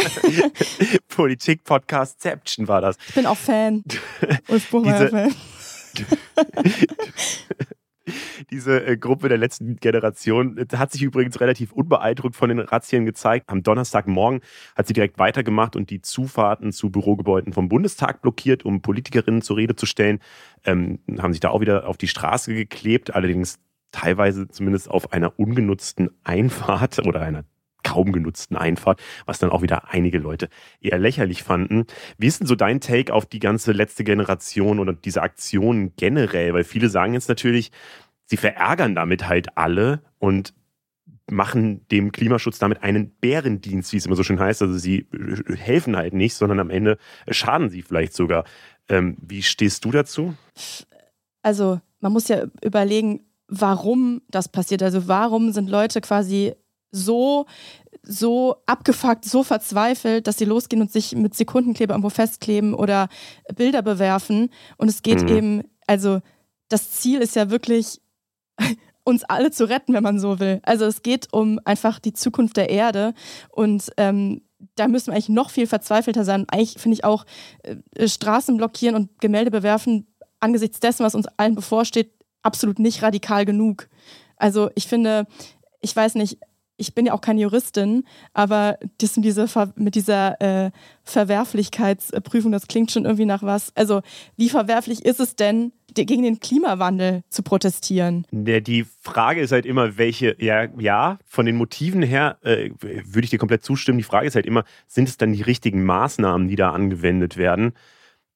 Politik-Podcast-Ception 1.09 2.69
war 2.69 2.83
das. 2.83 2.99
Ich 3.09 3.15
bin 3.15 3.25
auch 3.25 3.39
Fan. 3.39 3.85
Ulf 4.49 4.71
Burmeier-Fan. 4.71 5.35
Diese 8.51 8.85
äh, 8.87 8.97
Gruppe 8.97 9.29
der 9.29 9.39
letzten 9.39 9.77
Generation 9.77 10.59
äh, 10.59 10.67
hat 10.77 10.93
sich 10.93 11.03
übrigens 11.03 11.41
relativ 11.41 11.73
unbeeindruckt 11.73 12.37
von 12.37 12.49
den 12.49 12.59
Razzien 12.59 13.07
gezeigt. 13.07 13.49
Am 13.49 13.63
Donnerstagmorgen 13.63 14.41
hat 14.77 14.87
sie 14.87 14.93
direkt 14.93 15.19
weitergemacht 15.19 15.77
und 15.77 15.91
die 15.91 16.03
Zufahrten 16.03 16.73
zu 16.73 16.91
Bürogebäuden 16.91 17.53
vom 17.53 17.69
Bundestag 17.69 18.23
blockiert, 18.23 18.65
um 18.65 18.83
Politikerinnen 18.83 19.43
zur 19.43 19.57
Rede 19.57 19.77
zu 19.77 19.87
stellen. 19.87 20.21
Ähm, 20.65 21.01
haben 21.19 21.33
sich 21.33 21.41
da 21.41 21.51
auch 21.51 21.61
wieder 21.61 21.87
auf 21.87 21.97
die 21.97 22.09
Straße 22.09 22.55
geklebt, 22.55 23.15
allerdings 23.15 23.59
teilweise 23.93 24.49
zumindest 24.49 24.91
auf 24.91 25.13
einer 25.13 25.39
ungenutzten 25.39 26.11
Einfahrt 26.25 26.99
oder 27.07 27.21
einer 27.21 27.45
kaum 27.91 28.13
genutzten 28.13 28.57
Einfahrt, 28.57 29.01
was 29.27 29.41
dann 29.41 29.51
auch 29.51 29.63
wieder 29.63 29.93
einige 29.93 30.19
Leute 30.19 30.49
eher 30.81 30.99
lächerlich 30.99 31.43
fanden. 31.43 31.87
Wie 32.19 32.29
ist 32.29 32.41
denn 32.41 32.47
so 32.47 32.55
dein 32.55 32.81
Take 32.81 33.13
auf 33.13 33.27
die 33.27 33.41
ganze 33.41 33.73
letzte 33.73 34.05
Generation 34.05 34.79
oder 34.79 34.93
diese 34.93 35.23
Aktion 35.23 35.93
generell? 35.97 36.55
Weil 36.55 36.65
viele 36.65 36.89
sagen 36.89 37.15
jetzt 37.15 37.29
natürlich, 37.29 37.73
sie 38.27 38.37
verärgern 38.37 38.95
damit 38.95 39.27
halt 39.27 39.57
alle 39.57 40.03
und 40.19 40.55
machen 41.31 41.87
dem 41.89 42.13
Klimaschutz 42.13 42.59
damit 42.59 42.83
einen 42.83 43.11
Bärendienst, 43.11 43.93
wie 43.93 43.97
es 43.97 44.07
immer 44.07 44.17
so 44.17 44.23
schön 44.23 44.39
heißt. 44.39 44.63
Also 44.63 44.79
sie 44.79 45.07
helfen 45.57 45.97
halt 45.97 46.15
nicht, 46.15 46.35
sondern 46.35 46.61
am 46.61 46.71
Ende 46.71 46.97
schaden 47.29 47.71
sie 47.71 47.83
vielleicht 47.83 48.15
sogar. 48.15 48.45
Ähm, 48.89 49.17
wie 49.21 49.43
stehst 49.43 49.85
du 49.85 49.91
dazu? 49.91 50.35
Also 51.43 51.81
man 52.01 52.13
muss 52.13 52.29
ja 52.29 52.45
überlegen, 52.63 53.21
warum 53.49 54.23
das 54.29 54.49
passiert. 54.49 54.83
Also 54.83 55.09
warum 55.09 55.53
sind 55.53 55.69
Leute 55.69 56.01
quasi 56.01 56.55
so 56.91 57.47
so 58.03 58.57
abgefuckt, 58.67 59.25
so 59.25 59.43
verzweifelt, 59.43 60.27
dass 60.27 60.39
sie 60.39 60.47
losgehen 60.47 60.81
und 60.81 60.91
sich 60.91 61.15
mit 61.15 61.35
Sekundenkleber 61.35 61.95
irgendwo 61.95 62.09
festkleben 62.09 62.75
oder 62.75 63.09
Bilder 63.55 63.83
bewerfen. 63.83 64.51
Und 64.79 64.89
es 64.89 65.03
geht 65.03 65.23
mhm. 65.23 65.29
eben, 65.29 65.63
also 65.87 66.21
das 66.69 66.91
Ziel 66.93 67.21
ist 67.21 67.37
ja 67.37 67.51
wirklich, 67.51 68.01
uns 69.05 69.25
alle 69.25 69.51
zu 69.51 69.69
retten, 69.69 69.93
wenn 69.93 70.03
man 70.03 70.19
so 70.19 70.39
will. 70.41 70.61
Also 70.63 70.87
es 70.87 71.03
geht 71.03 71.29
um 71.33 71.61
einfach 71.65 71.99
die 71.99 72.13
Zukunft 72.13 72.57
der 72.57 72.71
Erde 72.71 73.15
und 73.51 73.91
ähm, 73.97 74.43
da 74.77 74.89
müssen 74.89 75.09
wir 75.09 75.15
eigentlich 75.15 75.31
noch 75.31 75.51
viel 75.51 75.67
verzweifelter 75.67 76.25
sein. 76.25 76.47
Eigentlich 76.51 76.75
finde 76.79 76.95
ich 76.95 77.05
auch 77.05 77.25
äh, 77.63 78.09
Straßen 78.09 78.57
blockieren 78.57 78.95
und 78.95 79.21
Gemälde 79.21 79.51
bewerfen 79.51 80.07
angesichts 80.39 80.81
dessen, 80.81 81.05
was 81.05 81.15
uns 81.15 81.27
allen 81.37 81.55
bevorsteht, 81.55 82.13
absolut 82.43 82.79
nicht 82.79 83.03
radikal 83.03 83.45
genug. 83.45 83.89
Also 84.37 84.71
ich 84.75 84.87
finde, 84.87 85.27
ich 85.81 85.95
weiß 85.95 86.15
nicht, 86.15 86.39
ich 86.81 86.95
bin 86.95 87.07
ja 87.07 87.13
auch 87.13 87.21
keine 87.21 87.43
Juristin, 87.43 88.05
aber 88.33 88.79
das 88.99 89.17
mit 89.17 89.27
dieser, 89.27 89.73
mit 89.77 89.95
dieser 89.95 90.41
äh, 90.41 90.71
Verwerflichkeitsprüfung, 91.05 92.51
das 92.51 92.67
klingt 92.67 92.91
schon 92.91 93.05
irgendwie 93.05 93.27
nach 93.27 93.43
was. 93.43 93.75
Also, 93.77 94.01
wie 94.37 94.49
verwerflich 94.49 95.05
ist 95.05 95.21
es 95.21 95.37
denn, 95.37 95.73
gegen 95.95 96.23
den 96.23 96.41
Klimawandel 96.41 97.23
zu 97.29 97.43
protestieren? 97.43 98.27
Die 98.31 98.85
Frage 99.03 99.41
ist 99.41 99.53
halt 99.53 99.67
immer, 99.67 99.99
welche, 99.99 100.37
ja, 100.39 100.69
ja, 100.79 101.19
von 101.27 101.47
den 101.47 101.57
Motiven 101.57 102.03
her 102.03 102.39
äh, 102.43 102.71
würde 102.81 103.25
ich 103.25 103.31
dir 103.31 103.39
komplett 103.39 103.65
zustimmen. 103.65 103.99
Die 103.99 104.05
Frage 104.05 104.27
ist 104.27 104.37
halt 104.37 104.47
immer, 104.47 104.65
sind 104.87 105.09
es 105.09 105.17
dann 105.17 105.33
die 105.33 105.43
richtigen 105.43 105.85
Maßnahmen, 105.85 106.49
die 106.49 106.57
da 106.57 106.71
angewendet 106.71 107.37
werden? 107.37 107.73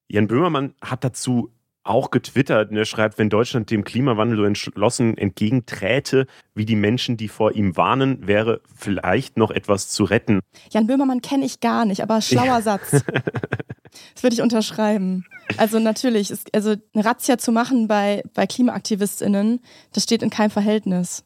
Jan 0.08 0.26
Böhmermann 0.26 0.74
hat 0.82 1.04
dazu 1.04 1.50
auch 1.84 2.10
getwittert. 2.10 2.70
Und 2.70 2.76
er 2.76 2.86
schreibt, 2.86 3.18
wenn 3.18 3.30
Deutschland 3.30 3.70
dem 3.70 3.84
Klimawandel 3.84 4.38
so 4.38 4.44
entschlossen 4.44 5.16
entgegenträte, 5.16 6.26
wie 6.54 6.64
die 6.64 6.76
Menschen, 6.76 7.16
die 7.16 7.28
vor 7.28 7.52
ihm 7.52 7.76
warnen, 7.76 8.26
wäre 8.26 8.60
vielleicht 8.74 9.36
noch 9.36 9.50
etwas 9.50 9.90
zu 9.90 10.04
retten. 10.04 10.40
Jan 10.70 10.86
Böhmermann 10.86 11.20
kenne 11.20 11.44
ich 11.44 11.60
gar 11.60 11.84
nicht, 11.84 12.02
aber 12.02 12.20
schlauer 12.20 12.46
ja. 12.46 12.60
Satz. 12.62 12.90
das 14.14 14.22
würde 14.22 14.34
ich 14.34 14.42
unterschreiben. 14.42 15.26
Also 15.58 15.78
natürlich, 15.78 16.30
ist, 16.30 16.54
also 16.54 16.74
eine 16.94 17.04
Razzia 17.04 17.38
zu 17.38 17.52
machen 17.52 17.86
bei, 17.86 18.22
bei 18.32 18.46
KlimaaktivistInnen, 18.46 19.60
das 19.92 20.02
steht 20.02 20.22
in 20.22 20.30
keinem 20.30 20.50
Verhältnis. 20.50 21.24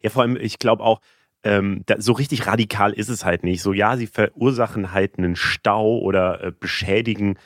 Ja, 0.00 0.10
vor 0.10 0.22
allem, 0.22 0.36
ich 0.36 0.60
glaube 0.60 0.84
auch, 0.84 1.00
ähm, 1.42 1.82
da, 1.86 2.00
so 2.00 2.12
richtig 2.12 2.46
radikal 2.46 2.92
ist 2.92 3.08
es 3.08 3.24
halt 3.24 3.42
nicht. 3.42 3.62
So, 3.62 3.72
ja, 3.72 3.96
sie 3.96 4.06
verursachen 4.06 4.92
halt 4.92 5.18
einen 5.18 5.36
Stau 5.36 5.98
oder 5.98 6.42
äh, 6.42 6.52
beschädigen 6.52 7.36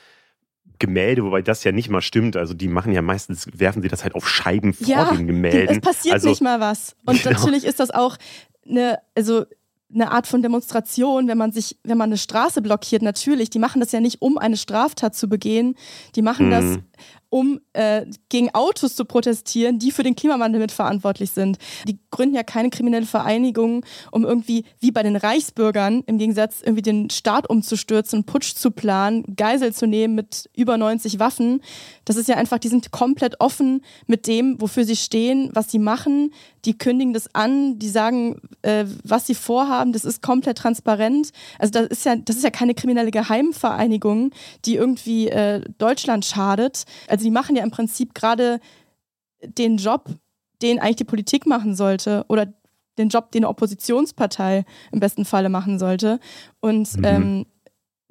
Gemälde, 0.79 1.23
wobei 1.23 1.41
das 1.41 1.63
ja 1.63 1.71
nicht 1.71 1.89
mal 1.89 2.01
stimmt. 2.01 2.35
Also 2.35 2.53
die 2.53 2.67
machen 2.67 2.93
ja 2.93 3.01
meistens, 3.01 3.47
werfen 3.53 3.81
sie 3.81 3.87
das 3.87 4.03
halt 4.03 4.15
auf 4.15 4.27
Scheiben 4.27 4.73
vor 4.73 4.87
ja, 4.87 5.13
den 5.13 5.27
Gemälden. 5.27 5.77
Es 5.77 5.81
passiert 5.81 6.15
also, 6.15 6.29
nicht 6.29 6.41
mal 6.41 6.59
was. 6.59 6.95
Und 7.05 7.23
genau. 7.23 7.35
natürlich 7.35 7.65
ist 7.65 7.79
das 7.79 7.91
auch 7.91 8.17
eine, 8.67 8.99
also 9.15 9.45
eine 9.93 10.11
Art 10.11 10.27
von 10.27 10.41
Demonstration, 10.41 11.27
wenn 11.27 11.37
man 11.37 11.51
sich, 11.51 11.77
wenn 11.83 11.97
man 11.97 12.09
eine 12.09 12.17
Straße 12.17 12.61
blockiert, 12.61 13.01
natürlich, 13.01 13.49
die 13.49 13.59
machen 13.59 13.79
das 13.79 13.91
ja 13.91 13.99
nicht, 13.99 14.21
um 14.21 14.37
eine 14.37 14.57
Straftat 14.57 15.15
zu 15.15 15.29
begehen. 15.29 15.75
Die 16.15 16.21
machen 16.21 16.47
mhm. 16.47 16.51
das, 16.51 16.79
um 17.33 17.59
äh, 17.73 18.05
gegen 18.29 18.53
Autos 18.53 18.95
zu 18.95 19.05
protestieren, 19.05 19.79
die 19.79 19.89
für 19.89 20.03
den 20.03 20.15
Klimawandel 20.15 20.61
mitverantwortlich 20.61 21.31
sind. 21.31 21.57
Die 21.87 21.97
gründen 22.11 22.35
ja 22.35 22.43
keine 22.43 22.69
kriminelle 22.69 23.07
Vereinigung, 23.07 23.83
um 24.11 24.23
irgendwie, 24.23 24.65
wie 24.79 24.91
bei 24.91 25.01
den 25.01 25.15
Reichsbürgern, 25.15 26.03
im 26.05 26.19
Gegensatz 26.19 26.61
irgendwie 26.61 26.83
den 26.83 27.09
Staat 27.09 27.49
umzustürzen, 27.49 28.23
Putsch 28.25 28.53
zu 28.53 28.69
planen, 28.69 29.23
Geisel 29.35 29.73
zu 29.73 29.87
nehmen 29.87 30.13
mit 30.13 30.47
über 30.55 30.77
90 30.77 31.17
Waffen. 31.17 31.61
Das 32.05 32.17
ist 32.17 32.29
ja 32.29 32.35
einfach, 32.35 32.59
die 32.59 32.67
sind 32.67 32.91
komplett 32.91 33.41
offen 33.41 33.81
mit 34.05 34.27
dem, 34.27 34.61
wofür 34.61 34.83
sie 34.83 34.95
stehen, 34.95 35.49
was 35.53 35.71
sie 35.71 35.79
machen. 35.79 36.35
Die 36.65 36.77
kündigen 36.77 37.13
das 37.13 37.33
an, 37.33 37.79
die 37.79 37.89
sagen, 37.89 38.41
äh, 38.61 38.85
was 39.03 39.25
sie 39.25 39.35
vorhaben. 39.35 39.91
Das 39.91 40.05
ist 40.05 40.21
komplett 40.21 40.59
transparent. 40.59 41.31
Also 41.57 41.71
das 41.71 41.87
ist 41.87 42.05
ja, 42.05 42.15
das 42.15 42.35
ist 42.35 42.43
ja 42.43 42.51
keine 42.51 42.75
kriminelle 42.75 43.09
Geheimvereinigung, 43.09 44.29
die 44.65 44.75
irgendwie 44.75 45.29
äh, 45.29 45.61
Deutschland 45.79 46.25
schadet. 46.25 46.83
Also 47.07 47.23
die 47.23 47.31
machen 47.31 47.55
ja 47.55 47.63
im 47.63 47.71
Prinzip 47.71 48.13
gerade 48.13 48.59
den 49.41 49.77
Job, 49.77 50.09
den 50.61 50.79
eigentlich 50.79 50.97
die 50.97 51.03
Politik 51.03 51.45
machen 51.45 51.75
sollte 51.75 52.25
oder 52.29 52.53
den 52.97 53.09
Job, 53.09 53.31
den 53.31 53.43
eine 53.43 53.49
Oppositionspartei 53.49 54.65
im 54.91 54.99
besten 54.99 55.25
Falle 55.25 55.49
machen 55.49 55.79
sollte. 55.79 56.19
Und 56.59 56.97
mhm. 56.97 57.05
ähm, 57.05 57.45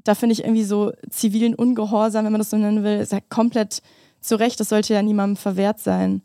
da 0.05 0.15
finde 0.15 0.33
ich 0.33 0.45
irgendwie 0.45 0.65
so 0.65 0.93
zivilen 1.11 1.55
Ungehorsam, 1.55 2.25
wenn 2.25 2.33
man 2.33 2.41
das 2.41 2.51
so 2.51 2.57
nennen 2.57 2.83
will, 2.83 2.99
ist 2.99 3.13
ja 3.13 3.21
komplett 3.21 3.83
zu 4.21 4.39
Recht. 4.39 4.59
Das 4.61 4.69
sollte 4.69 4.95
ja 4.95 5.03
niemandem 5.03 5.37
verwehrt 5.37 5.79
sein. 5.79 6.23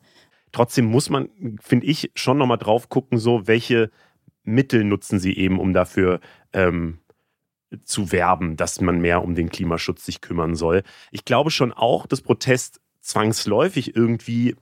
Trotzdem 0.52 0.86
muss 0.86 1.10
man, 1.10 1.30
finde 1.60 1.86
ich, 1.86 2.12
schon 2.16 2.38
nochmal 2.38 2.58
drauf 2.58 2.90
gucken, 2.90 3.20
so 3.20 3.48
welche 3.48 3.92
Mittel 4.44 4.84
nutzen 4.84 5.20
sie 5.20 5.36
eben, 5.36 5.60
um 5.60 5.74
dafür 5.74 6.20
ähm, 6.54 7.00
zu 7.84 8.12
werben, 8.12 8.56
dass 8.56 8.82
man 8.82 9.00
mehr 9.00 9.24
um 9.24 9.36
den 9.36 9.50
Klimaschutz 9.50 10.06
sich 10.06 10.22
kümmern 10.22 10.56
soll. 10.56 10.84
Ich 11.12 11.26
glaube 11.26 11.52
schon 11.52 11.74
auch, 11.74 12.08
dass 12.08 12.22
Protest 12.22 12.80
zwangsläufig 13.02 13.96
irgendwie 13.96 14.56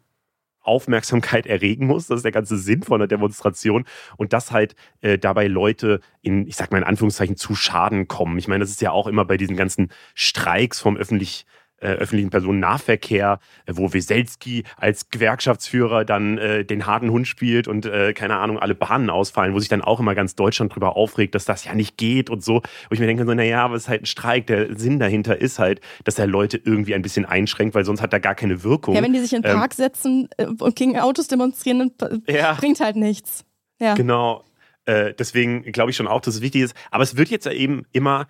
Aufmerksamkeit 0.61 1.45
erregen 1.45 1.87
muss. 1.87 2.07
Das 2.07 2.17
ist 2.17 2.23
der 2.23 2.31
ganze 2.31 2.57
Sinn 2.57 2.83
von 2.83 2.99
der 2.99 3.07
Demonstration. 3.07 3.85
Und 4.17 4.33
dass 4.33 4.51
halt 4.51 4.75
äh, 5.01 5.17
dabei 5.17 5.47
Leute 5.47 6.01
in, 6.21 6.47
ich 6.47 6.55
sag 6.55 6.71
mal 6.71 6.79
in 6.79 6.83
Anführungszeichen, 6.83 7.37
zu 7.37 7.55
Schaden 7.55 8.07
kommen. 8.07 8.37
Ich 8.37 8.47
meine, 8.47 8.63
das 8.63 8.71
ist 8.71 8.81
ja 8.81 8.91
auch 8.91 9.07
immer 9.07 9.25
bei 9.25 9.37
diesen 9.37 9.55
ganzen 9.55 9.91
Streiks 10.13 10.79
vom 10.79 10.97
öffentlich 10.97 11.45
öffentlichen 11.93 12.30
Personennahverkehr, 12.30 13.39
äh, 13.65 13.74
wo 13.76 13.93
Weselski 13.93 14.63
als 14.78 15.10
Gewerkschaftsführer 15.10 16.06
dann 16.06 16.38
äh, 16.38 16.65
den 16.65 16.86
harten 16.86 17.12
Hund 17.12 17.28
spielt 17.28 17.67
und 17.67 17.86
äh, 17.86 18.13
keine 18.13 18.38
Ahnung, 18.38 18.60
alle 18.60 18.76
Bahnen 18.76 19.10
ausfallen, 19.10 19.54
wo 19.54 19.60
sich 19.60 19.69
dann 19.69 19.82
auch 19.82 20.00
immer 20.00 20.15
ganz 20.15 20.36
Deutschland 20.36 20.74
drüber 20.74 20.95
aufregt, 20.95 21.36
dass 21.36 21.45
das 21.45 21.65
ja 21.65 21.74
nicht 21.74 21.98
geht 21.98 22.30
und 22.30 22.43
so. 22.43 22.62
Wo 22.89 22.93
ich 22.93 23.00
mir 23.00 23.08
denke, 23.08 23.26
so, 23.26 23.34
naja, 23.34 23.63
aber 23.63 23.76
es 23.76 23.84
ist 23.84 23.89
halt 23.89 24.04
ein 24.04 24.08
Streik. 24.08 24.48
Der 24.48 24.76
Sinn 24.78 25.00
dahinter 25.00 25.39
ist 25.39 25.60
halt, 25.60 25.82
dass 26.04 26.19
er 26.19 26.28
Leute 26.28 26.60
irgendwie 26.63 26.95
ein 26.95 27.02
bisschen 27.02 27.26
einschränkt, 27.26 27.76
weil 27.76 27.86
sonst 27.86 28.02
hat 28.02 28.13
er 28.13 28.19
gar 28.19 28.36
keine 28.36 28.63
Wirkung. 28.63 28.95
Ja, 28.95 29.04
wenn 29.04 29.13
die 29.13 29.19
sich 29.19 29.34
in 29.34 29.41
den 29.41 29.52
ähm, 29.52 29.58
Park 29.58 29.74
ähm, 29.74 29.78
setzen 29.78 30.30
äh, 30.38 30.45
und 30.45 30.76
gegen 30.76 31.00
Autos 31.00 31.28
demonstrieren, 31.28 31.91
ja, 32.28 32.54
bringt 32.54 32.80
halt 32.80 32.95
nichts. 32.95 33.45
Ja. 33.80 33.93
Genau. 33.95 34.43
Äh, 34.86 35.13
deswegen 35.13 35.63
glaube 35.71 35.91
ich 35.91 35.98
schon 35.98 36.08
auch, 36.08 36.21
dass 36.21 36.36
es 36.36 36.41
wichtig 36.41 36.62
ist. 36.62 36.76
Aber 36.91 37.04
es 37.04 37.17
wird 37.17 37.30
jetzt 37.30 37.48
eben 37.48 37.84
immer 37.91 38.28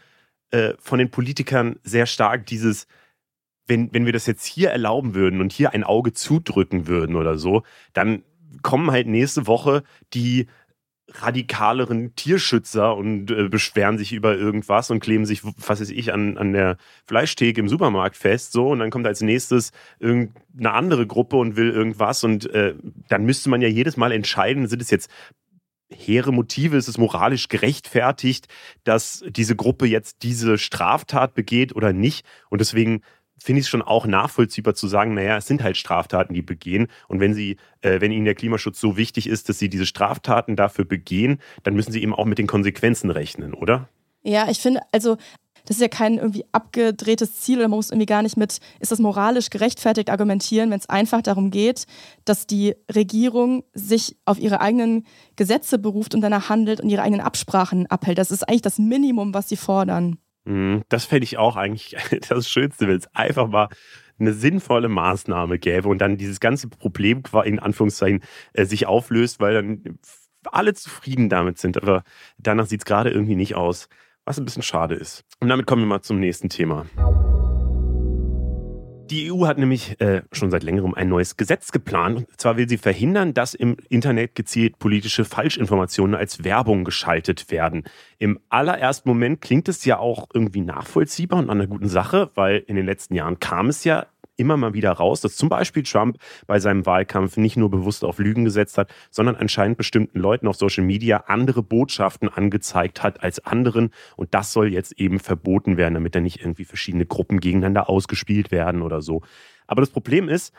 von 0.80 1.00
den 1.00 1.12
Politikern 1.12 1.76
sehr 1.84 2.06
stark 2.06 2.46
dieses 2.46 2.88
wenn, 3.68 3.94
wenn 3.94 4.06
wir 4.06 4.14
das 4.14 4.26
jetzt 4.26 4.46
hier 4.46 4.70
erlauben 4.70 5.16
würden 5.16 5.42
und 5.42 5.52
hier 5.52 5.74
ein 5.74 5.84
Auge 5.84 6.14
zudrücken 6.14 6.88
würden 6.88 7.16
oder 7.16 7.38
so, 7.38 7.64
dann 7.94 8.24
kommen 8.62 8.92
halt 8.92 9.08
nächste 9.08 9.48
Woche 9.48 9.84
die 10.14 10.48
radikaleren 11.08 12.16
Tierschützer 12.16 12.96
und 12.96 13.30
äh, 13.32 13.48
beschweren 13.48 13.98
sich 13.98 14.12
über 14.12 14.36
irgendwas 14.36 14.90
und 14.90 15.00
kleben 15.00 15.26
sich, 15.26 15.44
was 15.44 15.80
weiß 15.80 15.90
ich, 15.92 16.12
an, 16.12 16.38
an 16.38 16.52
der 16.52 16.78
Fleischtheke 17.06 17.62
im 17.62 17.70
Supermarkt 17.70 18.18
fest, 18.18 18.52
so, 18.52 18.70
und 18.70 18.80
dann 18.80 18.90
kommt 18.90 19.06
als 19.06 19.22
nächstes 19.22 19.72
irgendeine 20.00 20.74
andere 20.74 21.06
Gruppe 21.06 21.38
und 21.38 21.56
will 21.56 21.70
irgendwas 21.70 22.24
und 22.24 22.50
äh, 22.52 22.76
dann 23.08 23.26
müsste 23.26 23.50
man 23.50 23.62
ja 23.62 23.68
jedes 23.68 23.98
Mal 23.98 24.12
entscheiden, 24.12 24.68
sind 24.68 24.82
es 24.82 24.90
jetzt 24.90 25.10
hehre 25.92 26.34
Motive, 26.34 26.76
ist 26.78 26.88
es 26.88 26.98
moralisch 26.98 27.48
gerechtfertigt, 27.48 28.48
dass 28.84 29.24
diese 29.30 29.56
Gruppe 29.56 29.86
jetzt 29.86 30.24
diese 30.24 30.58
Straftat 30.58 31.36
begeht 31.36 31.76
oder 31.76 31.94
nicht? 31.94 32.26
Und 32.50 32.60
deswegen 32.60 33.02
finde 33.46 33.60
ich 33.60 33.66
es 33.66 33.70
schon 33.70 33.84
auch 33.84 34.08
nachvollziehbar 34.08 34.74
zu 34.74 34.88
sagen, 34.88 35.14
naja, 35.14 35.38
es 35.38 35.46
sind 35.46 35.62
halt 35.62 35.78
Straftaten, 35.78 36.34
die 36.34 36.42
begehen. 36.42 36.88
Und 37.08 37.20
wenn 37.20 37.36
sie, 37.36 37.58
äh, 37.82 38.02
wenn 38.02 38.12
ihnen 38.12 38.26
der 38.26 38.34
Klimaschutz 38.34 38.80
so 38.80 38.98
wichtig 38.98 39.28
ist, 39.28 39.50
dass 39.50 39.60
sie 39.60 39.70
diese 39.70 39.86
Straftaten 39.86 40.56
dafür 40.56 40.84
begehen, 40.84 41.40
dann 41.62 41.76
müssen 41.76 41.92
sie 41.92 42.02
eben 42.02 42.16
auch 42.16 42.26
mit 42.26 42.40
den 42.40 42.48
Konsequenzen 42.48 43.12
rechnen, 43.12 43.54
oder? 43.54 43.88
Ja, 44.24 44.50
ich 44.50 44.58
finde, 44.58 44.82
also 44.92 45.18
das 45.66 45.78
ist 45.78 45.82
ja 45.82 45.88
kein 45.88 46.18
irgendwie 46.18 46.46
abgedrehtes 46.52 47.40
Ziel 47.42 47.60
oder 47.60 47.68
man 47.68 47.78
muss 47.78 47.92
irgendwie 47.92 48.08
gar 48.08 48.24
nicht 48.24 48.36
mit, 48.38 48.60
ist 48.80 48.92
das 48.92 49.00
moralisch 49.00 49.52
gerechtfertigt 49.52 50.10
argumentieren, 50.10 50.72
wenn 50.72 50.80
es 50.80 50.90
einfach 50.90 51.22
darum 51.22 51.52
geht, 51.52 51.86
dass 52.24 52.48
die 52.48 52.76
Regierung 52.94 53.64
sich 53.74 54.18
auf 54.26 54.40
ihre 54.40 54.62
eigenen 54.62 55.06
Gesetze 55.36 55.78
beruft 55.78 56.16
und 56.16 56.22
danach 56.22 56.50
handelt 56.50 56.82
und 56.82 56.90
ihre 56.90 57.04
eigenen 57.04 57.22
Absprachen 57.22 57.86
abhält. 57.88 58.18
Das 58.18 58.32
ist 58.32 58.48
eigentlich 58.48 58.64
das 58.64 58.80
Minimum, 58.80 59.36
was 59.36 59.50
sie 59.50 59.58
fordern. 59.58 60.18
Mhm, 60.46 60.84
das 60.90 61.06
fände 61.06 61.26
ich 61.26 61.38
auch 61.38 61.56
eigentlich 61.56 61.96
das 62.30 62.50
Schönste, 62.50 62.88
wenn 62.88 62.98
es 62.98 63.14
einfach 63.14 63.48
mal 63.48 63.70
eine 64.18 64.34
sinnvolle 64.34 64.88
Maßnahme 64.88 65.60
gäbe 65.60 65.90
und 65.90 66.00
dann 66.00 66.18
dieses 66.18 66.40
ganze 66.40 66.70
Problem 66.70 67.24
in 67.44 67.60
Anführungszeichen 67.60 68.22
äh, 68.54 68.66
sich 68.66 68.88
auflöst, 68.88 69.40
weil 69.42 69.56
dann 69.56 70.00
alle 70.46 70.74
zufrieden 70.74 71.28
damit 71.30 71.58
sind. 71.58 71.82
Aber 71.82 72.04
danach 72.38 72.68
sieht 72.68 72.82
es 72.82 72.86
gerade 72.86 73.10
irgendwie 73.10 73.36
nicht 73.36 73.56
aus, 73.56 73.90
was 74.24 74.38
ein 74.38 74.46
bisschen 74.46 74.64
schade 74.64 74.96
ist. 74.96 75.26
Und 75.40 75.50
damit 75.50 75.66
kommen 75.68 75.82
wir 75.82 75.88
mal 75.88 76.02
zum 76.02 76.20
nächsten 76.20 76.50
Thema. 76.50 76.86
Die 79.10 79.32
EU 79.32 79.46
hat 79.46 79.60
nämlich 79.60 80.02
äh, 80.02 80.24
schon 80.32 80.50
seit 80.50 80.64
längerem 80.64 80.96
ein 80.96 81.10
neues 81.10 81.38
Gesetz 81.38 81.72
geplant. 81.72 82.18
Und 82.18 82.28
zwar 82.38 82.58
will 82.58 82.68
sie 82.68 82.78
verhindern, 82.78 83.36
dass 83.36 83.54
im 83.54 83.78
Internet 83.90 84.34
gezielt 84.34 84.80
politische 84.80 85.26
Falschinformationen 85.26 86.16
als 86.16 86.44
Werbung 86.44 86.84
geschaltet 86.84 87.52
werden. 87.52 87.84
Im 88.18 88.40
allerersten 88.50 89.08
Moment 89.08 89.42
klingt 89.42 89.70
es 89.70 89.86
ja 89.86 90.00
auch 90.00 90.28
irgendwie 90.34 90.62
nachvollziehbar 90.62 91.38
und 91.38 91.52
an 91.52 91.60
einer 91.60 91.68
guten 91.68 91.88
Sache, 91.88 92.32
weil 92.34 92.64
in 92.66 92.76
den 92.76 92.86
letzten 92.86 93.14
Jahren 93.14 93.40
kam 93.40 93.68
es 93.68 93.84
ja 93.84 94.08
immer 94.38 94.58
mal 94.58 94.74
wieder 94.74 94.92
raus, 94.92 95.22
dass 95.22 95.36
zum 95.36 95.50
Beispiel 95.50 95.84
Trump 95.84 96.18
bei 96.48 96.60
seinem 96.60 96.86
Wahlkampf 96.86 97.38
nicht 97.38 97.58
nur 97.58 97.70
bewusst 97.70 98.04
auf 98.04 98.20
Lügen 98.20 98.46
gesetzt 98.46 98.78
hat, 98.78 98.94
sondern 99.12 99.36
anscheinend 99.36 99.78
bestimmten 99.78 100.20
Leuten 100.20 100.48
auf 100.48 100.56
Social 100.56 100.84
Media 100.84 101.26
andere 101.28 101.64
Botschaften 101.64 102.30
angezeigt 102.30 103.04
hat 103.04 103.24
als 103.24 103.46
anderen. 103.46 103.92
Und 104.16 104.34
das 104.34 104.54
soll 104.54 104.72
jetzt 104.72 105.00
eben 105.00 105.20
verboten 105.20 105.78
werden, 105.78 105.96
damit 105.96 106.16
da 106.16 106.20
nicht 106.20 106.42
irgendwie 106.42 106.66
verschiedene 106.66 107.06
Gruppen 107.06 107.40
gegeneinander 107.40 107.90
ausgespielt 107.90 108.52
werden 108.52 108.82
oder 108.82 109.02
so. 109.02 109.22
Aber 109.68 109.82
das 109.82 109.90
Problem 109.90 110.30
ist, 110.30 110.54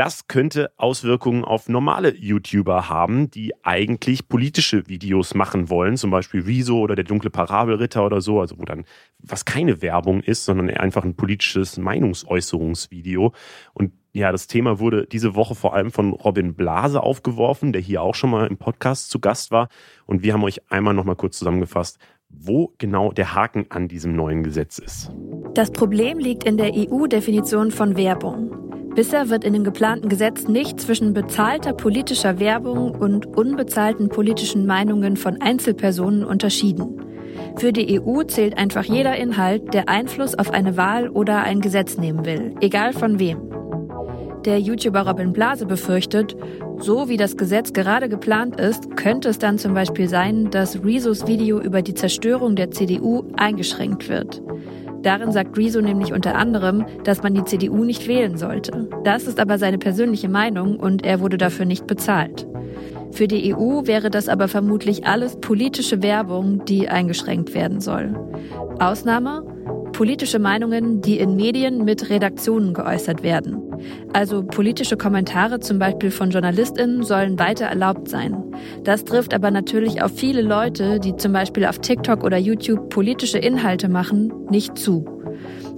das 0.00 0.28
könnte 0.28 0.72
Auswirkungen 0.78 1.44
auf 1.44 1.68
normale 1.68 2.16
YouTuber 2.16 2.88
haben, 2.88 3.30
die 3.30 3.52
eigentlich 3.62 4.28
politische 4.28 4.88
Videos 4.88 5.34
machen 5.34 5.68
wollen, 5.68 5.98
zum 5.98 6.10
Beispiel 6.10 6.40
Rezo 6.40 6.78
oder 6.78 6.94
der 6.94 7.04
dunkle 7.04 7.28
Parabelritter 7.28 8.06
oder 8.06 8.22
so, 8.22 8.40
also 8.40 8.58
wo 8.58 8.64
dann 8.64 8.86
was 9.18 9.44
keine 9.44 9.82
Werbung 9.82 10.22
ist, 10.22 10.46
sondern 10.46 10.70
einfach 10.70 11.04
ein 11.04 11.16
politisches 11.16 11.76
Meinungsäußerungsvideo. 11.76 13.34
Und 13.74 13.92
ja, 14.14 14.32
das 14.32 14.46
Thema 14.46 14.78
wurde 14.78 15.06
diese 15.06 15.34
Woche 15.34 15.54
vor 15.54 15.74
allem 15.74 15.90
von 15.90 16.14
Robin 16.14 16.54
Blase 16.54 17.02
aufgeworfen, 17.02 17.74
der 17.74 17.82
hier 17.82 18.00
auch 18.00 18.14
schon 18.14 18.30
mal 18.30 18.46
im 18.46 18.56
Podcast 18.56 19.10
zu 19.10 19.20
Gast 19.20 19.50
war. 19.50 19.68
Und 20.06 20.22
wir 20.22 20.32
haben 20.32 20.44
euch 20.44 20.62
einmal 20.70 20.94
noch 20.94 21.04
mal 21.04 21.14
kurz 21.14 21.36
zusammengefasst, 21.36 21.98
wo 22.30 22.72
genau 22.78 23.12
der 23.12 23.34
Haken 23.34 23.66
an 23.70 23.88
diesem 23.88 24.14
neuen 24.14 24.42
Gesetz 24.42 24.78
ist. 24.78 25.10
Das 25.54 25.70
Problem 25.70 26.18
liegt 26.18 26.44
in 26.44 26.56
der 26.56 26.72
EU-Definition 26.74 27.70
von 27.70 27.96
Werbung. 27.96 28.50
Bisher 28.94 29.28
wird 29.28 29.44
in 29.44 29.52
dem 29.52 29.64
geplanten 29.64 30.08
Gesetz 30.08 30.48
nicht 30.48 30.80
zwischen 30.80 31.12
bezahlter 31.12 31.72
politischer 31.72 32.40
Werbung 32.40 32.90
und 32.90 33.26
unbezahlten 33.26 34.08
politischen 34.08 34.66
Meinungen 34.66 35.16
von 35.16 35.40
Einzelpersonen 35.40 36.24
unterschieden. 36.24 37.00
Für 37.56 37.72
die 37.72 38.00
EU 38.00 38.22
zählt 38.24 38.58
einfach 38.58 38.84
jeder 38.84 39.16
Inhalt, 39.16 39.74
der 39.74 39.88
Einfluss 39.88 40.34
auf 40.34 40.50
eine 40.50 40.76
Wahl 40.76 41.08
oder 41.08 41.42
ein 41.42 41.60
Gesetz 41.60 41.98
nehmen 41.98 42.24
will, 42.24 42.54
egal 42.60 42.92
von 42.92 43.18
wem. 43.18 43.38
Der 44.44 44.58
YouTuber 44.58 45.06
Robin 45.06 45.32
Blase 45.32 45.66
befürchtet, 45.66 46.34
so 46.80 47.08
wie 47.08 47.16
das 47.16 47.36
Gesetz 47.36 47.72
gerade 47.72 48.08
geplant 48.08 48.58
ist, 48.58 48.96
könnte 48.96 49.28
es 49.28 49.38
dann 49.38 49.58
zum 49.58 49.74
Beispiel 49.74 50.08
sein, 50.08 50.50
dass 50.50 50.82
Rezos 50.84 51.26
Video 51.26 51.60
über 51.60 51.82
die 51.82 51.94
Zerstörung 51.94 52.56
der 52.56 52.70
CDU 52.70 53.24
eingeschränkt 53.36 54.08
wird. 54.08 54.42
Darin 55.02 55.32
sagt 55.32 55.56
Rezo 55.56 55.80
nämlich 55.80 56.12
unter 56.12 56.34
anderem, 56.34 56.84
dass 57.04 57.22
man 57.22 57.34
die 57.34 57.44
CDU 57.44 57.84
nicht 57.84 58.06
wählen 58.06 58.36
sollte. 58.36 58.88
Das 59.04 59.26
ist 59.26 59.40
aber 59.40 59.58
seine 59.58 59.78
persönliche 59.78 60.28
Meinung 60.28 60.78
und 60.78 61.04
er 61.04 61.20
wurde 61.20 61.38
dafür 61.38 61.64
nicht 61.64 61.86
bezahlt. 61.86 62.46
Für 63.12 63.26
die 63.26 63.54
EU 63.54 63.86
wäre 63.86 64.10
das 64.10 64.28
aber 64.28 64.46
vermutlich 64.48 65.06
alles 65.06 65.36
politische 65.40 66.02
Werbung, 66.02 66.64
die 66.66 66.88
eingeschränkt 66.88 67.54
werden 67.54 67.80
soll. 67.80 68.14
Ausnahme? 68.78 69.42
politische 69.92 70.38
Meinungen, 70.38 71.02
die 71.02 71.18
in 71.18 71.36
Medien 71.36 71.84
mit 71.84 72.08
Redaktionen 72.08 72.72
geäußert 72.72 73.22
werden. 73.22 73.69
Also 74.12 74.42
politische 74.42 74.96
Kommentare 74.96 75.60
zum 75.60 75.78
Beispiel 75.78 76.10
von 76.10 76.30
JournalistInnen 76.30 77.02
sollen 77.02 77.38
weiter 77.38 77.66
erlaubt 77.66 78.08
sein. 78.08 78.42
Das 78.84 79.04
trifft 79.04 79.34
aber 79.34 79.50
natürlich 79.50 80.02
auf 80.02 80.12
viele 80.12 80.42
Leute, 80.42 81.00
die 81.00 81.16
zum 81.16 81.32
Beispiel 81.32 81.66
auf 81.66 81.78
TikTok 81.78 82.24
oder 82.24 82.38
YouTube 82.38 82.90
politische 82.90 83.38
Inhalte 83.38 83.88
machen, 83.88 84.32
nicht 84.50 84.76
zu. 84.76 85.04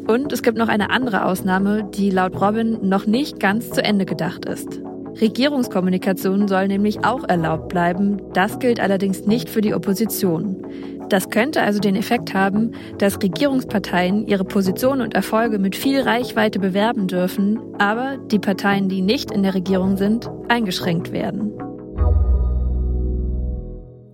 Und 0.07 0.33
es 0.33 0.43
gibt 0.43 0.59
noch 0.59 0.69
eine 0.69 0.91
andere 0.91 1.25
Ausnahme, 1.25 1.89
die 1.95 2.11
laut 2.11 2.41
Robin 2.41 2.79
noch 2.89 3.07
nicht 3.07 3.39
ganz 3.39 3.71
zu 3.71 3.85
Ende 3.85 4.05
gedacht 4.05 4.45
ist. 4.47 4.81
Regierungskommunikation 5.21 6.49
soll 6.49 6.69
nämlich 6.69 7.05
auch 7.05 7.29
erlaubt 7.29 7.69
bleiben. 7.69 8.21
Das 8.33 8.59
gilt 8.59 8.81
allerdings 8.81 9.27
nicht 9.27 9.49
für 9.49 9.61
die 9.61 9.75
Opposition. 9.75 10.67
Das 11.13 11.29
könnte 11.29 11.61
also 11.61 11.79
den 11.79 11.95
Effekt 11.95 12.33
haben, 12.33 12.73
dass 12.97 13.23
Regierungsparteien 13.23 14.27
ihre 14.27 14.47
Position 14.47 15.03
und 15.03 15.13
Erfolge 15.13 15.59
mit 15.59 15.77
viel 15.77 16.01
Reichweite 16.01 16.59
bewerben 16.59 17.07
dürfen, 17.07 17.61
aber 17.77 18.17
die 18.17 18.39
Parteien, 18.39 18.89
die 18.89 19.03
nicht 19.03 19.31
in 19.31 19.43
der 19.43 19.53
Regierung 19.53 19.99
sind, 19.99 20.31
eingeschränkt 20.49 21.13
werden. 21.13 21.53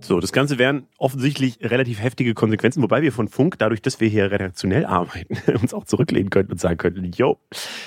So, 0.01 0.19
das 0.19 0.31
Ganze 0.31 0.57
wären 0.57 0.87
offensichtlich 0.97 1.59
relativ 1.61 2.01
heftige 2.01 2.33
Konsequenzen, 2.33 2.81
wobei 2.81 3.01
wir 3.01 3.11
von 3.11 3.27
Funk, 3.27 3.59
dadurch, 3.59 3.81
dass 3.81 3.99
wir 3.99 4.07
hier 4.07 4.31
redaktionell 4.31 4.85
arbeiten, 4.85 5.37
uns 5.61 5.73
auch 5.73 5.83
zurücklehnen 5.83 6.29
könnten 6.29 6.53
und 6.53 6.59
sagen 6.59 6.77
könnten, 6.77 7.11
yo, 7.11 7.37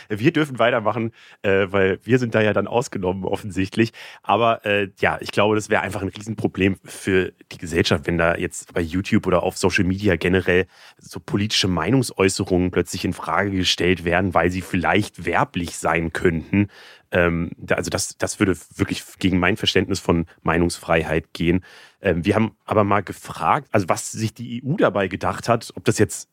wir 0.09 0.33
dürfen 0.33 0.59
weitermachen, 0.59 1.13
äh, 1.43 1.67
weil 1.71 1.99
wir 2.05 2.19
sind 2.19 2.35
da 2.35 2.43
ja 2.43 2.53
dann 2.53 2.67
ausgenommen 2.67 3.25
offensichtlich. 3.25 3.93
Aber 4.23 4.65
äh, 4.67 4.91
ja, 5.01 5.19
ich 5.21 5.33
glaube, 5.33 5.55
das 5.55 5.71
wäre 5.71 5.83
einfach 5.83 6.03
ein 6.03 6.09
Riesenproblem 6.09 6.77
für 6.85 7.33
die 7.51 7.59
Gesellschaft, 7.59 8.07
wenn 8.07 8.19
da 8.19 8.37
jetzt 8.37 8.75
bei 8.75 8.83
YouTube 8.83 9.27
oder 9.27 9.43
auf 9.43 9.57
Social 9.57 9.85
Media 9.85 10.17
generell 10.17 10.67
so 10.99 11.19
politische 11.19 11.69
Meinungsäußerungen 11.69 12.71
plötzlich 12.71 13.05
in 13.05 13.15
Frage 13.15 13.51
gestellt 13.51 14.05
werden, 14.05 14.35
weil 14.35 14.51
sie 14.51 14.61
vielleicht 14.61 15.25
werblich 15.25 15.77
sein 15.77 16.13
könnten. 16.13 16.69
Ähm, 17.13 17.51
also 17.71 17.91
das, 17.91 18.17
das 18.17 18.41
würde 18.41 18.57
wirklich 18.77 19.05
gegen 19.19 19.39
mein 19.39 19.57
Verständnis 19.57 20.01
von 20.01 20.27
Meinungsfreiheit 20.43 21.33
gehen. 21.33 21.65
Ähm, 22.03 22.25
wir 22.25 22.35
haben 22.35 22.57
aber 22.65 22.85
mal 22.85 23.03
gefragt, 23.03 23.69
also 23.71 23.89
was 23.89 24.13
sich 24.13 24.35
die 24.35 24.63
EU 24.65 24.75
dabei 24.77 25.09
gedacht 25.09 25.49
hat, 25.49 25.73
ob 25.77 25.85
das 25.85 25.99
jetzt 25.99 26.29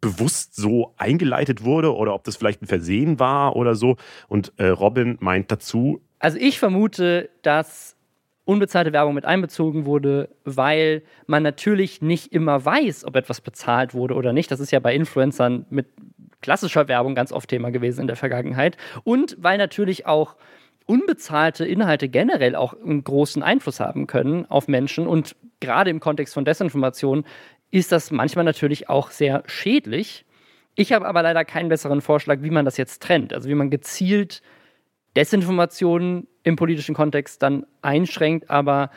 bewusst 0.00 0.56
so 0.56 0.94
eingeleitet 0.96 1.64
wurde 1.64 1.94
oder 1.94 2.14
ob 2.14 2.24
das 2.24 2.36
vielleicht 2.36 2.62
ein 2.62 2.66
Versehen 2.66 3.20
war 3.20 3.56
oder 3.56 3.74
so. 3.74 3.96
Und 4.28 4.52
äh, 4.56 4.66
Robin 4.66 5.16
meint 5.20 5.50
dazu. 5.50 6.00
Also 6.18 6.38
ich 6.38 6.58
vermute, 6.58 7.30
dass 7.42 7.96
unbezahlte 8.44 8.92
Werbung 8.92 9.14
mit 9.14 9.24
einbezogen 9.24 9.84
wurde, 9.84 10.28
weil 10.44 11.02
man 11.26 11.42
natürlich 11.42 12.02
nicht 12.02 12.32
immer 12.32 12.64
weiß, 12.64 13.04
ob 13.04 13.14
etwas 13.16 13.40
bezahlt 13.40 13.94
wurde 13.94 14.14
oder 14.14 14.32
nicht. 14.32 14.50
Das 14.50 14.60
ist 14.60 14.72
ja 14.72 14.80
bei 14.80 14.94
Influencern 14.94 15.66
mit 15.70 15.86
klassischer 16.40 16.88
Werbung 16.88 17.14
ganz 17.14 17.30
oft 17.30 17.48
Thema 17.48 17.70
gewesen 17.70 18.00
in 18.00 18.06
der 18.08 18.16
Vergangenheit. 18.16 18.76
Und 19.04 19.36
weil 19.38 19.58
natürlich 19.58 20.06
auch 20.06 20.36
unbezahlte 20.92 21.64
Inhalte 21.64 22.10
generell 22.10 22.54
auch 22.54 22.74
einen 22.74 23.02
großen 23.02 23.42
Einfluss 23.42 23.80
haben 23.80 24.06
können 24.06 24.44
auf 24.50 24.68
Menschen. 24.68 25.06
Und 25.06 25.34
gerade 25.60 25.88
im 25.88 26.00
Kontext 26.00 26.34
von 26.34 26.44
Desinformation 26.44 27.24
ist 27.70 27.92
das 27.92 28.10
manchmal 28.10 28.44
natürlich 28.44 28.90
auch 28.90 29.10
sehr 29.10 29.42
schädlich. 29.46 30.26
Ich 30.74 30.92
habe 30.92 31.06
aber 31.06 31.22
leider 31.22 31.46
keinen 31.46 31.70
besseren 31.70 32.02
Vorschlag, 32.02 32.42
wie 32.42 32.50
man 32.50 32.66
das 32.66 32.76
jetzt 32.76 33.02
trennt. 33.02 33.32
Also 33.32 33.48
wie 33.48 33.54
man 33.54 33.70
gezielt 33.70 34.42
Desinformationen 35.16 36.28
im 36.42 36.56
politischen 36.56 36.94
Kontext 36.94 37.42
dann 37.42 37.64
einschränkt, 37.80 38.50
aber 38.50 38.90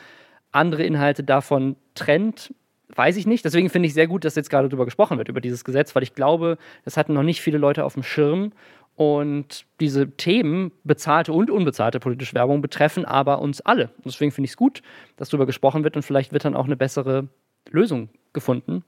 andere 0.52 0.82
Inhalte 0.82 1.24
davon 1.24 1.76
trennt 1.94 2.52
weiß 2.94 3.16
ich 3.16 3.26
nicht. 3.26 3.44
Deswegen 3.44 3.68
finde 3.68 3.88
ich 3.88 3.94
sehr 3.94 4.06
gut, 4.06 4.24
dass 4.24 4.36
jetzt 4.36 4.50
gerade 4.50 4.68
darüber 4.68 4.84
gesprochen 4.84 5.18
wird, 5.18 5.28
über 5.28 5.40
dieses 5.40 5.64
Gesetz, 5.64 5.94
weil 5.94 6.02
ich 6.02 6.14
glaube, 6.14 6.58
das 6.84 6.96
hatten 6.96 7.14
noch 7.14 7.22
nicht 7.22 7.40
viele 7.40 7.58
Leute 7.58 7.84
auf 7.84 7.94
dem 7.94 8.02
Schirm. 8.02 8.52
Und 8.96 9.66
diese 9.78 10.10
Themen, 10.10 10.72
bezahlte 10.82 11.32
und 11.34 11.50
unbezahlte 11.50 12.00
politische 12.00 12.34
Werbung, 12.34 12.62
betreffen 12.62 13.04
aber 13.04 13.40
uns 13.40 13.60
alle. 13.60 13.90
Und 13.98 14.06
deswegen 14.06 14.32
finde 14.32 14.46
ich 14.46 14.52
es 14.52 14.56
gut, 14.56 14.82
dass 15.16 15.28
darüber 15.28 15.46
gesprochen 15.46 15.84
wird 15.84 15.96
und 15.96 16.02
vielleicht 16.02 16.32
wird 16.32 16.46
dann 16.46 16.56
auch 16.56 16.64
eine 16.64 16.76
bessere 16.76 17.28
Lösung 17.70 18.08
gefunden. 18.32 18.84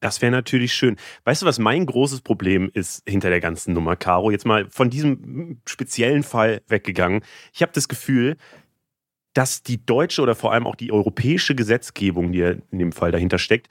Das 0.00 0.22
wäre 0.22 0.32
natürlich 0.32 0.72
schön. 0.72 0.96
Weißt 1.24 1.42
du, 1.42 1.46
was 1.46 1.58
mein 1.58 1.84
großes 1.84 2.22
Problem 2.22 2.70
ist 2.72 3.02
hinter 3.06 3.28
der 3.28 3.40
ganzen 3.40 3.74
Nummer, 3.74 3.96
Caro? 3.96 4.30
Jetzt 4.30 4.46
mal 4.46 4.66
von 4.70 4.88
diesem 4.88 5.60
speziellen 5.66 6.22
Fall 6.22 6.62
weggegangen. 6.68 7.22
Ich 7.52 7.60
habe 7.60 7.72
das 7.74 7.86
Gefühl, 7.86 8.38
dass 9.34 9.62
die 9.62 9.84
deutsche 9.84 10.22
oder 10.22 10.34
vor 10.34 10.52
allem 10.52 10.66
auch 10.66 10.74
die 10.74 10.90
europäische 10.90 11.54
Gesetzgebung, 11.54 12.32
die 12.32 12.40
in 12.70 12.78
dem 12.78 12.92
Fall 12.92 13.12
dahinter 13.12 13.38
steckt, 13.38 13.68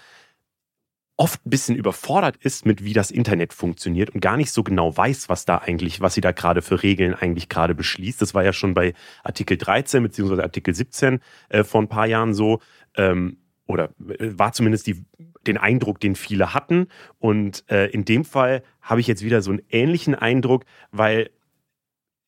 oft 1.19 1.45
ein 1.45 1.49
bisschen 1.49 1.75
überfordert 1.75 2.37
ist 2.37 2.65
mit, 2.65 2.83
wie 2.85 2.93
das 2.93 3.11
Internet 3.11 3.51
funktioniert 3.51 4.09
und 4.11 4.21
gar 4.21 4.37
nicht 4.37 4.51
so 4.51 4.63
genau 4.63 4.95
weiß, 4.95 5.27
was 5.27 5.43
da 5.43 5.57
eigentlich, 5.57 5.99
was 5.99 6.13
sie 6.13 6.21
da 6.21 6.31
gerade 6.31 6.61
für 6.61 6.81
Regeln 6.81 7.13
eigentlich 7.13 7.49
gerade 7.49 7.75
beschließt. 7.75 8.21
Das 8.21 8.33
war 8.33 8.45
ja 8.45 8.53
schon 8.53 8.73
bei 8.73 8.93
Artikel 9.21 9.57
13 9.57 10.01
beziehungsweise 10.01 10.43
Artikel 10.43 10.73
17 10.73 11.19
äh, 11.49 11.65
vor 11.65 11.81
ein 11.81 11.89
paar 11.89 12.07
Jahren 12.07 12.33
so. 12.33 12.59
Ähm, 12.95 13.37
oder 13.67 13.89
äh, 14.07 14.31
war 14.31 14.53
zumindest 14.53 14.87
die, 14.87 15.03
den 15.45 15.57
Eindruck, 15.57 15.99
den 15.99 16.15
viele 16.15 16.53
hatten. 16.53 16.87
Und 17.19 17.65
äh, 17.69 17.87
in 17.87 18.05
dem 18.05 18.23
Fall 18.23 18.63
habe 18.81 19.01
ich 19.01 19.07
jetzt 19.07 19.23
wieder 19.23 19.41
so 19.41 19.51
einen 19.51 19.61
ähnlichen 19.69 20.15
Eindruck, 20.15 20.63
weil 20.91 21.31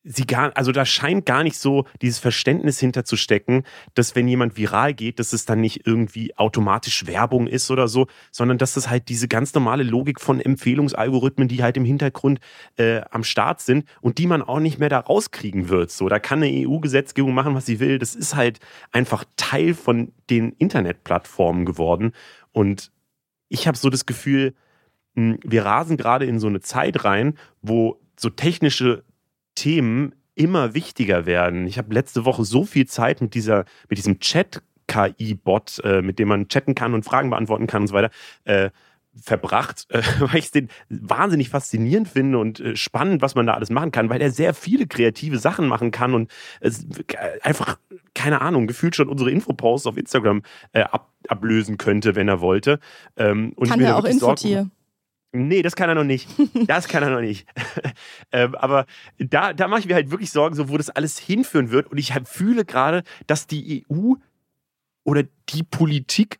sie 0.04 0.26
gar, 0.26 0.56
also 0.56 0.72
da 0.72 0.84
scheint 0.84 1.26
gar 1.26 1.44
nicht 1.44 1.56
so 1.56 1.84
dieses 2.00 2.18
Verständnis 2.18 2.80
hinterzustecken, 2.80 3.62
dass 3.94 4.16
wenn 4.16 4.26
jemand 4.26 4.56
viral 4.56 4.94
geht, 4.94 5.18
dass 5.18 5.32
es 5.32 5.44
dann 5.44 5.60
nicht 5.60 5.86
irgendwie 5.86 6.36
automatisch 6.36 7.06
Werbung 7.06 7.46
ist 7.46 7.70
oder 7.70 7.86
so, 7.86 8.06
sondern 8.30 8.58
dass 8.58 8.74
das 8.74 8.90
halt 8.90 9.08
diese 9.08 9.28
ganz 9.28 9.54
normale 9.54 9.84
Logik 9.84 10.20
von 10.20 10.40
Empfehlungsalgorithmen, 10.40 11.48
die 11.48 11.62
halt 11.62 11.76
im 11.76 11.84
Hintergrund 11.84 12.40
äh, 12.76 13.02
am 13.10 13.22
Start 13.22 13.60
sind 13.60 13.84
und 14.00 14.18
die 14.18 14.26
man 14.26 14.42
auch 14.42 14.60
nicht 14.60 14.78
mehr 14.78 14.88
da 14.88 14.98
rauskriegen 14.98 15.68
wird. 15.68 15.90
So, 15.90 16.08
da 16.08 16.18
kann 16.18 16.42
eine 16.42 16.66
EU-Gesetzgebung 16.66 17.32
machen, 17.32 17.54
was 17.54 17.66
sie 17.66 17.78
will. 17.78 17.98
Das 17.98 18.14
ist 18.14 18.34
halt 18.34 18.58
einfach 18.90 19.24
Teil 19.36 19.74
von 19.74 20.12
den 20.30 20.52
Internetplattformen 20.52 21.64
geworden. 21.64 22.12
Und 22.50 22.90
ich 23.48 23.68
habe 23.68 23.78
so 23.78 23.88
das 23.88 24.06
Gefühl, 24.06 24.54
hm, 25.14 25.38
wir 25.44 25.64
rasen 25.64 25.96
gerade 25.96 26.24
in 26.24 26.40
so 26.40 26.48
eine 26.48 26.60
Zeit 26.60 27.04
rein, 27.04 27.38
wo 27.60 28.00
so 28.18 28.30
technische 28.30 29.04
Themen 29.54 30.14
immer 30.34 30.74
wichtiger 30.74 31.26
werden. 31.26 31.66
Ich 31.66 31.78
habe 31.78 31.94
letzte 31.94 32.24
Woche 32.24 32.44
so 32.44 32.64
viel 32.64 32.86
Zeit 32.86 33.20
mit 33.20 33.34
dieser, 33.34 33.64
mit 33.88 33.98
diesem 33.98 34.18
Chat 34.18 34.62
KI-Bot, 34.86 35.80
äh, 35.84 36.02
mit 36.02 36.18
dem 36.18 36.28
man 36.28 36.48
chatten 36.48 36.74
kann 36.74 36.94
und 36.94 37.04
Fragen 37.04 37.30
beantworten 37.30 37.66
kann 37.66 37.82
und 37.82 37.88
so 37.88 37.94
weiter, 37.94 38.10
äh, 38.44 38.70
verbracht, 39.14 39.86
äh, 39.90 40.02
weil 40.20 40.38
ich 40.38 40.50
den 40.50 40.68
wahnsinnig 40.88 41.50
faszinierend 41.50 42.08
finde 42.08 42.38
und 42.38 42.60
äh, 42.60 42.76
spannend, 42.76 43.22
was 43.22 43.34
man 43.34 43.46
da 43.46 43.54
alles 43.54 43.70
machen 43.70 43.92
kann, 43.92 44.08
weil 44.10 44.22
er 44.22 44.30
sehr 44.30 44.54
viele 44.54 44.86
kreative 44.86 45.38
Sachen 45.38 45.66
machen 45.66 45.90
kann 45.90 46.14
und 46.14 46.30
es 46.60 46.86
einfach, 47.42 47.78
keine 48.14 48.40
Ahnung, 48.40 48.66
gefühlt 48.66 48.96
schon 48.96 49.08
unsere 49.08 49.30
Infoposts 49.30 49.86
auf 49.86 49.96
Instagram 49.96 50.42
äh, 50.72 50.82
ab, 50.82 51.12
ablösen 51.28 51.76
könnte, 51.76 52.14
wenn 52.14 52.28
er 52.28 52.40
wollte. 52.40 52.78
Ähm, 53.16 53.52
und 53.56 53.68
kann 53.68 53.80
er 53.80 53.96
auch 53.96 54.04
Infotier? 54.04 54.70
Nee, 55.32 55.62
das 55.62 55.74
kann 55.76 55.88
er 55.88 55.94
noch 55.94 56.04
nicht. 56.04 56.28
Das 56.66 56.88
kann 56.88 57.02
er 57.02 57.10
noch 57.10 57.20
nicht. 57.20 57.46
ähm, 58.32 58.54
aber 58.54 58.86
da, 59.18 59.52
da 59.52 59.66
mache 59.66 59.80
ich 59.80 59.86
mir 59.86 59.94
halt 59.94 60.10
wirklich 60.10 60.30
Sorgen, 60.30 60.54
so 60.54 60.68
wo 60.68 60.76
das 60.76 60.90
alles 60.90 61.18
hinführen 61.18 61.70
wird. 61.70 61.90
Und 61.90 61.98
ich 61.98 62.12
fühle 62.24 62.64
gerade, 62.64 63.02
dass 63.26 63.46
die 63.46 63.84
EU 63.90 64.14
oder 65.04 65.24
die 65.48 65.62
Politik 65.62 66.38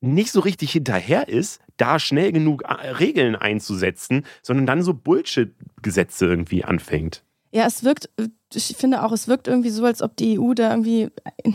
nicht 0.00 0.32
so 0.32 0.40
richtig 0.40 0.72
hinterher 0.72 1.28
ist, 1.28 1.60
da 1.76 1.98
schnell 1.98 2.32
genug 2.32 2.62
äh, 2.64 2.88
Regeln 2.88 3.36
einzusetzen, 3.36 4.26
sondern 4.42 4.66
dann 4.66 4.82
so 4.82 4.92
Bullshit-Gesetze 4.92 6.26
irgendwie 6.26 6.64
anfängt. 6.64 7.22
Ja, 7.52 7.66
es 7.66 7.84
wirkt, 7.84 8.10
ich 8.52 8.76
finde 8.76 9.04
auch, 9.04 9.12
es 9.12 9.28
wirkt 9.28 9.46
irgendwie 9.46 9.70
so, 9.70 9.84
als 9.84 10.02
ob 10.02 10.16
die 10.16 10.38
EU 10.38 10.54
da 10.54 10.70
irgendwie, 10.70 11.10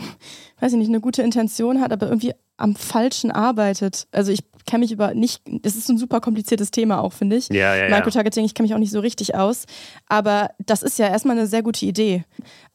weiß 0.60 0.72
ich 0.72 0.78
nicht, 0.78 0.88
eine 0.88 1.00
gute 1.00 1.22
Intention 1.22 1.80
hat, 1.80 1.92
aber 1.92 2.08
irgendwie 2.08 2.32
am 2.58 2.76
Falschen 2.76 3.30
arbeitet. 3.30 4.06
Also 4.12 4.30
ich 4.30 4.40
kenne 4.66 4.80
mich 4.80 4.92
über 4.92 5.14
nicht, 5.14 5.42
das 5.46 5.76
ist 5.76 5.88
ein 5.88 5.96
super 5.96 6.20
kompliziertes 6.20 6.70
Thema 6.70 7.00
auch, 7.00 7.12
finde 7.12 7.36
ich. 7.36 7.48
Ja, 7.48 7.74
ja, 7.74 7.88
Microtargeting, 7.88 8.44
ich 8.44 8.54
kenne 8.54 8.66
mich 8.66 8.74
auch 8.74 8.78
nicht 8.78 8.90
so 8.90 9.00
richtig 9.00 9.34
aus. 9.34 9.64
Aber 10.06 10.50
das 10.66 10.82
ist 10.82 10.98
ja 10.98 11.08
erstmal 11.08 11.38
eine 11.38 11.46
sehr 11.46 11.62
gute 11.62 11.86
Idee. 11.86 12.24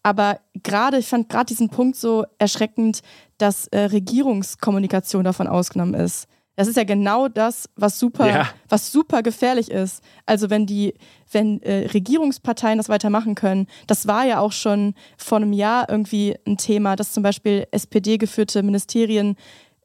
Aber 0.01 0.39
gerade, 0.63 0.97
ich 0.97 1.07
fand 1.07 1.29
gerade 1.29 1.45
diesen 1.45 1.69
Punkt 1.69 1.95
so 1.95 2.25
erschreckend, 2.39 3.01
dass 3.37 3.67
äh, 3.67 3.79
Regierungskommunikation 3.81 5.23
davon 5.23 5.47
ausgenommen 5.47 5.93
ist. 5.93 6.27
Das 6.55 6.67
ist 6.67 6.77
ja 6.77 6.83
genau 6.83 7.27
das, 7.29 7.67
was 7.75 7.97
super, 7.97 8.27
ja. 8.27 8.49
was 8.69 8.91
super 8.91 9.23
gefährlich 9.23 9.71
ist. 9.71 10.03
Also 10.27 10.51
wenn 10.51 10.67
die, 10.67 10.93
wenn 11.31 11.61
äh, 11.63 11.87
Regierungsparteien 11.87 12.77
das 12.77 12.89
weitermachen 12.89 13.33
können, 13.33 13.67
das 13.87 14.07
war 14.07 14.25
ja 14.25 14.39
auch 14.39 14.51
schon 14.51 14.93
vor 15.17 15.37
einem 15.37 15.51
Jahr 15.51 15.89
irgendwie 15.89 16.35
ein 16.45 16.57
Thema, 16.57 16.95
dass 16.95 17.11
zum 17.11 17.23
Beispiel 17.23 17.65
SPD-geführte 17.71 18.61
Ministerien 18.61 19.35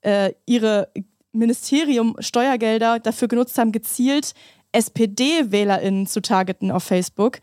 äh, 0.02 0.32
ihre 0.46 0.88
Ministerium 1.32 2.16
Steuergelder 2.18 2.98
dafür 2.98 3.28
genutzt 3.28 3.58
haben, 3.58 3.72
gezielt 3.72 4.34
SPD-WählerInnen 4.72 6.06
zu 6.06 6.20
targeten 6.20 6.70
auf 6.70 6.84
Facebook 6.84 7.38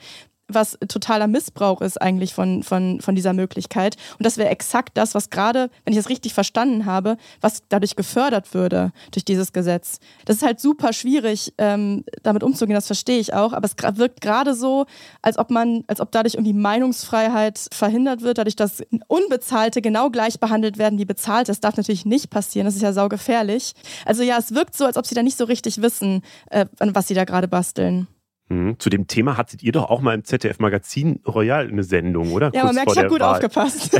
was 0.48 0.78
totaler 0.88 1.28
Missbrauch 1.28 1.82
ist 1.82 2.02
eigentlich 2.02 2.34
von, 2.34 2.64
von, 2.64 3.02
von 3.02 3.16
dieser 3.16 3.34
Möglichkeit. 3.34 3.98
Und 4.18 4.26
das 4.26 4.38
wäre 4.38 4.50
exakt 4.50 4.98
das, 4.98 5.16
was 5.16 5.30
gerade, 5.30 5.70
wenn 5.84 5.93
ich 5.93 6.00
das 6.00 6.10
richtig 6.10 6.34
verstanden 6.34 6.86
habe, 6.86 7.18
was 7.41 7.64
dadurch 7.70 7.96
gefördert 7.96 8.54
würde 8.54 8.91
durch 9.12 9.26
dieses 9.26 9.54
Gesetz. 9.54 10.00
Das 10.26 10.38
ist 10.38 10.43
halt 10.43 10.60
super 10.60 10.93
schwierig, 10.93 11.54
ähm, 11.58 12.04
damit 12.24 12.43
umzugehen, 12.43 12.76
das 12.76 12.88
verstehe 12.88 13.20
ich 13.20 13.34
auch, 13.34 13.54
aber 13.54 13.66
es 13.66 13.76
wirkt 13.98 14.22
gerade 14.22 14.54
so, 14.54 14.86
als 15.22 15.38
ob 15.38 15.50
man, 15.50 15.84
als 15.88 16.00
ob 16.00 16.12
dadurch 16.12 16.36
irgendwie 16.36 16.54
Meinungsfreiheit 16.54 17.68
verhindert 17.72 18.22
wird, 18.22 18.38
dadurch, 18.38 18.56
dass 18.56 18.84
Unbezahlte 19.08 19.82
genau 19.82 20.10
gleich 20.10 20.39
behandelt 20.39 20.78
werden 20.78 21.00
wie 21.00 21.06
Bezahlte. 21.06 21.52
Das 21.52 21.60
darf 21.60 21.78
natürlich 21.78 22.06
nicht 22.06 22.30
passieren, 22.30 22.66
das 22.66 22.76
ist 22.76 22.82
ja 22.82 22.93
saugefährlich. 22.93 23.74
Also 24.06 24.24
ja, 24.24 24.38
es 24.38 24.54
wirkt 24.54 24.76
so, 24.76 24.86
als 24.86 24.98
ob 24.98 25.08
sie 25.08 25.16
da 25.16 25.24
nicht 25.24 25.38
so 25.38 25.46
richtig 25.46 25.82
wissen, 25.82 26.22
äh, 26.50 26.66
was 26.80 27.08
sie 27.08 27.14
da 27.14 27.24
gerade 27.24 27.48
basteln. 27.48 28.08
Mhm. 28.50 28.80
Zu 28.80 28.89
dem 28.89 29.08
Thema 29.08 29.38
hattet 29.38 29.64
ihr 29.64 29.72
doch 29.72 29.89
auch 29.89 30.02
mal 30.02 30.14
im 30.14 30.24
ZDF 30.24 30.60
Magazin 30.60 31.20
Royal 31.28 31.68
eine 31.68 31.84
Sendung, 31.84 32.32
oder? 32.32 32.52
Ja, 32.54 32.62
Kurz 32.62 32.64
man 32.64 32.76
merkt, 32.76 32.91
ich 32.91 32.98
habe 32.98 33.10
gut 33.10 33.22
Wahl. 33.22 33.34
aufgepasst. 33.34 33.93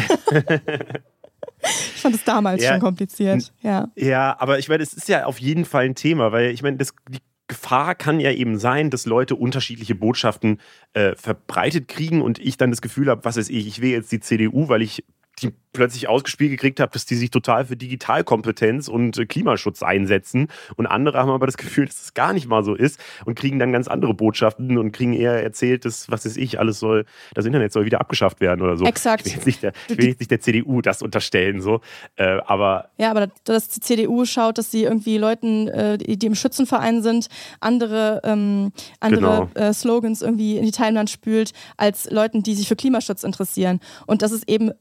ich 1.62 2.02
fand 2.02 2.16
es 2.16 2.24
damals 2.24 2.64
ja, 2.64 2.72
schon 2.72 2.80
kompliziert. 2.80 3.52
Ja. 3.62 3.90
ja, 3.96 4.36
aber 4.40 4.60
ich 4.60 4.70
meine, 4.70 4.84
es 4.84 4.94
ist 4.94 5.10
ja 5.10 5.26
auf 5.26 5.40
jeden 5.40 5.66
Fall 5.66 5.86
ein 5.86 5.96
Thema, 5.96 6.32
weil 6.32 6.52
ich 6.52 6.62
meine, 6.62 6.78
das, 6.78 6.94
die 7.10 7.20
Gefahr 7.48 7.94
kann 7.94 8.20
ja 8.20 8.32
eben 8.32 8.58
sein, 8.58 8.90
dass 8.90 9.06
Leute 9.06 9.36
unterschiedliche 9.36 9.94
Botschaften 9.94 10.60
äh, 10.94 11.16
verbreitet 11.16 11.88
kriegen 11.88 12.22
und 12.22 12.40
ich 12.40 12.58
dann 12.58 12.72
das 12.72 12.82
Gefühl 12.82 13.10
habe, 13.10 13.24
was 13.24 13.38
weiß 13.38 13.50
ich, 13.50 13.68
ich 13.68 13.82
will 13.82 13.92
jetzt 13.92 14.12
die 14.12 14.20
CDU, 14.20 14.68
weil 14.68 14.82
ich 14.82 15.06
die 15.42 15.52
plötzlich 15.76 16.08
ausgespielt 16.08 16.52
gekriegt 16.52 16.80
habe, 16.80 16.92
dass 16.94 17.06
die 17.06 17.16
sich 17.16 17.30
total 17.30 17.66
für 17.66 17.76
Digitalkompetenz 17.76 18.88
und 18.88 19.18
äh, 19.18 19.26
Klimaschutz 19.26 19.84
einsetzen. 19.84 20.48
Und 20.76 20.88
andere 20.88 21.20
haben 21.20 21.30
aber 21.30 21.46
das 21.46 21.58
Gefühl, 21.58 21.86
dass 21.86 21.96
es 21.96 22.02
das 22.02 22.14
gar 22.14 22.34
nicht 22.34 22.48
mal 22.48 22.64
so 22.64 22.74
ist 22.74 23.00
und 23.26 23.38
kriegen 23.38 23.60
dann 23.60 23.72
ganz 23.72 23.88
andere 23.88 24.14
Botschaften 24.14 24.78
und 24.78 24.92
kriegen 24.92 25.14
eher 25.14 25.44
erzählt, 25.44 25.86
dass, 25.86 26.10
was 26.10 26.26
weiß 26.26 26.38
ich, 26.38 26.60
alles 26.60 26.80
soll, 26.80 27.06
das 27.34 27.46
Internet 27.46 27.74
soll 27.74 27.86
wieder 27.86 28.00
abgeschafft 28.00 28.40
werden 28.40 28.62
oder 28.62 28.78
so. 28.78 28.86
Exakt. 28.86 29.28
Ich 29.28 29.34
will 29.34 29.38
jetzt 29.38 29.46
nicht 29.46 29.64
der, 29.64 29.74
will 29.90 30.08
jetzt 30.08 30.20
nicht 30.20 30.32
der 30.32 30.40
CDU 30.40 30.82
das 30.82 31.02
unterstellen, 31.02 31.62
so. 31.62 31.82
Äh, 32.16 32.40
aber. 32.46 32.90
Ja, 32.98 33.12
aber 33.12 33.28
dass 33.44 33.68
die 33.68 33.82
CDU 33.82 34.26
schaut, 34.26 34.58
dass 34.58 34.72
sie 34.72 34.84
irgendwie 34.84 35.18
Leuten, 35.18 35.68
äh, 35.68 35.98
die 35.98 36.26
im 36.26 36.36
Schützenverein 36.36 37.04
sind, 37.04 37.28
andere, 37.60 38.22
ähm, 38.24 38.72
andere 39.02 39.50
genau. 39.54 39.68
äh, 39.68 39.74
Slogans 39.74 40.22
irgendwie 40.22 40.58
in 40.58 40.66
die 40.66 40.72
Timeline 40.72 41.08
spült, 41.08 41.52
als 41.76 42.10
Leuten, 42.10 42.44
die 42.44 42.56
sich 42.56 42.68
für 42.68 42.78
Klimaschutz 42.78 43.24
interessieren. 43.24 43.82
Und 44.08 44.22
das 44.22 44.32
ist 44.32 44.50
eben 44.50 44.72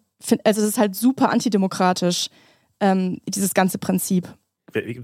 also 0.44 0.60
es 0.60 0.68
ist 0.68 0.78
halt 0.78 0.94
super 0.94 1.30
antidemokratisch, 1.30 2.28
ähm, 2.80 3.20
dieses 3.28 3.54
ganze 3.54 3.78
Prinzip. 3.78 4.28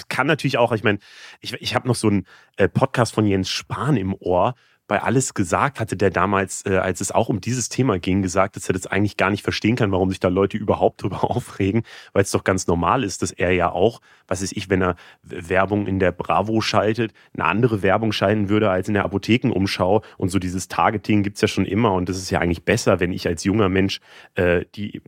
Kann 0.08 0.26
natürlich 0.26 0.58
auch, 0.58 0.72
ich 0.72 0.82
meine, 0.82 0.98
ich, 1.40 1.52
ich 1.54 1.74
habe 1.74 1.86
noch 1.86 1.94
so 1.94 2.08
einen 2.08 2.26
äh, 2.56 2.68
Podcast 2.68 3.14
von 3.14 3.26
Jens 3.26 3.48
Spahn 3.48 3.96
im 3.96 4.14
Ohr, 4.18 4.54
bei 4.90 5.04
alles 5.04 5.34
gesagt 5.34 5.78
hatte 5.78 5.96
der 5.96 6.10
damals, 6.10 6.66
äh, 6.66 6.76
als 6.78 7.00
es 7.00 7.12
auch 7.12 7.28
um 7.28 7.40
dieses 7.40 7.68
Thema 7.68 8.00
ging, 8.00 8.22
gesagt, 8.22 8.56
dass 8.56 8.68
er 8.68 8.72
das 8.72 8.88
eigentlich 8.88 9.16
gar 9.16 9.30
nicht 9.30 9.44
verstehen 9.44 9.76
kann, 9.76 9.92
warum 9.92 10.10
sich 10.10 10.18
da 10.18 10.26
Leute 10.26 10.56
überhaupt 10.56 11.00
drüber 11.04 11.30
aufregen, 11.30 11.84
weil 12.12 12.24
es 12.24 12.32
doch 12.32 12.42
ganz 12.42 12.66
normal 12.66 13.04
ist, 13.04 13.22
dass 13.22 13.30
er 13.30 13.52
ja 13.52 13.70
auch, 13.70 14.00
was 14.26 14.42
weiß 14.42 14.50
ich, 14.50 14.68
wenn 14.68 14.82
er 14.82 14.96
Werbung 15.22 15.86
in 15.86 16.00
der 16.00 16.10
Bravo 16.10 16.60
schaltet, 16.60 17.12
eine 17.34 17.44
andere 17.44 17.82
Werbung 17.82 18.10
schalten 18.10 18.48
würde 18.48 18.68
als 18.68 18.88
in 18.88 18.94
der 18.94 19.04
Apothekenumschau. 19.04 20.02
Und 20.18 20.30
so 20.30 20.40
dieses 20.40 20.66
Targeting 20.66 21.22
gibt 21.22 21.36
es 21.36 21.42
ja 21.42 21.46
schon 21.46 21.66
immer 21.66 21.92
und 21.92 22.08
das 22.08 22.16
ist 22.16 22.30
ja 22.30 22.40
eigentlich 22.40 22.64
besser, 22.64 22.98
wenn 22.98 23.12
ich 23.12 23.28
als 23.28 23.44
junger 23.44 23.68
Mensch 23.68 24.00
äh, 24.34 24.64
die 24.74 25.02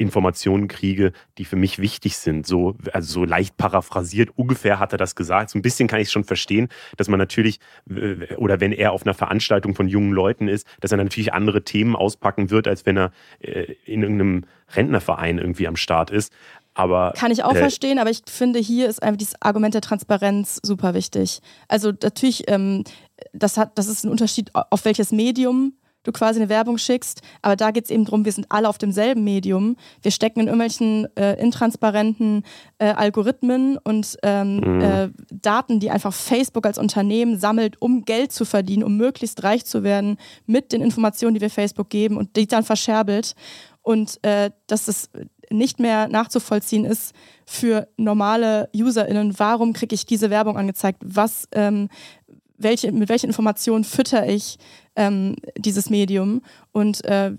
Informationen 0.00 0.68
kriege, 0.68 1.12
die 1.38 1.44
für 1.44 1.56
mich 1.56 1.78
wichtig 1.78 2.16
sind. 2.16 2.46
So, 2.46 2.76
also 2.92 3.12
so 3.12 3.24
leicht 3.24 3.56
paraphrasiert, 3.56 4.30
ungefähr 4.36 4.78
hat 4.78 4.92
er 4.92 4.98
das 4.98 5.14
gesagt. 5.14 5.50
So 5.50 5.58
ein 5.58 5.62
bisschen 5.62 5.88
kann 5.88 6.00
ich 6.00 6.08
es 6.08 6.12
schon 6.12 6.24
verstehen, 6.24 6.68
dass 6.96 7.08
man 7.08 7.18
natürlich, 7.18 7.60
äh, 7.88 8.34
oder 8.36 8.60
wenn 8.60 8.72
er 8.72 8.92
auf 8.92 9.02
einer 9.04 9.14
Veranstaltung 9.14 9.74
von 9.74 9.88
jungen 9.88 10.12
Leuten 10.12 10.48
ist, 10.48 10.66
dass 10.80 10.92
er 10.92 10.98
natürlich 10.98 11.32
andere 11.32 11.62
Themen 11.62 11.96
auspacken 11.96 12.50
wird, 12.50 12.66
als 12.66 12.86
wenn 12.86 12.96
er 12.96 13.12
äh, 13.40 13.74
in 13.84 14.02
irgendeinem 14.02 14.44
Rentnerverein 14.74 15.38
irgendwie 15.38 15.68
am 15.68 15.76
Start 15.76 16.10
ist. 16.10 16.32
Aber, 16.74 17.12
Kann 17.16 17.32
ich 17.32 17.44
auch 17.44 17.54
äh, 17.54 17.58
verstehen, 17.58 17.98
aber 17.98 18.10
ich 18.10 18.22
finde, 18.26 18.58
hier 18.58 18.88
ist 18.88 19.02
einfach 19.02 19.18
dieses 19.18 19.40
Argument 19.42 19.74
der 19.74 19.80
Transparenz 19.82 20.60
super 20.62 20.94
wichtig. 20.94 21.40
Also 21.68 21.90
natürlich, 21.90 22.48
ähm, 22.48 22.84
das, 23.32 23.56
hat, 23.56 23.76
das 23.76 23.88
ist 23.88 24.04
ein 24.04 24.10
Unterschied, 24.10 24.50
auf 24.54 24.84
welches 24.84 25.12
Medium 25.12 25.74
du 26.02 26.12
quasi 26.12 26.40
eine 26.40 26.48
Werbung 26.48 26.78
schickst. 26.78 27.22
Aber 27.42 27.56
da 27.56 27.70
geht 27.70 27.84
es 27.84 27.90
eben 27.90 28.04
darum, 28.04 28.24
wir 28.24 28.32
sind 28.32 28.46
alle 28.48 28.68
auf 28.68 28.78
demselben 28.78 29.24
Medium. 29.24 29.76
Wir 30.02 30.10
stecken 30.10 30.40
in 30.40 30.46
irgendwelchen 30.46 31.08
äh, 31.16 31.40
intransparenten 31.40 32.44
äh, 32.78 32.86
Algorithmen 32.86 33.78
und 33.78 34.16
ähm, 34.22 34.56
mhm. 34.56 34.80
äh, 34.80 35.08
Daten, 35.30 35.80
die 35.80 35.90
einfach 35.90 36.12
Facebook 36.12 36.66
als 36.66 36.78
Unternehmen 36.78 37.38
sammelt, 37.38 37.80
um 37.80 38.04
Geld 38.04 38.32
zu 38.32 38.44
verdienen, 38.44 38.84
um 38.84 38.96
möglichst 38.96 39.42
reich 39.42 39.64
zu 39.64 39.82
werden 39.82 40.16
mit 40.46 40.72
den 40.72 40.82
Informationen, 40.82 41.34
die 41.34 41.40
wir 41.40 41.50
Facebook 41.50 41.90
geben 41.90 42.16
und 42.16 42.36
die 42.36 42.46
dann 42.46 42.64
verscherbelt. 42.64 43.34
Und 43.82 44.22
äh, 44.24 44.50
dass 44.66 44.88
es 44.88 45.10
nicht 45.50 45.80
mehr 45.80 46.08
nachzuvollziehen 46.08 46.84
ist 46.84 47.12
für 47.44 47.88
normale 47.96 48.68
UserInnen, 48.74 49.38
warum 49.38 49.72
kriege 49.72 49.94
ich 49.94 50.06
diese 50.06 50.30
Werbung 50.30 50.56
angezeigt? 50.56 51.02
Was, 51.04 51.48
ähm, 51.52 51.88
welche, 52.62 52.92
mit 52.92 53.08
welchen 53.08 53.26
Informationen 53.26 53.84
fütter 53.84 54.28
ich 54.28 54.58
ähm, 54.96 55.36
dieses 55.56 55.90
Medium 55.90 56.42
und 56.72 57.04
äh, 57.04 57.32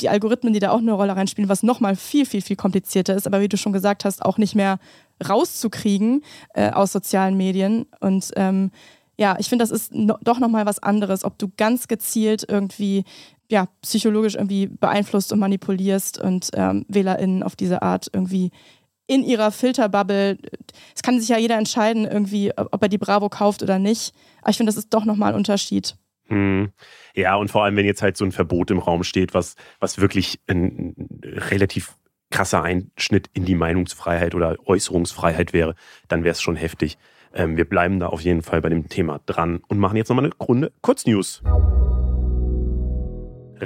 die 0.00 0.08
Algorithmen, 0.08 0.52
die 0.52 0.60
da 0.60 0.70
auch 0.70 0.78
eine 0.78 0.92
Rolle 0.92 1.16
reinspielen, 1.16 1.48
was 1.48 1.62
nochmal 1.62 1.96
viel, 1.96 2.26
viel, 2.26 2.42
viel 2.42 2.56
komplizierter 2.56 3.14
ist, 3.14 3.26
aber 3.26 3.40
wie 3.40 3.48
du 3.48 3.56
schon 3.56 3.72
gesagt 3.72 4.04
hast, 4.04 4.24
auch 4.24 4.38
nicht 4.38 4.54
mehr 4.54 4.78
rauszukriegen 5.26 6.22
äh, 6.54 6.70
aus 6.70 6.92
sozialen 6.92 7.36
Medien. 7.36 7.86
Und 8.00 8.30
ähm, 8.36 8.70
ja, 9.16 9.36
ich 9.38 9.48
finde, 9.48 9.62
das 9.62 9.70
ist 9.70 9.94
no 9.94 10.16
doch 10.22 10.38
nochmal 10.38 10.66
was 10.66 10.82
anderes, 10.82 11.24
ob 11.24 11.38
du 11.38 11.50
ganz 11.56 11.86
gezielt 11.88 12.44
irgendwie 12.48 13.04
ja, 13.50 13.68
psychologisch 13.82 14.34
irgendwie 14.34 14.66
beeinflusst 14.66 15.32
und 15.32 15.38
manipulierst 15.38 16.20
und 16.20 16.50
ähm, 16.54 16.86
WählerInnen 16.88 17.42
auf 17.42 17.56
diese 17.56 17.82
Art 17.82 18.08
irgendwie 18.12 18.50
in 19.06 19.22
ihrer 19.22 19.50
Filterbubble, 19.50 20.38
es 20.94 21.02
kann 21.02 21.20
sich 21.20 21.28
ja 21.28 21.38
jeder 21.38 21.58
entscheiden, 21.58 22.06
irgendwie, 22.06 22.52
ob 22.56 22.82
er 22.82 22.88
die 22.88 22.98
Bravo 22.98 23.28
kauft 23.28 23.62
oder 23.62 23.78
nicht. 23.78 24.14
Aber 24.40 24.50
ich 24.50 24.56
finde, 24.56 24.70
das 24.70 24.78
ist 24.78 24.94
doch 24.94 25.04
nochmal 25.04 25.32
ein 25.32 25.36
Unterschied. 25.36 25.96
Hm. 26.28 26.72
Ja, 27.14 27.36
und 27.36 27.50
vor 27.50 27.64
allem, 27.64 27.76
wenn 27.76 27.84
jetzt 27.84 28.02
halt 28.02 28.16
so 28.16 28.24
ein 28.24 28.32
Verbot 28.32 28.70
im 28.70 28.78
Raum 28.78 29.04
steht, 29.04 29.34
was, 29.34 29.56
was 29.78 30.00
wirklich 30.00 30.40
ein 30.48 30.94
relativ 31.22 31.96
krasser 32.30 32.62
Einschnitt 32.62 33.28
in 33.34 33.44
die 33.44 33.54
Meinungsfreiheit 33.54 34.34
oder 34.34 34.56
Äußerungsfreiheit 34.64 35.52
wäre, 35.52 35.74
dann 36.08 36.24
wäre 36.24 36.32
es 36.32 36.40
schon 36.40 36.56
heftig. 36.56 36.98
Ähm, 37.34 37.56
wir 37.56 37.68
bleiben 37.68 38.00
da 38.00 38.06
auf 38.08 38.22
jeden 38.22 38.42
Fall 38.42 38.60
bei 38.60 38.70
dem 38.70 38.88
Thema 38.88 39.20
dran 39.26 39.60
und 39.68 39.78
machen 39.78 39.96
jetzt 39.96 40.08
nochmal 40.08 40.24
eine 40.24 40.34
Runde 40.40 40.72
Kurznews. 40.80 41.42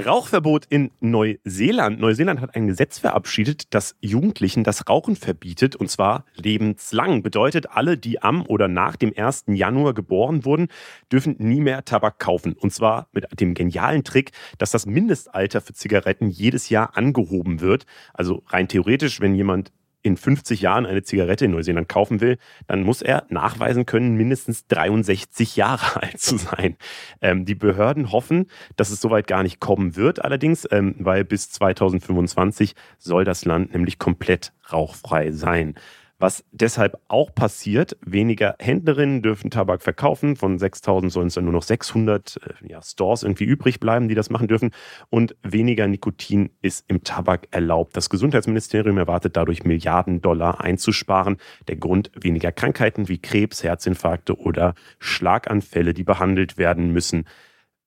Rauchverbot 0.06 0.66
in 0.66 0.90
Neuseeland. 1.00 2.00
Neuseeland 2.00 2.40
hat 2.40 2.54
ein 2.54 2.66
Gesetz 2.66 2.98
verabschiedet, 2.98 3.74
das 3.74 3.96
Jugendlichen 4.00 4.64
das 4.64 4.88
Rauchen 4.88 5.16
verbietet, 5.16 5.76
und 5.76 5.90
zwar 5.90 6.24
lebenslang. 6.34 7.22
Bedeutet, 7.22 7.70
alle, 7.70 7.98
die 7.98 8.22
am 8.22 8.44
oder 8.46 8.68
nach 8.68 8.96
dem 8.96 9.12
1. 9.16 9.44
Januar 9.48 9.94
geboren 9.94 10.44
wurden, 10.44 10.68
dürfen 11.12 11.36
nie 11.38 11.60
mehr 11.60 11.84
Tabak 11.84 12.18
kaufen. 12.18 12.54
Und 12.54 12.72
zwar 12.72 13.08
mit 13.12 13.26
dem 13.40 13.54
genialen 13.54 14.04
Trick, 14.04 14.32
dass 14.58 14.70
das 14.70 14.86
Mindestalter 14.86 15.60
für 15.60 15.72
Zigaretten 15.72 16.28
jedes 16.28 16.68
Jahr 16.68 16.96
angehoben 16.96 17.60
wird. 17.60 17.86
Also 18.14 18.42
rein 18.48 18.68
theoretisch, 18.68 19.20
wenn 19.20 19.34
jemand 19.34 19.72
in 20.08 20.16
50 20.16 20.62
Jahren 20.62 20.86
eine 20.86 21.02
Zigarette 21.02 21.44
in 21.44 21.52
Neuseeland 21.52 21.88
kaufen 21.88 22.20
will, 22.20 22.38
dann 22.66 22.82
muss 22.82 23.02
er 23.02 23.26
nachweisen 23.28 23.86
können, 23.86 24.16
mindestens 24.16 24.66
63 24.66 25.56
Jahre 25.56 26.02
alt 26.02 26.18
zu 26.18 26.38
sein. 26.38 26.76
Ähm, 27.20 27.44
die 27.44 27.54
Behörden 27.54 28.10
hoffen, 28.10 28.46
dass 28.76 28.90
es 28.90 29.00
soweit 29.00 29.26
gar 29.26 29.42
nicht 29.42 29.60
kommen 29.60 29.96
wird, 29.96 30.24
allerdings, 30.24 30.66
ähm, 30.70 30.96
weil 30.98 31.24
bis 31.24 31.50
2025 31.50 32.74
soll 32.98 33.24
das 33.24 33.44
Land 33.44 33.72
nämlich 33.74 33.98
komplett 33.98 34.52
rauchfrei 34.72 35.30
sein. 35.30 35.74
Was 36.20 36.44
deshalb 36.50 36.98
auch 37.06 37.32
passiert, 37.32 37.96
weniger 38.04 38.56
Händlerinnen 38.58 39.22
dürfen 39.22 39.50
Tabak 39.50 39.82
verkaufen. 39.82 40.34
Von 40.34 40.58
6000 40.58 41.12
sollen 41.12 41.28
es 41.28 41.34
dann 41.34 41.44
nur 41.44 41.52
noch 41.52 41.62
600 41.62 42.40
äh, 42.42 42.68
ja, 42.68 42.82
Stores 42.82 43.22
irgendwie 43.22 43.44
übrig 43.44 43.78
bleiben, 43.78 44.08
die 44.08 44.16
das 44.16 44.28
machen 44.28 44.48
dürfen. 44.48 44.72
Und 45.10 45.36
weniger 45.44 45.86
Nikotin 45.86 46.50
ist 46.60 46.84
im 46.88 47.04
Tabak 47.04 47.46
erlaubt. 47.52 47.96
Das 47.96 48.10
Gesundheitsministerium 48.10 48.98
erwartet 48.98 49.36
dadurch 49.36 49.62
Milliarden 49.62 50.20
Dollar 50.20 50.60
einzusparen. 50.60 51.36
Der 51.68 51.76
Grund 51.76 52.10
weniger 52.20 52.50
Krankheiten 52.50 53.08
wie 53.08 53.18
Krebs, 53.18 53.62
Herzinfarkte 53.62 54.36
oder 54.36 54.74
Schlaganfälle, 54.98 55.94
die 55.94 56.04
behandelt 56.04 56.58
werden 56.58 56.92
müssen. 56.92 57.26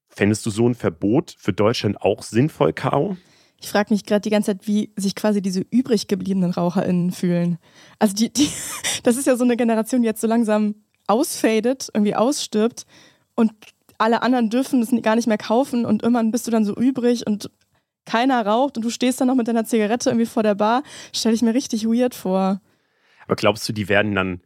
Fändest 0.07 0.45
du 0.45 0.51
so 0.51 0.69
ein 0.69 0.75
Verbot 0.75 1.35
für 1.37 1.51
Deutschland 1.51 2.01
auch 2.01 2.23
sinnvoll, 2.23 2.71
Caro? 2.71 3.17
Ich 3.61 3.69
frage 3.69 3.93
mich 3.93 4.05
gerade 4.05 4.21
die 4.21 4.29
ganze 4.29 4.51
Zeit, 4.51 4.67
wie 4.67 4.91
sich 4.95 5.15
quasi 5.15 5.41
diese 5.41 5.61
übrig 5.69 6.07
gebliebenen 6.07 6.51
RaucherInnen 6.51 7.11
fühlen. 7.11 7.59
Also 7.99 8.15
die, 8.15 8.33
die, 8.33 8.49
das 9.03 9.17
ist 9.17 9.27
ja 9.27 9.35
so 9.35 9.43
eine 9.43 9.55
Generation, 9.55 10.01
die 10.01 10.07
jetzt 10.07 10.21
so 10.21 10.27
langsam 10.27 10.75
ausfadet, 11.07 11.89
irgendwie 11.93 12.15
ausstirbt 12.15 12.85
und 13.35 13.51
alle 13.97 14.23
anderen 14.23 14.49
dürfen 14.49 14.81
es 14.81 14.89
gar 15.03 15.15
nicht 15.15 15.27
mehr 15.27 15.37
kaufen 15.37 15.85
und 15.85 16.01
irgendwann 16.01 16.31
bist 16.31 16.47
du 16.47 16.51
dann 16.51 16.65
so 16.65 16.75
übrig 16.75 17.27
und 17.27 17.51
keiner 18.05 18.43
raucht 18.45 18.77
und 18.77 18.83
du 18.83 18.89
stehst 18.89 19.21
dann 19.21 19.27
noch 19.27 19.35
mit 19.35 19.47
deiner 19.47 19.65
Zigarette 19.65 20.09
irgendwie 20.09 20.25
vor 20.25 20.41
der 20.41 20.55
Bar. 20.55 20.81
Stelle 21.13 21.35
ich 21.35 21.43
mir 21.43 21.53
richtig 21.53 21.85
weird 21.85 22.15
vor. 22.15 22.61
Aber 23.25 23.35
glaubst 23.35 23.69
du, 23.69 23.73
die 23.73 23.87
werden 23.89 24.15
dann 24.15 24.41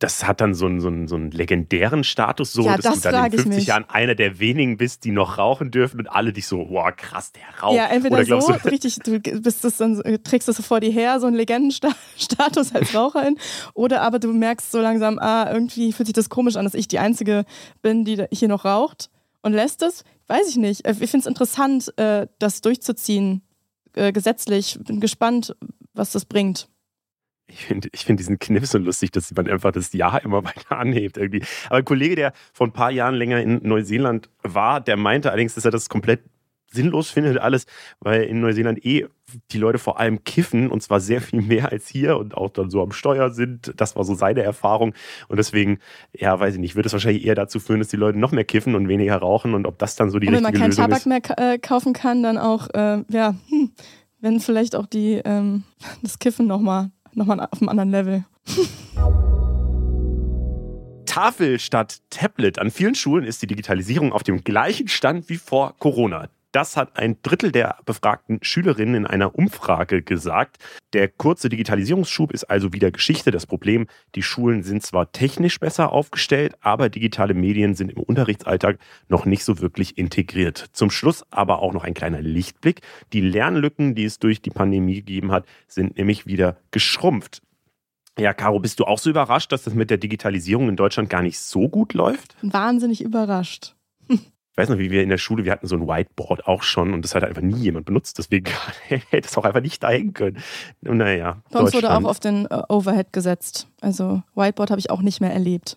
das 0.00 0.26
hat 0.26 0.40
dann 0.40 0.54
so 0.54 0.66
einen, 0.66 0.80
so 0.80 0.88
einen, 0.88 1.06
so 1.06 1.14
einen 1.14 1.30
legendären 1.30 2.04
Status, 2.04 2.52
so 2.52 2.62
ja, 2.62 2.76
dass 2.76 2.84
das 2.84 3.00
du 3.00 3.10
dann 3.10 3.26
in 3.26 3.32
50 3.32 3.46
mich. 3.54 3.66
Jahren 3.66 3.84
einer 3.88 4.14
der 4.14 4.40
wenigen 4.40 4.76
bist, 4.76 5.04
die 5.04 5.12
noch 5.12 5.38
rauchen 5.38 5.70
dürfen 5.70 6.00
und 6.00 6.08
alle 6.08 6.32
dich 6.32 6.46
so, 6.46 6.66
wow, 6.68 6.90
krass, 6.94 7.32
der 7.32 7.42
raucht. 7.62 7.76
Ja, 7.76 7.86
entweder 7.86 8.16
Oder 8.16 8.40
so, 8.40 8.52
du, 8.52 8.64
richtig, 8.70 8.96
du 8.96 9.20
bist 9.20 9.64
das 9.64 9.76
dann, 9.76 10.02
trägst 10.24 10.48
das 10.48 10.56
so 10.56 10.62
vor 10.62 10.80
dir 10.80 10.90
her, 10.90 11.20
so 11.20 11.26
einen 11.26 11.36
Legendenstatus 11.36 12.74
als 12.74 12.94
Raucherin, 12.94 13.38
oder 13.72 14.02
aber 14.02 14.18
du 14.18 14.32
merkst 14.32 14.72
so 14.72 14.80
langsam, 14.80 15.18
ah, 15.18 15.50
irgendwie 15.50 15.92
fühlt 15.92 16.08
sich 16.08 16.14
das 16.14 16.28
komisch 16.28 16.56
an, 16.56 16.64
dass 16.64 16.74
ich 16.74 16.88
die 16.88 16.98
Einzige 16.98 17.44
bin, 17.80 18.04
die 18.04 18.24
hier 18.32 18.48
noch 18.48 18.64
raucht 18.64 19.10
und 19.42 19.52
lässt 19.52 19.82
es. 19.82 20.04
Weiß 20.26 20.48
ich 20.48 20.56
nicht. 20.56 20.86
Ich 20.88 20.96
finde 20.96 21.18
es 21.18 21.26
interessant, 21.26 21.92
äh, 21.98 22.26
das 22.38 22.62
durchzuziehen, 22.62 23.42
äh, 23.94 24.10
gesetzlich. 24.10 24.78
Bin 24.82 25.00
gespannt, 25.00 25.54
was 25.92 26.12
das 26.12 26.24
bringt. 26.24 26.68
Ich 27.46 27.66
finde 27.66 27.88
ich 27.92 28.04
find 28.04 28.18
diesen 28.18 28.38
Kniff 28.38 28.66
so 28.66 28.78
lustig, 28.78 29.12
dass 29.12 29.32
man 29.34 29.48
einfach 29.48 29.72
das 29.72 29.92
Jahr 29.92 30.22
immer 30.24 30.44
weiter 30.44 30.78
anhebt 30.78 31.16
irgendwie. 31.16 31.42
Aber 31.66 31.78
ein 31.78 31.84
Kollege, 31.84 32.16
der 32.16 32.32
vor 32.52 32.66
ein 32.66 32.72
paar 32.72 32.90
Jahren 32.90 33.14
länger 33.14 33.40
in 33.40 33.60
Neuseeland 33.62 34.30
war, 34.42 34.80
der 34.80 34.96
meinte 34.96 35.30
allerdings, 35.30 35.54
dass 35.54 35.64
er 35.64 35.70
das 35.70 35.88
komplett 35.88 36.20
sinnlos 36.74 37.10
findet 37.10 37.38
alles, 37.38 37.66
weil 38.00 38.22
in 38.22 38.40
Neuseeland 38.40 38.84
eh 38.84 39.06
die 39.52 39.58
Leute 39.58 39.78
vor 39.78 39.98
allem 39.98 40.22
kiffen 40.24 40.70
und 40.70 40.82
zwar 40.82 41.00
sehr 41.00 41.20
viel 41.20 41.40
mehr 41.40 41.72
als 41.72 41.88
hier 41.88 42.18
und 42.18 42.36
auch 42.36 42.50
dann 42.50 42.68
so 42.70 42.82
am 42.82 42.92
Steuer 42.92 43.30
sind. 43.30 43.72
Das 43.76 43.96
war 43.96 44.04
so 44.04 44.14
seine 44.14 44.42
Erfahrung 44.42 44.92
und 45.28 45.38
deswegen, 45.38 45.78
ja, 46.12 46.38
weiß 46.38 46.54
ich 46.54 46.60
nicht, 46.60 46.76
wird 46.76 46.86
es 46.86 46.92
wahrscheinlich 46.92 47.24
eher 47.24 47.34
dazu 47.34 47.60
führen, 47.60 47.78
dass 47.78 47.88
die 47.88 47.96
Leute 47.96 48.18
noch 48.18 48.32
mehr 48.32 48.44
kiffen 48.44 48.74
und 48.74 48.88
weniger 48.88 49.16
rauchen 49.16 49.54
und 49.54 49.66
ob 49.66 49.78
das 49.78 49.96
dann 49.96 50.10
so 50.10 50.18
die 50.18 50.26
und 50.26 50.34
wenn 50.34 50.44
richtige 50.44 50.58
man 50.58 50.60
keinen 50.60 50.70
Lösung 50.70 50.84
Tabak 50.84 51.30
ist. 51.30 51.38
mehr 51.38 51.52
äh, 51.54 51.58
kaufen 51.58 51.92
kann, 51.92 52.22
dann 52.22 52.36
auch, 52.36 52.68
äh, 52.74 53.02
ja, 53.08 53.34
hm, 53.48 53.70
wenn 54.20 54.40
vielleicht 54.40 54.76
auch 54.76 54.86
die, 54.86 55.20
ähm, 55.24 55.64
das 56.02 56.18
Kiffen 56.18 56.46
nochmal 56.46 56.90
nochmal 57.16 57.40
auf 57.40 57.60
einem 57.60 57.68
anderen 57.68 57.90
Level. 57.90 58.24
Tafel 61.06 61.60
statt 61.60 62.00
Tablet. 62.10 62.58
An 62.58 62.70
vielen 62.70 62.94
Schulen 62.94 63.24
ist 63.24 63.40
die 63.42 63.46
Digitalisierung 63.46 64.12
auf 64.12 64.24
dem 64.24 64.42
gleichen 64.42 64.88
Stand 64.88 65.28
wie 65.28 65.36
vor 65.36 65.74
Corona. 65.78 66.28
Das 66.54 66.76
hat 66.76 66.96
ein 66.96 67.16
Drittel 67.20 67.50
der 67.50 67.78
befragten 67.84 68.38
Schülerinnen 68.40 68.94
in 68.94 69.06
einer 69.08 69.34
Umfrage 69.34 70.02
gesagt. 70.02 70.58
Der 70.92 71.08
kurze 71.08 71.48
Digitalisierungsschub 71.48 72.30
ist 72.30 72.44
also 72.44 72.72
wieder 72.72 72.92
Geschichte. 72.92 73.32
Das 73.32 73.44
Problem, 73.44 73.88
die 74.14 74.22
Schulen 74.22 74.62
sind 74.62 74.84
zwar 74.84 75.10
technisch 75.10 75.58
besser 75.58 75.90
aufgestellt, 75.90 76.54
aber 76.60 76.90
digitale 76.90 77.34
Medien 77.34 77.74
sind 77.74 77.90
im 77.90 78.00
Unterrichtsalltag 78.00 78.78
noch 79.08 79.26
nicht 79.26 79.42
so 79.42 79.58
wirklich 79.58 79.98
integriert. 79.98 80.66
Zum 80.72 80.90
Schluss 80.90 81.24
aber 81.32 81.58
auch 81.58 81.72
noch 81.72 81.82
ein 81.82 81.92
kleiner 81.92 82.22
Lichtblick. 82.22 82.82
Die 83.12 83.20
Lernlücken, 83.20 83.96
die 83.96 84.04
es 84.04 84.20
durch 84.20 84.40
die 84.40 84.50
Pandemie 84.50 84.94
gegeben 84.94 85.32
hat, 85.32 85.46
sind 85.66 85.98
nämlich 85.98 86.24
wieder 86.24 86.58
geschrumpft. 86.70 87.42
Ja, 88.16 88.32
Caro, 88.32 88.60
bist 88.60 88.78
du 88.78 88.84
auch 88.84 89.00
so 89.00 89.10
überrascht, 89.10 89.50
dass 89.50 89.64
das 89.64 89.74
mit 89.74 89.90
der 89.90 89.98
Digitalisierung 89.98 90.68
in 90.68 90.76
Deutschland 90.76 91.10
gar 91.10 91.22
nicht 91.22 91.40
so 91.40 91.68
gut 91.68 91.94
läuft? 91.94 92.36
Wahnsinnig 92.42 93.02
überrascht. 93.02 93.74
Ich 94.54 94.58
weiß 94.58 94.68
noch, 94.68 94.78
wie 94.78 94.92
wir 94.92 95.02
in 95.02 95.08
der 95.08 95.18
Schule, 95.18 95.44
wir 95.44 95.50
hatten 95.50 95.66
so 95.66 95.74
ein 95.74 95.88
Whiteboard 95.88 96.46
auch 96.46 96.62
schon 96.62 96.94
und 96.94 97.02
das 97.02 97.16
hat 97.16 97.24
einfach 97.24 97.42
nie 97.42 97.56
jemand 97.56 97.86
benutzt. 97.86 98.18
Deswegen 98.18 98.52
hätte 98.86 99.26
es 99.26 99.36
auch 99.36 99.44
einfach 99.44 99.60
nicht 99.60 99.82
da 99.82 99.90
hängen 99.90 100.14
können. 100.14 100.38
Naja. 100.80 101.42
Bei 101.50 101.58
uns 101.58 101.74
wurde 101.74 101.92
auch 101.92 102.04
auf 102.04 102.20
den 102.20 102.46
äh, 102.46 102.62
Overhead 102.68 103.12
gesetzt. 103.12 103.66
Also 103.80 104.22
Whiteboard 104.36 104.70
habe 104.70 104.78
ich 104.78 104.90
auch 104.90 105.02
nicht 105.02 105.20
mehr 105.20 105.32
erlebt. 105.32 105.76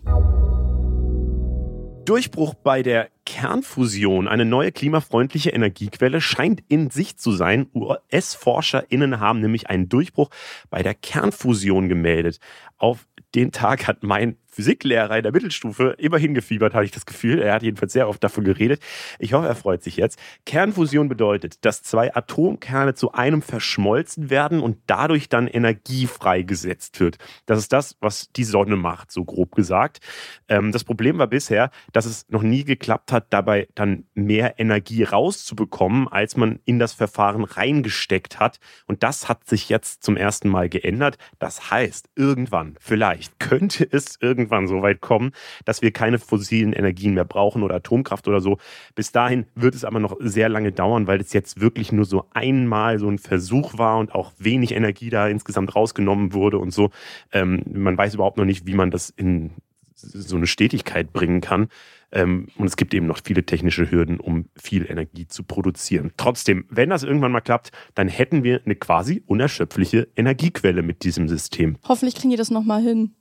Durchbruch 2.06 2.54
bei 2.54 2.84
der 2.84 3.10
Kernfusion. 3.26 4.28
Eine 4.28 4.46
neue 4.46 4.72
klimafreundliche 4.72 5.50
Energiequelle 5.50 6.22
scheint 6.22 6.62
in 6.68 6.92
Sicht 6.92 7.20
zu 7.20 7.32
sein. 7.32 7.66
US-ForscherInnen 7.74 9.20
haben 9.20 9.40
nämlich 9.40 9.72
einen 9.72 9.90
Durchbruch 9.90 10.30
bei 10.70 10.84
der 10.84 10.94
Kernfusion 10.94 11.90
gemeldet. 11.90 12.40
Auf 12.78 13.08
den 13.34 13.52
Tag 13.52 13.88
hat 13.88 14.04
mein 14.04 14.38
Physiklehrer 14.58 15.18
in 15.18 15.22
der 15.22 15.32
Mittelstufe 15.32 15.94
immer 16.00 16.18
hingefiebert, 16.18 16.74
hatte 16.74 16.86
ich 16.86 16.92
das 16.92 17.06
Gefühl. 17.06 17.44
Er 17.44 17.54
hat 17.54 17.62
jedenfalls 17.62 17.94
sehr 17.94 18.10
oft 18.10 18.24
davon 18.24 18.44
geredet. 18.44 18.82
Ich 19.20 19.34
hoffe, 19.34 19.46
er 19.46 19.54
freut 19.54 19.84
sich 19.84 19.98
jetzt. 19.98 20.18
Kernfusion 20.48 21.10
bedeutet, 21.10 21.64
dass 21.64 21.84
zwei 21.84 22.16
Atomkerne 22.16 22.96
zu 22.96 23.12
einem 23.12 23.44
verschmolzen 23.44 24.32
werden 24.32 24.60
und 24.60 24.80
dadurch 24.88 25.30
dann 25.30 25.48
Energie 25.48 26.08
freigesetzt 26.08 27.00
wird. 27.00 27.20
Das 27.46 27.60
ist 27.60 27.72
das, 27.72 27.98
was 28.00 28.32
die 28.32 28.46
Sonne 28.46 28.78
macht, 28.78 29.12
so 29.12 29.24
grob 29.26 29.54
gesagt. 29.54 30.00
Ähm, 30.48 30.72
das 30.72 30.84
Problem 30.84 31.20
war 31.20 31.28
bisher, 31.28 31.70
dass 31.94 32.08
es 32.08 32.26
noch 32.28 32.42
nie 32.42 32.64
geklappt 32.64 33.12
hat, 33.12 33.28
dabei 33.30 33.68
dann 33.76 34.06
mehr 34.16 34.60
Energie 34.60 35.04
rauszubekommen, 35.04 36.08
als 36.08 36.36
man 36.36 36.62
in 36.66 36.80
das 36.80 36.94
Verfahren 36.94 37.44
reingesteckt 37.44 38.40
hat. 38.40 38.58
Und 38.88 39.04
das 39.04 39.30
hat 39.30 39.48
sich 39.48 39.70
jetzt 39.70 40.02
zum 40.02 40.18
ersten 40.18 40.50
Mal 40.50 40.68
geändert. 40.68 41.20
Das 41.38 41.70
heißt, 41.70 42.10
irgendwann, 42.16 42.76
vielleicht 42.80 43.40
könnte 43.40 43.88
es 43.92 44.18
irgendwann 44.20 44.47
so 44.68 44.82
weit 44.82 45.02
kommen, 45.02 45.32
dass 45.66 45.82
wir 45.82 45.92
keine 45.92 46.20
fossilen 46.20 46.74
Energien 46.74 47.14
mehr 47.14 47.26
brauchen 47.26 47.64
oder 47.64 47.76
Atomkraft 47.76 48.28
oder 48.28 48.42
so. 48.42 48.58
Bis 48.96 49.12
dahin 49.12 49.46
wird 49.56 49.76
es 49.76 49.86
aber 49.86 50.00
noch 50.00 50.16
sehr 50.20 50.50
lange 50.50 50.72
dauern, 50.72 51.08
weil 51.08 51.22
es 51.22 51.34
jetzt 51.34 51.62
wirklich 51.62 51.92
nur 51.92 52.06
so 52.06 52.26
einmal 52.34 53.00
so 53.00 53.10
ein 53.10 53.20
Versuch 53.20 53.78
war 53.78 53.98
und 53.98 54.14
auch 54.14 54.32
wenig 54.38 54.74
Energie 54.74 55.10
da 55.10 55.28
insgesamt 55.28 55.76
rausgenommen 55.76 56.34
wurde 56.34 56.58
und 56.58 56.72
so. 56.72 56.90
Ähm, 57.32 57.64
man 57.72 57.98
weiß 57.98 58.16
überhaupt 58.16 58.38
noch 58.38 58.46
nicht, 58.46 58.66
wie 58.66 58.74
man 58.74 58.92
das 58.92 59.10
in 59.10 59.52
so 59.98 60.36
eine 60.36 60.48
Stetigkeit 60.48 61.12
bringen 61.12 61.42
kann. 61.42 61.68
Ähm, 62.12 62.48
und 62.58 62.68
es 62.68 62.78
gibt 62.78 62.94
eben 62.94 63.06
noch 63.06 63.20
viele 63.24 63.46
technische 63.46 63.92
Hürden, 63.92 64.20
um 64.20 64.46
viel 64.56 64.90
Energie 64.90 65.28
zu 65.28 65.44
produzieren. 65.44 66.12
Trotzdem, 66.16 66.66
wenn 66.70 66.90
das 66.90 67.04
irgendwann 67.04 67.32
mal 67.32 67.42
klappt, 67.42 67.72
dann 67.96 68.08
hätten 68.08 68.44
wir 68.44 68.62
eine 68.64 68.76
quasi 68.76 69.24
unerschöpfliche 69.26 70.08
Energiequelle 70.16 70.84
mit 70.84 71.04
diesem 71.04 71.28
System. 71.28 71.78
Hoffentlich 71.88 72.16
kriegen 72.16 72.30
die 72.30 72.38
das 72.38 72.50
nochmal 72.52 72.82
hin. 72.82 73.16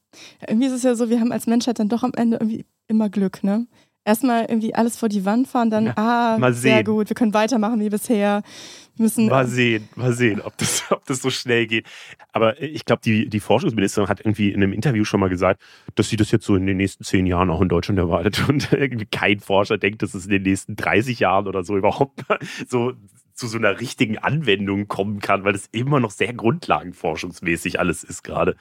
Irgendwie 0.47 0.67
ist 0.67 0.73
es 0.73 0.83
ja 0.83 0.95
so, 0.95 1.11
wir 1.11 1.21
haben 1.21 1.33
als 1.33 1.47
Menschheit 1.47 1.79
dann 1.79 1.89
doch 1.89 2.03
am 2.03 2.13
Ende 2.15 2.37
irgendwie 2.37 2.65
immer 2.87 3.09
Glück, 3.11 3.43
ne? 3.43 3.67
Erstmal 4.05 4.45
irgendwie 4.45 4.73
alles 4.73 4.97
vor 4.97 5.09
die 5.09 5.25
Wand 5.25 5.49
fahren, 5.49 5.69
dann, 5.69 5.87
Ja, 5.87 5.95
ah, 5.97 6.39
mal 6.39 6.55
sehr 6.55 6.85
gut, 6.85 7.09
wir 7.11 7.17
können 7.17 7.35
weitermachen 7.35 7.81
wie 7.81 7.91
bisher. 7.91 8.43
Müssen, 8.99 9.27
Mal 9.27 9.47
sehen, 9.47 9.89
mal 9.95 10.13
sehen, 10.13 10.41
ob 10.41 10.57
das, 10.57 10.85
ob 10.91 11.05
das 11.07 11.21
so 11.21 11.31
schnell 11.31 11.67
geht. 11.67 11.87
Aber 12.33 12.61
ich 12.63 12.85
glaube, 12.85 13.03
die, 13.05 13.29
die 13.29 13.41
Forschungsministerin 13.41 14.09
hat 14.09 14.21
irgendwie 14.21 14.51
in 14.51 14.63
einem 14.63 14.73
Interview 14.73 15.05
schon 15.05 15.21
mal 15.21 15.29
gesagt, 15.29 15.61
dass 15.95 16.09
sie 16.09 16.17
das 16.17 16.31
jetzt 16.31 16.47
so 16.47 16.57
in 16.57 16.67
den 16.67 16.77
nächsten 16.77 17.05
zehn 17.05 17.27
Jahren 17.27 17.51
auch 17.51 17.61
in 17.61 17.69
Deutschland 17.69 17.99
erwartet. 17.99 18.49
Und 18.49 18.73
irgendwie 18.73 19.07
kein 19.07 19.41
Forscher 19.41 19.79
denkt, 19.79 20.03
dass 20.03 20.15
es 20.15 20.25
in 20.25 20.31
den 20.31 20.43
nächsten 20.43 20.77
30 20.77 21.21
Jahren 21.21 21.47
oder 21.47 21.63
so 21.63 21.77
überhaupt 21.77 22.25
so 22.69 22.95
zu 23.37 23.47
so 23.47 23.59
einer 23.59 23.81
richtigen 23.81 24.19
Anwendung 24.19 24.89
kommen 24.89 25.21
kann, 25.21 25.45
weil 25.45 25.53
das 25.53 25.69
immer 25.71 26.01
noch 26.01 26.11
sehr 26.11 26.33
grundlagenforschungsmäßig 26.33 27.79
alles 27.79 28.03
ist 28.03 28.25
gerade. 28.25 28.57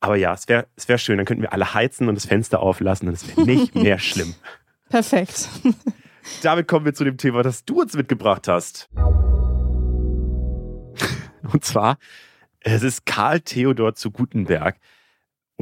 Aber 0.00 0.16
ja, 0.16 0.32
es 0.32 0.48
wäre 0.48 0.66
es 0.76 0.88
wär 0.88 0.98
schön, 0.98 1.18
dann 1.18 1.26
könnten 1.26 1.42
wir 1.42 1.52
alle 1.52 1.74
heizen 1.74 2.08
und 2.08 2.16
das 2.16 2.26
Fenster 2.26 2.60
auflassen 2.60 3.08
und 3.08 3.14
es 3.14 3.28
wäre 3.28 3.46
nicht 3.46 3.74
mehr 3.76 3.98
schlimm. 3.98 4.34
Perfekt. 4.88 5.48
damit 6.42 6.66
kommen 6.66 6.84
wir 6.84 6.94
zu 6.94 7.04
dem 7.04 7.18
Thema, 7.18 7.42
das 7.42 7.64
du 7.64 7.80
uns 7.82 7.94
mitgebracht 7.94 8.48
hast. 8.48 8.88
Und 11.52 11.64
zwar, 11.64 11.98
es 12.60 12.82
ist 12.82 13.06
Karl 13.06 13.40
Theodor 13.40 13.94
zu 13.94 14.10
Gutenberg 14.10 14.76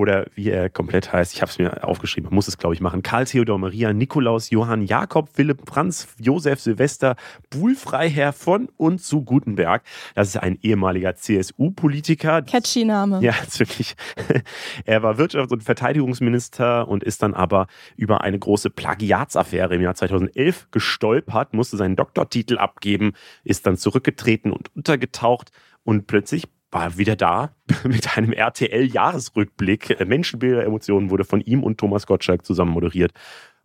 oder 0.01 0.26
wie 0.35 0.49
er 0.49 0.70
komplett 0.70 1.12
heißt, 1.12 1.35
ich 1.35 1.43
habe 1.43 1.51
es 1.51 1.59
mir 1.59 1.87
aufgeschrieben, 1.87 2.28
man 2.28 2.35
muss 2.35 2.49
es, 2.49 2.57
glaube 2.57 2.74
ich, 2.74 2.81
machen. 2.81 3.03
Karl 3.03 3.26
Theodor 3.26 3.59
Maria 3.59 3.93
Nikolaus 3.93 4.49
Johann 4.51 4.83
Jakob 4.83 5.28
Philipp 5.28 5.68
Franz 5.68 6.09
Josef 6.18 6.61
Silvester 6.61 7.16
Buhl 7.51 7.74
Freiherr 7.74 8.33
von 8.33 8.70
und 8.76 9.03
zu 9.03 9.22
Gutenberg. 9.22 9.83
Das 10.14 10.28
ist 10.28 10.39
ein 10.39 10.59
ehemaliger 10.62 11.16
CSU-Politiker. 11.16 12.43
Catchy 12.43 12.85
Name. 12.85 13.20
Ja, 13.20 13.35
wirklich. 13.59 13.95
Er 14.85 15.03
war 15.03 15.18
Wirtschafts- 15.18 15.53
und 15.53 15.64
Verteidigungsminister 15.64 16.89
und 16.89 17.05
ist 17.05 17.22
dann 17.22 17.35
aber 17.35 17.66
über 17.97 18.22
eine 18.22 18.39
große 18.39 18.70
Plagiatsaffäre 18.70 19.74
im 19.74 19.83
Jahr 19.83 19.95
2011 19.95 20.68
gestolpert, 20.70 21.53
musste 21.53 21.76
seinen 21.76 21.97
Doktortitel 21.97 22.59
abgeben, 22.59 23.12
ist 23.45 23.66
dann 23.66 23.76
zurückgetreten 23.76 24.53
und 24.53 24.74
untergetaucht 24.74 25.51
und 25.85 26.07
plötzlich 26.07 26.45
war 26.70 26.97
wieder 26.99 27.16
da 27.16 27.55
mit 27.85 28.16
einem 28.16 28.33
RTL-Jahresrückblick. 28.33 30.07
Menschenbilder, 30.07 30.64
Emotionen 30.64 31.11
wurde 31.11 31.24
von 31.24 31.41
ihm 31.41 31.62
und 31.62 31.78
Thomas 31.78 32.07
Gottschalk 32.07 32.45
zusammen 32.45 32.72
moderiert. 32.72 33.12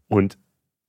Und 0.07 0.37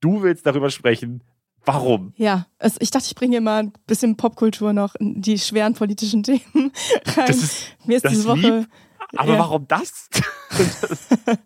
du 0.01 0.23
willst 0.23 0.47
darüber 0.47 0.71
sprechen, 0.71 1.23
warum? 1.65 2.13
Ja, 2.17 2.47
es, 2.59 2.77
ich 2.81 2.91
dachte, 2.91 3.07
ich 3.09 3.15
bringe 3.15 3.33
hier 3.33 3.41
mal 3.41 3.65
ein 3.65 3.73
bisschen 3.87 4.17
Popkultur 4.17 4.73
noch, 4.73 4.95
die 5.01 5.39
schweren 5.39 5.75
politischen 5.75 6.23
Themen 6.23 6.41
rein. 6.55 7.27
Das 7.27 7.37
ist, 7.37 7.77
Mir 7.85 7.97
ist 7.97 8.09
diese 8.09 8.33
lieb, 8.35 8.45
Woche. 8.45 8.67
aber 9.17 9.33
ja. 9.35 9.39
warum 9.39 9.67
das? 9.69 10.09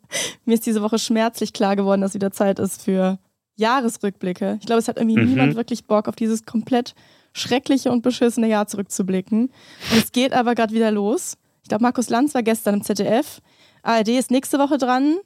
Mir 0.44 0.54
ist 0.54 0.66
diese 0.66 0.82
Woche 0.82 0.98
schmerzlich 0.98 1.52
klar 1.52 1.76
geworden, 1.76 2.00
dass 2.00 2.14
wieder 2.14 2.30
Zeit 2.30 2.58
ist 2.58 2.82
für 2.82 3.18
Jahresrückblicke. 3.56 4.58
Ich 4.60 4.66
glaube, 4.66 4.78
es 4.78 4.88
hat 4.88 4.98
irgendwie 4.98 5.20
Mhm. 5.20 5.28
niemand 5.30 5.54
wirklich 5.56 5.86
Bock 5.86 6.08
auf 6.08 6.16
dieses 6.16 6.44
komplett 6.44 6.94
schreckliche 7.32 7.90
und 7.90 8.02
beschissene 8.02 8.48
Jahr 8.48 8.66
zurückzublicken. 8.66 9.50
Und 9.92 9.98
es 9.98 10.12
geht 10.12 10.32
aber 10.32 10.54
gerade 10.54 10.74
wieder 10.74 10.90
los. 10.90 11.36
Ich 11.62 11.68
glaube, 11.68 11.82
Markus 11.82 12.08
Lanz 12.08 12.34
war 12.34 12.42
gestern 12.42 12.74
im 12.74 12.82
ZDF. 12.82 13.40
ARD 13.82 14.08
ist 14.08 14.30
nächste 14.30 14.58
Woche 14.58 14.78
dran. 14.78 15.16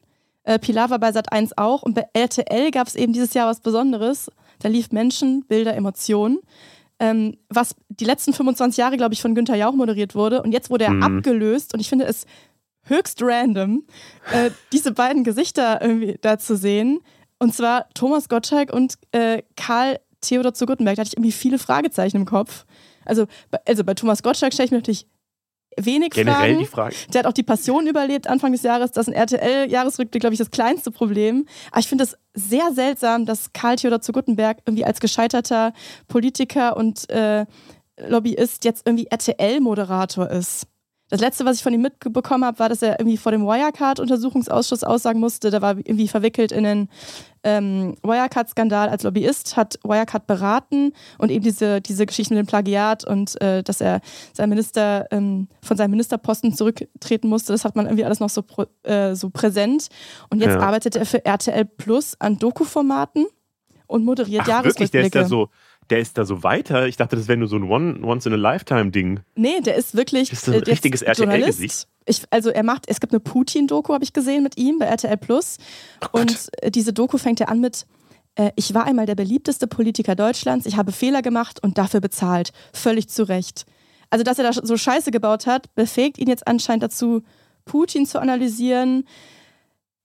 Äh, 0.44 0.58
Pilar 0.58 0.90
war 0.90 0.98
bei 0.98 1.10
Sat 1.12 1.32
1 1.32 1.56
auch. 1.56 1.82
Und 1.82 1.94
bei 1.94 2.06
RTL 2.12 2.70
gab 2.70 2.86
es 2.86 2.94
eben 2.94 3.12
dieses 3.12 3.34
Jahr 3.34 3.48
was 3.48 3.60
Besonderes. 3.60 4.30
Da 4.60 4.68
lief 4.68 4.92
Menschen, 4.92 5.44
Bilder, 5.46 5.74
Emotionen. 5.74 6.38
Ähm, 7.00 7.36
was 7.48 7.74
die 7.88 8.04
letzten 8.04 8.32
25 8.32 8.76
Jahre, 8.76 8.96
glaube 8.96 9.14
ich, 9.14 9.22
von 9.22 9.34
Günther 9.34 9.56
Jauch 9.56 9.74
moderiert 9.74 10.14
wurde. 10.14 10.42
Und 10.42 10.52
jetzt 10.52 10.70
wurde 10.70 10.84
er 10.84 10.90
Mhm. 10.92 11.02
abgelöst. 11.02 11.74
Und 11.74 11.80
ich 11.80 11.88
finde 11.88 12.04
es 12.04 12.26
höchst 12.84 13.20
random, 13.22 13.84
äh, 14.32 14.50
diese 14.72 14.92
beiden 14.92 15.24
Gesichter 15.24 15.80
irgendwie 15.80 16.18
da 16.20 16.38
zu 16.38 16.56
sehen. 16.56 17.00
Und 17.38 17.54
zwar 17.54 17.88
Thomas 17.94 18.28
Gottschalk 18.28 18.72
und 18.72 18.94
äh, 19.12 19.42
Karl 19.56 19.98
Theodor 20.26 20.54
zu 20.54 20.66
Gutenberg. 20.66 20.96
Da 20.96 21.00
hatte 21.00 21.08
ich 21.08 21.16
irgendwie 21.16 21.32
viele 21.32 21.58
Fragezeichen 21.58 22.16
im 22.18 22.24
Kopf. 22.26 22.64
Also, 23.04 23.26
bei- 23.50 23.60
also 23.66 23.84
bei 23.84 23.94
Thomas 23.94 24.22
Gottschalk 24.22 24.52
stelle 24.52 24.66
ich 24.66 24.70
mir 24.72 24.78
natürlich 24.78 25.06
wenig 25.76 26.10
Generell 26.10 26.36
Fragen. 26.50 26.58
die 26.58 26.66
Frage. 26.66 26.94
Der 27.12 27.18
hat 27.20 27.26
auch 27.26 27.32
die 27.32 27.42
Passion 27.42 27.86
überlebt 27.88 28.28
Anfang 28.28 28.52
des 28.52 28.62
Jahres. 28.62 28.92
Das 28.92 29.08
ist 29.08 29.12
ein 29.14 29.16
RTL-Jahresrückblick, 29.18 30.20
glaube 30.20 30.34
ich, 30.34 30.38
das 30.38 30.50
kleinste 30.52 30.90
Problem. 30.92 31.46
Aber 31.72 31.80
ich 31.80 31.88
finde 31.88 32.04
es 32.04 32.16
sehr 32.34 32.72
seltsam, 32.72 33.26
dass 33.26 33.52
Karl 33.52 33.76
Theodor 33.76 34.00
zu 34.00 34.12
Gutenberg 34.12 34.58
irgendwie 34.66 34.84
als 34.84 35.00
gescheiterter 35.00 35.72
Politiker 36.06 36.76
und 36.76 37.10
äh, 37.10 37.44
Lobbyist 37.98 38.64
jetzt 38.64 38.86
irgendwie 38.86 39.06
RTL-Moderator 39.10 40.30
ist. 40.30 40.66
Das 41.10 41.20
letzte, 41.20 41.44
was 41.44 41.58
ich 41.58 41.62
von 41.62 41.72
ihm 41.74 41.82
mitbekommen 41.82 42.44
habe, 42.44 42.58
war, 42.58 42.68
dass 42.70 42.80
er 42.82 42.98
irgendwie 42.98 43.18
vor 43.18 43.30
dem 43.30 43.42
Wirecard-Untersuchungsausschuss 43.44 44.84
aussagen 44.84 45.20
musste. 45.20 45.50
Der 45.50 45.60
war 45.62 45.76
irgendwie 45.76 46.08
verwickelt 46.08 46.50
in 46.50 46.64
den 46.64 46.88
ähm, 47.42 47.94
Wirecard-Skandal 48.02 48.88
als 48.88 49.02
Lobbyist, 49.02 49.56
hat 49.56 49.78
Wirecard 49.84 50.26
beraten 50.26 50.92
und 51.18 51.30
eben 51.30 51.44
diese, 51.44 51.82
diese 51.82 52.06
Geschichte 52.06 52.32
mit 52.34 52.46
dem 52.46 52.48
Plagiat 52.48 53.04
und 53.04 53.38
äh, 53.42 53.62
dass 53.62 53.82
er 53.82 54.00
sein 54.32 54.48
Minister, 54.48 55.06
ähm, 55.10 55.48
von 55.62 55.76
seinem 55.76 55.90
Ministerposten 55.90 56.54
zurücktreten 56.54 57.28
musste. 57.28 57.52
Das 57.52 57.64
hat 57.66 57.76
man 57.76 57.84
irgendwie 57.84 58.06
alles 58.06 58.20
noch 58.20 58.30
so, 58.30 58.42
äh, 58.84 59.14
so 59.14 59.28
präsent. 59.28 59.88
Und 60.30 60.40
jetzt 60.40 60.54
Ja. 60.54 60.60
arbeitet 60.60 60.96
er 60.96 61.04
für 61.04 61.24
RTL 61.24 61.66
Plus 61.66 62.16
an 62.18 62.38
Doku-Formaten 62.38 63.26
und 63.86 64.04
moderiert 64.04 64.44
Ach, 64.48 64.64
wirklich, 64.64 64.90
der 64.90 65.02
ist 65.02 65.14
Jahresrückblicke. 65.14 65.18
da 65.20 65.24
so, 65.28 65.48
der 65.90 66.00
ist 66.00 66.18
da 66.18 66.24
so 66.24 66.42
weiter. 66.42 66.86
Ich 66.86 66.96
dachte, 66.96 67.16
das 67.16 67.28
wäre 67.28 67.38
nur 67.38 67.48
so 67.48 67.56
ein 67.56 67.64
One, 67.64 68.00
Once-in-a-Lifetime-Ding. 68.02 69.20
Nee, 69.34 69.60
der 69.60 69.76
ist 69.76 69.96
wirklich 69.96 70.32
Ist 70.32 70.48
das 70.48 70.54
ein 70.54 70.62
äh, 70.62 70.64
richtiges. 70.64 71.02
RTL-Gesicht? 71.02 71.86
Ich, 72.06 72.22
also 72.30 72.50
er 72.50 72.62
macht, 72.62 72.84
es 72.88 73.00
gibt 73.00 73.12
eine 73.12 73.20
Putin-Doku, 73.20 73.94
habe 73.94 74.04
ich 74.04 74.12
gesehen 74.12 74.42
mit 74.42 74.56
ihm 74.56 74.78
bei 74.78 74.86
RTL 74.86 75.16
Plus. 75.16 75.58
Oh 76.12 76.18
und 76.18 76.48
äh, 76.60 76.70
diese 76.70 76.92
Doku 76.92 77.18
fängt 77.18 77.40
ja 77.40 77.46
an 77.46 77.60
mit, 77.60 77.86
äh, 78.34 78.50
ich 78.56 78.74
war 78.74 78.84
einmal 78.84 79.06
der 79.06 79.14
beliebteste 79.14 79.66
Politiker 79.66 80.14
Deutschlands, 80.14 80.66
ich 80.66 80.76
habe 80.76 80.92
Fehler 80.92 81.22
gemacht 81.22 81.62
und 81.62 81.78
dafür 81.78 82.00
bezahlt. 82.00 82.52
Völlig 82.72 83.08
zu 83.08 83.26
Recht. 83.28 83.64
Also, 84.10 84.22
dass 84.22 84.38
er 84.38 84.44
da 84.44 84.52
so 84.52 84.76
Scheiße 84.76 85.10
gebaut 85.10 85.46
hat, 85.46 85.74
befähigt 85.74 86.18
ihn 86.18 86.28
jetzt 86.28 86.46
anscheinend 86.46 86.82
dazu, 86.82 87.22
Putin 87.64 88.06
zu 88.06 88.20
analysieren. 88.20 89.04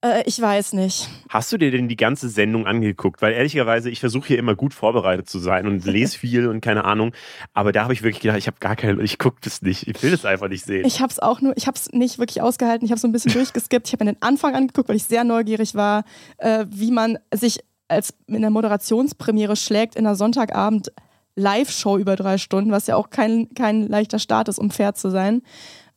Äh, 0.01 0.23
ich 0.25 0.39
weiß 0.39 0.73
nicht. 0.73 1.09
Hast 1.27 1.51
du 1.51 1.57
dir 1.57 1.71
denn 1.71 1.87
die 1.87 1.97
ganze 1.97 2.29
Sendung 2.29 2.65
angeguckt? 2.65 3.21
Weil 3.21 3.33
ehrlicherweise, 3.33 3.89
ich 3.89 3.99
versuche 3.99 4.29
hier 4.29 4.39
immer 4.39 4.55
gut 4.55 4.73
vorbereitet 4.73 5.29
zu 5.29 5.39
sein 5.39 5.67
und 5.67 5.85
lese 5.85 6.17
viel 6.19 6.47
und 6.47 6.61
keine 6.61 6.85
Ahnung. 6.85 7.13
Aber 7.53 7.71
da 7.71 7.83
habe 7.83 7.93
ich 7.93 8.01
wirklich 8.01 8.21
gedacht, 8.21 8.37
ich 8.37 8.47
habe 8.47 8.57
gar 8.59 8.75
keine, 8.75 9.01
ich 9.03 9.17
gucke 9.19 9.37
das 9.41 9.61
nicht. 9.61 9.87
Ich 9.87 10.01
will 10.01 10.11
das 10.11 10.25
einfach 10.25 10.47
nicht 10.47 10.65
sehen. 10.65 10.85
Ich 10.85 11.01
habe 11.01 11.11
es 11.11 11.19
auch 11.19 11.41
nur, 11.41 11.55
ich 11.57 11.67
habe 11.67 11.75
es 11.75 11.91
nicht 11.91 12.19
wirklich 12.19 12.41
ausgehalten. 12.41 12.85
Ich 12.85 12.91
habe 12.91 12.99
so 12.99 13.07
ein 13.07 13.11
bisschen 13.11 13.33
durchgeskippt. 13.33 13.87
Ich 13.87 13.93
habe 13.93 14.05
mir 14.05 14.13
den 14.13 14.21
Anfang 14.21 14.55
angeguckt, 14.55 14.89
weil 14.89 14.95
ich 14.95 15.03
sehr 15.03 15.23
neugierig 15.23 15.75
war, 15.75 16.03
äh, 16.37 16.65
wie 16.69 16.91
man 16.91 17.19
sich 17.33 17.59
als 17.89 18.13
in 18.27 18.41
der 18.41 18.51
Moderationspremiere 18.51 19.55
schlägt 19.55 19.95
in 19.95 20.05
einer 20.05 20.15
Sonntagabend 20.15 20.91
Live-Show 21.35 21.97
über 21.97 22.15
drei 22.15 22.37
Stunden, 22.37 22.71
was 22.71 22.87
ja 22.87 22.95
auch 22.95 23.09
kein, 23.09 23.49
kein 23.55 23.87
leichter 23.87 24.19
Start 24.19 24.47
ist, 24.47 24.59
um 24.59 24.71
fair 24.71 24.93
zu 24.93 25.09
sein. 25.09 25.41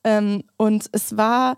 Ähm, 0.05 0.44
und 0.57 0.88
es 0.92 1.16
war, 1.16 1.57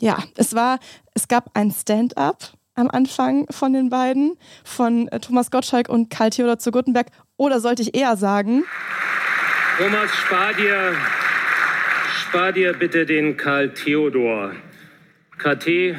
ja, 0.00 0.22
es 0.36 0.54
war, 0.54 0.78
es 1.14 1.28
gab 1.28 1.50
ein 1.54 1.70
Stand-up 1.70 2.52
am 2.74 2.90
Anfang 2.90 3.46
von 3.50 3.72
den 3.72 3.88
beiden, 3.88 4.36
von 4.64 5.08
äh, 5.08 5.20
Thomas 5.20 5.50
Gottschalk 5.50 5.88
und 5.88 6.10
Karl 6.10 6.30
Theodor 6.30 6.58
zu 6.58 6.70
Gutenberg. 6.70 7.08
Oder 7.36 7.60
sollte 7.60 7.82
ich 7.82 7.96
eher 7.96 8.16
sagen, 8.16 8.64
Thomas, 9.78 10.10
spar 10.14 10.54
dir, 10.54 10.94
spar 12.18 12.52
dir 12.52 12.72
bitte 12.72 13.04
den 13.04 13.36
Karl 13.36 13.74
Theodor. 13.74 14.52
KT 15.38 15.96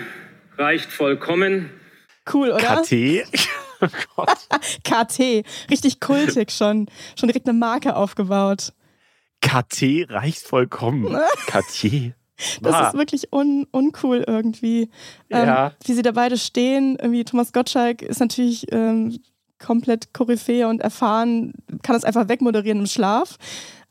reicht 0.58 0.92
vollkommen. 0.92 1.70
cool, 2.34 2.52
oder? 2.52 2.82
KT? 2.82 2.92
oh 3.82 3.88
Gott. 4.16 4.48
KT, 4.84 5.46
richtig 5.70 6.00
kultig 6.00 6.52
schon. 6.52 6.90
Schon 7.20 7.30
direkt 7.30 7.48
eine 7.48 7.58
Marke 7.58 7.96
aufgebaut. 7.96 8.74
KT 9.42 10.10
reicht 10.10 10.42
vollkommen. 10.42 11.16
KT. 11.48 12.16
Das 12.62 12.88
ist 12.88 12.94
wirklich 12.98 13.34
un 13.34 13.66
uncool 13.72 14.24
irgendwie. 14.28 14.90
Ähm, 15.30 15.48
Ja. 15.48 15.72
Wie 15.84 15.94
sie 15.94 16.02
da 16.02 16.12
beide 16.12 16.38
stehen. 16.38 16.98
Irgendwie 17.00 17.24
Thomas 17.24 17.52
Gottschalk 17.52 18.02
ist 18.02 18.20
natürlich 18.20 18.72
ähm, 18.72 19.20
komplett 19.60 20.14
Koryphäe 20.14 20.68
und 20.68 20.82
erfahren, 20.82 21.54
kann 21.82 21.94
das 21.96 22.04
einfach 22.04 22.30
wegmoderieren 22.30 22.80
im 22.80 22.86
Schlaf. 22.86 23.38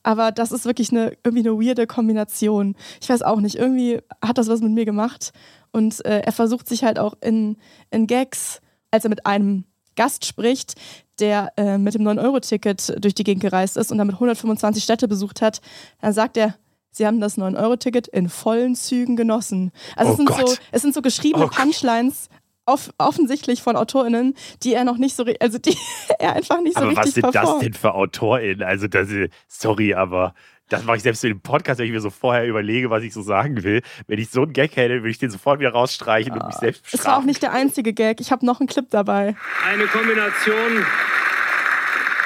Aber 0.03 0.31
das 0.31 0.53
ist 0.53 0.65
wirklich 0.65 0.93
eine, 0.93 1.17
irgendwie 1.25 1.49
eine 1.49 1.59
weirde 1.59 1.89
Kombination. 1.89 2.77
Ich 3.01 3.09
weiß 3.09 3.23
auch 3.23 3.41
nicht, 3.41 3.57
irgendwie 3.57 4.01
hat 4.25 4.39
das 4.39 4.49
was 4.49 4.61
mit 4.61 4.71
mir 4.71 4.85
gemacht. 4.85 5.33
Und 5.73 6.05
äh, 6.05 6.21
er 6.21 6.33
versucht 6.33 6.69
sich 6.69 6.85
halt 6.85 7.01
auch 7.01 7.15
in, 7.21 7.57
in 7.91 8.07
Gags, 8.07 8.61
als 8.93 9.05
er 9.05 9.11
mit 9.11 9.27
einem 9.27 9.65
Gast 9.97 10.25
spricht, 10.25 10.75
der 11.19 11.53
äh, 11.57 11.79
mit 11.79 11.95
dem 11.95 12.03
9-Euro-Ticket 12.03 13.03
durch 13.03 13.15
die 13.15 13.25
Gegend 13.25 13.43
gereist 13.43 13.77
ist 13.77 13.91
und 13.91 13.99
damit 13.99 14.15
125 14.15 14.85
Städte 14.85 15.09
besucht 15.09 15.43
hat, 15.43 15.61
dann 16.01 16.13
sagt 16.13 16.37
er, 16.37 16.55
Sie 16.97 17.07
haben 17.07 17.21
das 17.21 17.37
9-Euro-Ticket 17.37 18.09
in 18.09 18.29
vollen 18.31 18.75
Zügen 18.75 19.17
genossen. 19.17 19.71
Also 19.97 20.11
Oh 20.11 20.13
es, 20.13 20.17
sind 20.17 20.27
Gott. 20.29 20.49
so, 20.49 20.57
es 20.73 20.81
sind 20.83 20.95
so 20.95 21.03
geschriebene 21.03 21.45
Oh. 21.45 21.49
Punchlines, 21.49 22.31
off 22.65 22.91
offensichtlich 22.97 23.63
von 23.63 23.77
AutorInnen, 23.77 24.35
die 24.63 24.73
er 24.73 24.85
noch 24.85 24.97
nicht 24.97 25.15
so, 25.15 25.27
also 25.41 25.59
die 25.59 25.77
er 26.19 26.35
einfach 26.37 26.61
nicht 26.63 26.75
so 26.75 26.81
Aber 26.81 26.89
richtig 26.91 27.05
was 27.07 27.15
sind 27.15 27.25
das 27.27 27.33
performt. 27.33 27.63
denn 27.65 27.75
für 27.75 27.95
AutorInnen? 27.95 28.63
Also, 28.67 28.89
das, 28.89 29.09
sorry, 29.47 29.93
aber 29.95 30.35
das 30.71 30.85
mache 30.85 30.97
ich 30.97 31.03
selbst 31.03 31.23
in 31.23 31.31
dem 31.33 31.41
Podcast, 31.43 31.79
wenn 31.79 31.87
ich 31.87 31.93
mir 31.93 32.01
so 32.01 32.09
vorher 32.11 32.47
überlege, 32.49 32.89
was 32.89 33.03
ich 33.05 33.13
so 33.13 33.21
sagen 33.23 33.63
will. 33.63 33.83
Wenn 34.09 34.19
ich 34.19 34.31
so 34.31 34.43
einen 34.43 34.55
Gag 34.55 34.75
hätte, 34.77 34.95
würde 34.95 35.11
ich 35.11 35.19
den 35.19 35.31
sofort 35.31 35.61
wieder 35.61 35.71
rausstreichen 35.73 36.33
und 36.33 36.47
mich 36.47 36.57
selbst 36.57 36.83
Es 36.87 36.93
war 37.05 37.19
auch 37.19 37.21
bestrafen. 37.23 37.27
nicht 37.27 37.43
der 37.43 37.53
einzige 37.53 37.93
Gag. 37.93 38.21
Ich 38.23 38.33
habe 38.33 38.45
noch 38.47 38.59
einen 38.59 38.69
Clip 38.69 38.89
dabei. 38.91 39.37
Eine 39.65 39.85
Kombination, 39.87 40.85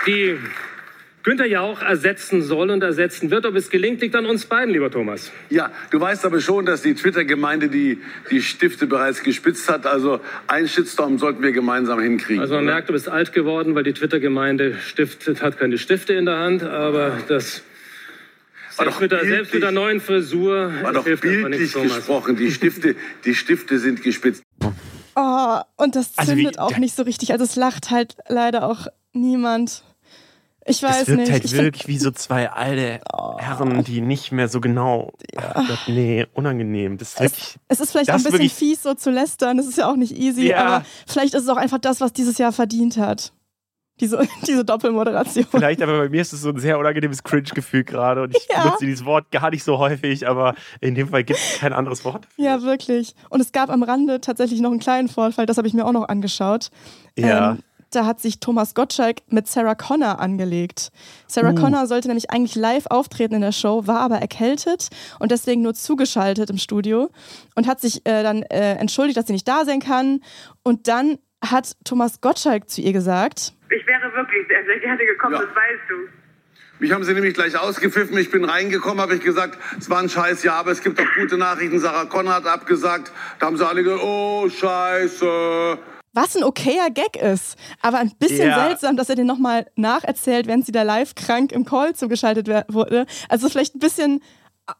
die 0.06 0.38
Günther 1.22 1.46
Jauch 1.46 1.82
ersetzen 1.82 2.40
soll 2.42 2.70
und 2.70 2.82
ersetzen 2.82 3.30
wird. 3.30 3.44
Ob 3.44 3.54
es 3.54 3.68
gelingt, 3.68 4.00
liegt 4.00 4.16
an 4.16 4.24
uns 4.24 4.46
beiden, 4.46 4.72
lieber 4.72 4.90
Thomas. 4.90 5.30
Ja, 5.50 5.70
du 5.90 6.00
weißt 6.00 6.24
aber 6.24 6.40
schon, 6.40 6.64
dass 6.64 6.80
die 6.82 6.94
Twitter-Gemeinde 6.94 7.68
die, 7.68 7.98
die 8.30 8.40
Stifte 8.40 8.86
bereits 8.86 9.22
gespitzt 9.22 9.68
hat. 9.68 9.86
Also 9.86 10.20
einen 10.46 10.66
Shitstorm 10.68 11.18
sollten 11.18 11.42
wir 11.42 11.52
gemeinsam 11.52 12.00
hinkriegen. 12.00 12.40
Also 12.40 12.54
man 12.54 12.64
oder? 12.64 12.72
merkt, 12.72 12.88
du 12.88 12.94
bist 12.94 13.08
alt 13.08 13.32
geworden, 13.34 13.74
weil 13.74 13.82
die 13.82 13.92
Twitter-Gemeinde 13.92 14.76
stiftet, 14.80 15.42
hat 15.42 15.58
keine 15.58 15.76
Stifte 15.76 16.14
in 16.14 16.24
der 16.24 16.38
Hand, 16.38 16.62
aber 16.62 17.18
das 17.28 17.62
War 18.76 18.84
selbst 18.86 18.96
doch 18.96 19.00
mit, 19.02 19.12
der, 19.12 19.20
selbst 19.24 19.52
mit 19.52 19.62
der 19.62 19.68
bildlich- 19.68 19.74
neuen 19.74 20.00
Frisur 20.00 20.72
War 20.82 20.92
doch 20.94 21.04
bildlich 21.04 21.72
gesprochen. 21.74 22.36
Die 22.36 22.50
Stifte, 22.50 22.96
die 23.26 23.34
Stifte 23.34 23.78
sind 23.78 24.02
gespitzt. 24.02 24.42
Oh, 25.16 25.58
und 25.76 25.96
das 25.96 26.12
Also 26.16 26.32
wie- 26.32 26.36
zündet 26.36 26.58
auch 26.58 26.78
nicht 26.78 26.96
so 26.96 27.02
richtig. 27.02 27.32
Also 27.32 27.44
es 27.44 27.56
lacht 27.56 27.90
halt 27.90 28.14
leider 28.28 28.62
auch 28.64 28.86
niemand. 29.12 29.84
Ich 30.70 30.82
weiß 30.82 30.98
Das 31.00 31.08
wirkt 31.08 31.20
nicht. 31.20 31.32
halt 31.32 31.44
ich 31.44 31.52
wirklich 31.56 31.88
wie 31.88 31.98
so 31.98 32.10
zwei 32.10 32.50
alte 32.50 33.00
Herren, 33.38 33.84
die 33.84 34.00
nicht 34.00 34.32
mehr 34.32 34.48
so 34.48 34.60
genau. 34.60 35.12
Ach 35.36 35.66
Gott, 35.68 35.78
nee, 35.88 36.26
unangenehm. 36.34 36.98
Das 36.98 37.14
ist 37.14 37.20
wirklich. 37.20 37.56
Es 37.68 37.80
ist 37.80 37.90
vielleicht 37.92 38.10
ein 38.10 38.16
bisschen 38.16 38.32
wirklich- 38.32 38.54
fies, 38.54 38.82
so 38.82 38.94
zu 38.94 39.10
lästern. 39.10 39.56
Das 39.56 39.66
ist 39.66 39.78
ja 39.78 39.90
auch 39.90 39.96
nicht 39.96 40.16
easy, 40.16 40.48
Ja. 40.48 40.64
aber 40.64 40.84
vielleicht 41.06 41.34
ist 41.34 41.42
es 41.42 41.48
auch 41.48 41.56
einfach 41.56 41.78
das, 41.78 42.00
was 42.00 42.12
dieses 42.12 42.38
Jahr 42.38 42.52
verdient 42.52 42.96
hat. 42.96 43.32
Diese, 44.00 44.18
diese 44.46 44.64
Doppelmoderation. 44.64 45.44
Vielleicht, 45.50 45.82
aber 45.82 45.98
bei 45.98 46.08
mir 46.08 46.22
ist 46.22 46.32
es 46.32 46.40
so 46.40 46.48
ein 46.48 46.58
sehr 46.58 46.78
unangenehmes 46.78 47.22
Cringe-Gefühl 47.22 47.84
gerade 47.84 48.22
und 48.22 48.34
ich 48.34 48.48
Ja. 48.50 48.62
benutze 48.62 48.86
dieses 48.86 49.04
Wort 49.04 49.30
gar 49.30 49.50
nicht 49.50 49.62
so 49.62 49.76
häufig, 49.78 50.26
aber 50.26 50.54
in 50.80 50.94
dem 50.94 51.08
Fall 51.08 51.22
gibt 51.22 51.38
es 51.38 51.58
kein 51.58 51.74
anderes 51.74 52.02
Wort. 52.06 52.24
dafür. 52.24 52.44
Ja, 52.44 52.62
wirklich. 52.62 53.14
Und 53.28 53.40
es 53.40 53.52
gab 53.52 53.68
am 53.68 53.82
Rande 53.82 54.20
tatsächlich 54.22 54.60
noch 54.62 54.70
einen 54.70 54.80
kleinen 54.80 55.08
Vorfall, 55.08 55.44
das 55.44 55.58
habe 55.58 55.68
ich 55.68 55.74
mir 55.74 55.84
auch 55.84 55.92
noch 55.92 56.08
angeschaut. 56.08 56.70
Ja. 57.18 57.50
Ähm, 57.52 57.58
da 57.90 58.06
hat 58.06 58.20
sich 58.20 58.40
Thomas 58.40 58.74
Gottschalk 58.74 59.18
mit 59.28 59.46
Sarah 59.48 59.74
Connor 59.74 60.18
angelegt. 60.20 60.90
Sarah 61.26 61.50
Uh. 61.50 61.54
Connor 61.54 61.86
sollte 61.86 62.08
nämlich 62.08 62.30
eigentlich 62.30 62.54
live 62.54 62.86
auftreten 62.90 63.34
in 63.34 63.40
der 63.40 63.52
Show, 63.52 63.86
war 63.86 64.00
aber 64.00 64.16
erkältet 64.16 64.88
und 65.18 65.30
deswegen 65.32 65.62
nur 65.62 65.74
zugeschaltet 65.74 66.50
im 66.50 66.58
Studio 66.58 67.10
und 67.54 67.66
hat 67.66 67.80
sich 67.80 68.06
äh, 68.06 68.22
dann 68.22 68.42
äh, 68.42 68.74
entschuldigt, 68.76 69.16
dass 69.16 69.26
sie 69.26 69.32
nicht 69.32 69.48
da 69.48 69.64
sein 69.64 69.80
kann. 69.80 70.20
Und 70.62 70.88
dann 70.88 71.18
hat 71.44 71.74
Thomas 71.84 72.20
Gottschalk 72.20 72.68
zu 72.68 72.80
ihr 72.80 72.92
gesagt, 72.92 73.54
Ich 73.70 73.86
wäre 73.86 74.12
wirklich 74.14 74.46
sehr, 74.48 74.64
sehr 74.66 74.78
gerne 74.80 75.04
gekommen, 75.06 75.34
Ja. 75.34 75.40
das 75.40 75.48
weißt 75.50 75.82
du. 75.88 75.94
Mich 76.80 76.92
haben 76.92 77.04
sie 77.04 77.12
nämlich 77.12 77.34
gleich 77.34 77.58
ausgepfiffen. 77.58 78.16
Ich 78.16 78.30
bin 78.30 78.42
reingekommen, 78.44 79.00
habe 79.02 79.14
ich 79.14 79.20
gesagt, 79.22 79.58
es 79.78 79.90
war 79.90 79.98
ein 79.98 80.08
scheiß 80.08 80.42
Jahr, 80.44 80.56
aber 80.60 80.70
es 80.70 80.82
gibt 80.82 80.98
auch 80.98 81.04
gute 81.18 81.36
Nachrichten. 81.36 81.78
Sarah 81.78 82.06
Connor 82.06 82.32
hat 82.34 82.46
abgesagt. 82.46 83.12
Da 83.38 83.46
haben 83.46 83.58
sie 83.58 83.66
alle 83.66 83.82
gesagt, 83.82 84.02
oh, 84.02 84.48
scheiße. 84.48 85.78
Was 86.12 86.36
ein 86.36 86.42
okayer 86.44 86.90
Gag 86.90 87.16
ist. 87.16 87.56
Aber 87.82 87.98
ein 87.98 88.12
bisschen 88.18 88.48
Ja. 88.48 88.66
seltsam, 88.66 88.96
dass 88.96 89.08
er 89.08 89.16
den 89.16 89.26
nochmal 89.26 89.66
nacherzählt, 89.76 90.46
während 90.46 90.66
sie 90.66 90.72
da 90.72 90.82
live 90.82 91.14
krank 91.14 91.52
im 91.52 91.64
Call 91.64 91.94
zugeschaltet 91.94 92.48
wurde. 92.68 93.06
Also 93.28 93.48
vielleicht 93.48 93.74
ein 93.76 93.80
bisschen, 93.80 94.20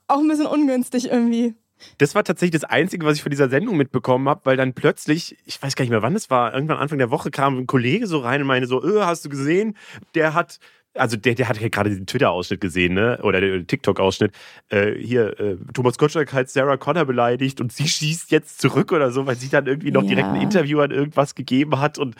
auch 0.08 0.18
ein 0.18 0.28
bisschen 0.28 0.46
ungünstig 0.46 1.10
irgendwie. 1.10 1.54
Das 1.96 2.14
war 2.14 2.24
tatsächlich 2.24 2.60
das 2.60 2.68
Einzige, 2.68 3.06
was 3.06 3.16
ich 3.16 3.22
von 3.22 3.30
dieser 3.30 3.48
Sendung 3.48 3.76
mitbekommen 3.78 4.28
habe, 4.28 4.42
weil 4.44 4.56
dann 4.58 4.74
plötzlich, 4.74 5.38
ich 5.46 5.62
weiß 5.62 5.76
gar 5.76 5.82
nicht 5.82 5.90
mehr 5.90 6.02
wann 6.02 6.14
es 6.14 6.28
war, 6.28 6.52
irgendwann 6.52 6.76
Anfang 6.76 6.98
der 6.98 7.10
Woche 7.10 7.30
kam 7.30 7.56
ein 7.56 7.66
Kollege 7.66 8.06
so 8.06 8.18
rein 8.18 8.42
und 8.42 8.46
meinte 8.48 8.68
so, 8.68 8.82
öh, 8.84 9.00
hast 9.04 9.24
du 9.24 9.30
gesehen? 9.30 9.76
Der 10.14 10.34
hat, 10.34 10.58
also 10.94 11.16
der, 11.16 11.34
der 11.34 11.48
hat 11.48 11.60
ja 11.60 11.68
gerade 11.68 11.90
den 11.90 12.06
Twitter-Ausschnitt 12.06 12.60
gesehen, 12.60 12.94
ne? 12.94 13.18
Oder 13.22 13.40
den 13.40 13.66
TikTok-Ausschnitt. 13.66 14.32
Äh, 14.68 14.94
hier, 14.94 15.38
äh, 15.38 15.56
Thomas 15.72 15.98
Gottschalk 15.98 16.32
hat 16.32 16.50
Sarah 16.50 16.76
Connor 16.76 17.04
beleidigt 17.04 17.60
und 17.60 17.72
sie 17.72 17.88
schießt 17.88 18.30
jetzt 18.30 18.60
zurück 18.60 18.92
oder 18.92 19.10
so, 19.10 19.26
weil 19.26 19.36
sie 19.36 19.48
dann 19.48 19.66
irgendwie 19.66 19.92
noch 19.92 20.02
direkt 20.02 20.28
ein 20.28 20.36
Ja. 20.36 20.42
Interview 20.42 20.80
an 20.80 20.90
irgendwas 20.90 21.34
gegeben 21.34 21.80
hat 21.80 21.98
und 21.98 22.16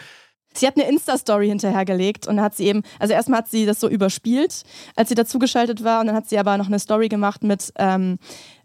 Sie 0.53 0.67
hat 0.67 0.77
eine 0.77 0.89
Insta-Story 0.89 1.47
hinterhergelegt 1.47 2.27
und 2.27 2.41
hat 2.41 2.57
sie 2.57 2.67
eben, 2.67 2.83
also 2.99 3.15
erstmal 3.15 3.39
hat 3.39 3.49
sie 3.49 3.67
das 3.67 3.79
so 3.79 3.89
überspielt, 3.89 4.65
als 4.97 5.09
sie 5.09 5.15
dazugeschaltet 5.15 5.85
war 5.85 6.01
und 6.01 6.09
dann 6.09 6.17
hat 6.17 6.29
sie 6.29 6.39
aber 6.41 6.59
noch 6.59 6.67
eine 6.67 6.81
Story 6.81 7.09
gemacht 7.09 7.45
mit, 7.45 7.73
ähm, 7.77 8.19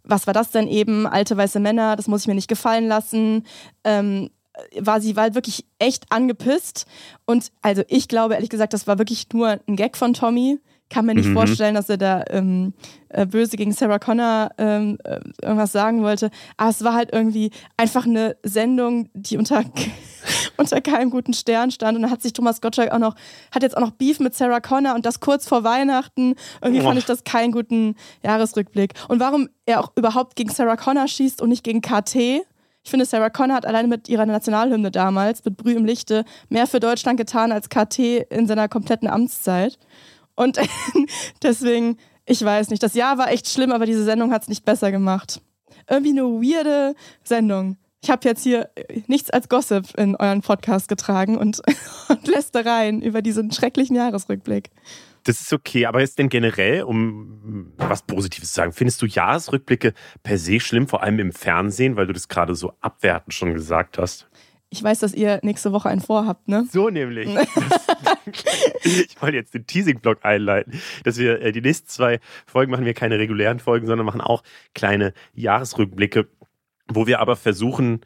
was 0.04 0.26
war 0.26 0.34
das 0.34 0.50
denn 0.50 0.68
eben, 0.68 1.06
alte 1.06 1.38
weiße 1.38 1.60
Männer, 1.60 1.96
das 1.96 2.08
muss 2.08 2.22
ich 2.22 2.28
mir 2.28 2.34
nicht 2.34 2.48
gefallen 2.48 2.88
lassen. 2.88 3.46
Ähm, 3.84 4.32
war 4.80 5.02
sie 5.02 5.16
war 5.16 5.34
wirklich 5.36 5.66
echt 5.80 6.06
angepisst 6.12 6.86
und 7.26 7.52
also 7.62 7.84
ich 7.88 8.08
glaube 8.08 8.34
ehrlich 8.36 8.50
gesagt, 8.50 8.74
das 8.74 8.88
war 8.88 8.98
wirklich 8.98 9.28
nur 9.34 9.60
ein 9.68 9.76
Gag 9.76 9.98
von 9.98 10.14
Tommy. 10.14 10.60
Kann 10.88 11.08
mir 11.08 11.16
nicht 11.16 11.30
Mhm. 11.30 11.34
vorstellen, 11.34 11.74
dass 11.74 11.90
er 11.90 11.98
da 11.98 12.24
ähm, 12.30 12.74
äh, 13.10 13.26
böse 13.26 13.58
gegen 13.58 13.72
Sarah 13.72 13.98
Connor 13.98 14.52
ähm, 14.60 15.00
äh, 15.04 15.20
irgendwas 15.42 15.72
sagen 15.72 16.04
wollte. 16.04 16.30
Aber 16.58 16.70
es 16.70 16.84
war 16.84 16.94
halt 16.94 17.12
irgendwie 17.12 17.50
einfach 17.76 18.06
eine 18.06 18.38
Sendung, 18.44 19.10
die 19.16 19.38
unter, 19.38 19.64
unter 20.58 20.82
keinem 20.82 21.10
guten 21.10 21.34
Stern 21.34 21.72
stand. 21.72 21.96
Und 21.96 22.04
dann 22.04 22.12
hat 22.12 22.22
sich 22.22 22.34
Thomas 22.34 22.62
Gottschalk 22.62 22.92
auch 22.92 23.00
noch, 23.00 23.16
hat 23.52 23.64
jetzt 23.64 23.76
auch 23.76 23.82
noch 23.82 23.92
Beef 23.92 24.20
mit 24.20 24.36
Sarah 24.36 24.60
Connor 24.60 24.94
und 24.94 25.08
das 25.08 25.20
kurz 25.22 25.48
vor 25.48 25.64
Weihnachten. 25.64 26.36
Irgendwie 26.62 26.82
Oh. 26.84 26.86
fand 26.86 27.00
ich 27.00 27.06
das 27.06 27.24
keinen 27.24 27.52
guten 27.52 27.96
Jahresrückblick. 28.24 28.94
Und 29.08 29.20
warum 29.20 29.50
er 29.66 29.80
auch 29.84 29.92
überhaupt 29.96 30.36
gegen 30.36 30.52
Sarah 30.52 30.76
Connor 30.78 31.08
schießt 31.08 31.42
und 31.42 31.50
nicht 31.50 31.64
gegen 31.64 31.82
KT. 31.82 32.44
Ich 32.86 32.92
finde, 32.92 33.06
Sarah 33.06 33.32
Connor 33.32 33.56
hat 33.58 33.66
alleine 33.66 33.88
mit 33.88 34.08
ihrer 34.10 34.28
Nationalhymne 34.28 34.92
damals, 34.92 35.44
mit 35.44 35.58
Brüh 35.58 35.74
im 35.74 35.86
Lichte, 35.86 36.24
mehr 36.50 36.68
für 36.68 36.80
Deutschland 36.80 37.18
getan 37.18 37.52
als 37.52 37.68
KT 37.68 37.98
in 38.30 38.46
seiner 38.46 38.70
kompletten 38.70 39.10
Amtszeit. 39.10 39.80
Und 40.36 40.60
deswegen, 41.42 41.98
ich 42.28 42.46
weiß 42.46 42.70
nicht, 42.70 42.84
das 42.84 42.94
Jahr 42.94 43.18
war 43.18 43.32
echt 43.32 43.50
schlimm, 43.50 43.72
aber 43.72 43.88
diese 43.88 44.04
Sendung 44.04 44.32
hat 44.32 44.44
es 44.44 44.50
nicht 44.50 44.66
besser 44.66 44.92
gemacht. 44.92 45.42
Irgendwie 45.90 46.12
eine 46.12 46.24
weirde 46.24 46.94
Sendung. 47.24 47.78
Ich 48.04 48.12
habe 48.12 48.28
jetzt 48.30 48.44
hier 48.44 48.70
äh, 48.76 49.02
nichts 49.08 49.32
als 49.32 49.50
Gossip 49.50 49.98
in 49.98 50.16
euren 50.16 50.42
Podcast 50.42 50.88
getragen 50.88 51.38
und, 51.40 51.64
und 52.08 52.28
Lästereien 52.28 53.02
über 53.02 53.24
diesen 53.24 53.52
schrecklichen 53.52 53.96
Jahresrückblick. 53.96 54.70
Das 55.26 55.42
ist 55.42 55.52
okay, 55.54 55.88
aber 55.88 56.04
ist 56.04 56.20
denn 56.20 56.30
generell, 56.30 56.84
um 56.84 57.74
was 57.78 58.04
Positives 58.04 58.50
zu 58.50 58.56
sagen, 58.56 58.72
findest 58.74 59.02
du 59.02 59.08
Jahresrückblicke 59.08 59.94
per 60.22 60.38
se 60.38 60.60
schlimm, 60.60 60.88
vor 60.88 61.02
allem 61.02 61.20
im 61.20 61.32
Fernsehen, 61.32 61.96
weil 61.96 62.08
du 62.08 62.14
das 62.14 62.28
gerade 62.28 62.54
so 62.54 62.74
abwertend 62.80 63.34
schon 63.34 63.54
gesagt 63.54 63.98
hast? 63.98 64.30
Ich 64.70 64.84
weiß, 64.84 65.00
dass 65.00 65.14
ihr 65.14 65.40
nächste 65.42 65.72
Woche 65.72 65.90
einen 65.90 66.02
vorhabt, 66.02 66.48
ne? 66.48 66.68
So 66.72 66.90
nämlich. 66.90 67.28
ich 68.84 69.22
wollte 69.22 69.38
jetzt 69.38 69.54
den 69.54 69.66
Teasing-Blog 69.66 70.20
einleiten, 70.24 70.80
dass 71.04 71.18
wir 71.18 71.42
äh, 71.42 71.52
die 71.52 71.62
nächsten 71.62 71.88
zwei 71.88 72.20
Folgen 72.46 72.72
machen 72.72 72.86
wir 72.86 72.94
keine 72.94 73.18
regulären 73.18 73.60
Folgen, 73.60 73.88
sondern 73.88 74.06
machen 74.06 74.22
auch 74.22 74.44
kleine 74.74 75.14
Jahresrückblicke, 75.34 76.28
wo 76.88 77.08
wir 77.08 77.20
aber 77.20 77.36
versuchen, 77.36 78.02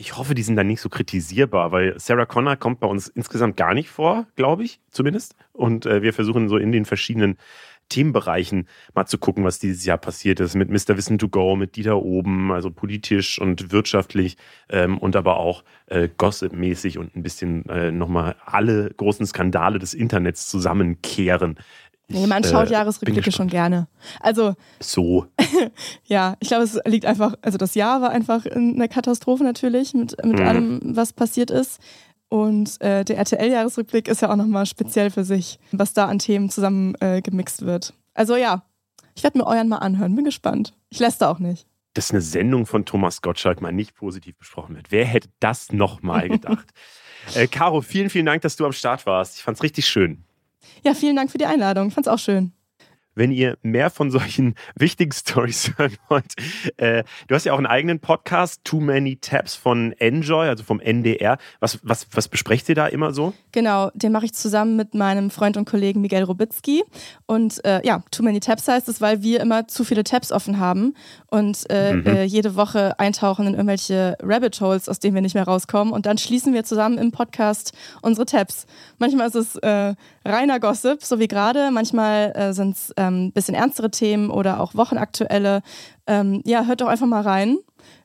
ich 0.00 0.16
hoffe, 0.16 0.34
die 0.34 0.42
sind 0.42 0.56
dann 0.56 0.66
nicht 0.66 0.80
so 0.80 0.88
kritisierbar, 0.88 1.72
weil 1.72 1.98
Sarah 1.98 2.24
Connor 2.24 2.56
kommt 2.56 2.80
bei 2.80 2.86
uns 2.86 3.08
insgesamt 3.08 3.58
gar 3.58 3.74
nicht 3.74 3.90
vor, 3.90 4.26
glaube 4.34 4.64
ich, 4.64 4.80
zumindest. 4.90 5.36
Und 5.52 5.84
äh, 5.84 6.00
wir 6.00 6.14
versuchen 6.14 6.48
so 6.48 6.56
in 6.56 6.72
den 6.72 6.86
verschiedenen 6.86 7.36
Themenbereichen 7.90 8.66
mal 8.94 9.04
zu 9.04 9.18
gucken, 9.18 9.44
was 9.44 9.58
dieses 9.58 9.84
Jahr 9.84 9.98
passiert 9.98 10.40
ist 10.40 10.54
mit 10.54 10.70
Mr. 10.70 10.96
Wissen 10.96 11.18
to 11.18 11.28
Go, 11.28 11.54
mit 11.54 11.76
Dieter 11.76 12.00
Oben, 12.00 12.50
also 12.50 12.70
politisch 12.70 13.38
und 13.38 13.72
wirtschaftlich 13.72 14.38
ähm, 14.70 14.96
und 14.96 15.16
aber 15.16 15.36
auch 15.36 15.64
äh, 15.86 16.08
Gossip-mäßig 16.16 16.96
und 16.96 17.14
ein 17.14 17.22
bisschen 17.22 17.68
äh, 17.68 17.90
nochmal 17.90 18.36
alle 18.46 18.90
großen 18.96 19.26
Skandale 19.26 19.78
des 19.78 19.92
Internets 19.92 20.48
zusammenkehren. 20.48 21.58
Nee, 22.10 22.26
man 22.26 22.42
Ich, 22.44 22.50
schaut 22.50 22.68
äh, 22.68 22.72
Jahresrückblicke 22.72 23.32
schon 23.32 23.48
gerne. 23.48 23.88
Also, 24.20 24.54
So. 24.80 25.26
ja, 26.04 26.36
ich 26.40 26.48
glaube, 26.48 26.64
es 26.64 26.78
liegt 26.84 27.06
einfach, 27.06 27.34
also 27.42 27.58
das 27.58 27.74
Jahr 27.74 28.02
war 28.02 28.10
einfach 28.10 28.46
eine 28.46 28.88
Katastrophe 28.88 29.44
natürlich 29.44 29.94
mit, 29.94 30.16
mit 30.24 30.38
Mhm. 30.40 30.46
allem, 30.46 30.80
was 30.96 31.12
passiert 31.12 31.50
ist. 31.50 31.80
Und 32.28 32.80
äh, 32.80 33.04
der 33.04 33.16
RTL-Jahresrückblick 33.18 34.06
ist 34.06 34.22
ja 34.22 34.30
auch 34.30 34.36
nochmal 34.36 34.66
speziell 34.66 35.10
für 35.10 35.24
sich, 35.24 35.58
was 35.72 35.94
da 35.94 36.06
an 36.06 36.18
Themen 36.20 36.48
zusammen 36.48 36.94
äh, 37.00 37.22
gemixt 37.22 37.62
wird. 37.66 37.92
Also 38.14 38.36
ja, 38.36 38.62
ich 39.16 39.22
werde 39.24 39.38
mir 39.38 39.46
euren 39.46 39.68
mal 39.68 39.78
anhören, 39.78 40.14
bin 40.14 40.24
gespannt. 40.24 40.72
Ich 40.90 41.00
lässt 41.00 41.22
auch 41.24 41.38
nicht. 41.40 41.66
dass 41.94 42.12
eine 42.12 42.20
Sendung 42.20 42.66
von 42.66 42.84
Thomas 42.84 43.20
Gottschalk 43.20 43.60
mal 43.60 43.72
nicht 43.72 43.94
positiv 43.96 44.36
besprochen 44.38 44.76
wird. 44.76 44.92
Wer 44.92 45.04
hätte 45.06 45.28
das 45.40 45.72
nochmal 45.72 46.28
gedacht? 46.28 46.68
äh, 47.34 47.48
Caro, 47.48 47.80
vielen, 47.80 48.10
vielen 48.10 48.26
Dank, 48.26 48.42
dass 48.42 48.54
du 48.54 48.64
am 48.64 48.72
Start 48.72 49.06
warst. 49.06 49.36
Ich 49.36 49.42
fand's 49.42 49.62
richtig 49.64 49.86
schön. 49.88 50.22
Ja, 50.84 50.94
vielen 50.94 51.16
Dank 51.16 51.30
für 51.30 51.38
die 51.38 51.46
Einladung. 51.46 51.88
Ich 51.88 51.94
fand's 51.94 52.08
auch 52.08 52.18
schön. 52.18 52.52
Wenn 53.20 53.32
ihr 53.32 53.58
mehr 53.60 53.90
von 53.90 54.10
solchen 54.10 54.54
wichtigen 54.76 55.12
Stories 55.12 55.72
hören 55.76 55.94
wollt, 56.08 56.32
äh, 56.78 57.04
du 57.28 57.34
hast 57.34 57.44
ja 57.44 57.52
auch 57.52 57.58
einen 57.58 57.66
eigenen 57.66 58.00
Podcast, 58.00 58.62
Too 58.64 58.80
Many 58.80 59.16
Tabs 59.16 59.54
von 59.54 59.92
Enjoy, 59.98 60.48
also 60.48 60.64
vom 60.64 60.80
NDR. 60.80 61.36
Was, 61.60 61.78
was, 61.82 62.06
was 62.12 62.28
besprecht 62.28 62.66
ihr 62.70 62.74
da 62.74 62.86
immer 62.86 63.12
so? 63.12 63.34
Genau, 63.52 63.90
den 63.92 64.10
mache 64.12 64.24
ich 64.24 64.32
zusammen 64.32 64.74
mit 64.76 64.94
meinem 64.94 65.28
Freund 65.30 65.58
und 65.58 65.68
Kollegen 65.68 66.00
Miguel 66.00 66.22
Robitzky. 66.22 66.82
Und 67.26 67.62
äh, 67.66 67.86
ja, 67.86 68.02
Too 68.10 68.22
Many 68.22 68.40
Tabs 68.40 68.66
heißt 68.66 68.88
es, 68.88 69.02
weil 69.02 69.22
wir 69.22 69.40
immer 69.40 69.68
zu 69.68 69.84
viele 69.84 70.02
Tabs 70.02 70.32
offen 70.32 70.58
haben 70.58 70.94
und 71.26 71.68
äh, 71.68 71.90
Mhm. 71.92 72.06
äh, 72.06 72.24
jede 72.24 72.54
Woche 72.56 72.98
eintauchen 72.98 73.46
in 73.46 73.52
irgendwelche 73.52 74.16
Rabbit 74.22 74.58
Holes, 74.62 74.88
aus 74.88 74.98
denen 74.98 75.14
wir 75.14 75.20
nicht 75.20 75.34
mehr 75.34 75.44
rauskommen. 75.44 75.92
Und 75.92 76.06
dann 76.06 76.16
schließen 76.16 76.54
wir 76.54 76.64
zusammen 76.64 76.96
im 76.96 77.10
Podcast 77.12 77.72
unsere 78.00 78.24
Tabs. 78.24 78.64
Manchmal 78.98 79.26
ist 79.28 79.34
es 79.34 79.56
äh, 79.56 79.94
reiner 80.24 80.58
Gossip, 80.60 81.02
so 81.02 81.18
wie 81.18 81.28
gerade. 81.28 81.70
Manchmal 81.70 82.32
äh, 82.34 82.52
sind 82.54 82.76
es 82.76 82.94
ein 83.10 83.32
bisschen 83.32 83.54
ernstere 83.54 83.90
Themen 83.90 84.30
oder 84.30 84.60
auch 84.60 84.74
wochenaktuelle. 84.74 85.62
Ähm, 86.06 86.42
ja, 86.44 86.64
hört 86.64 86.80
doch 86.80 86.88
einfach 86.88 87.06
mal 87.06 87.22
rein, 87.22 87.58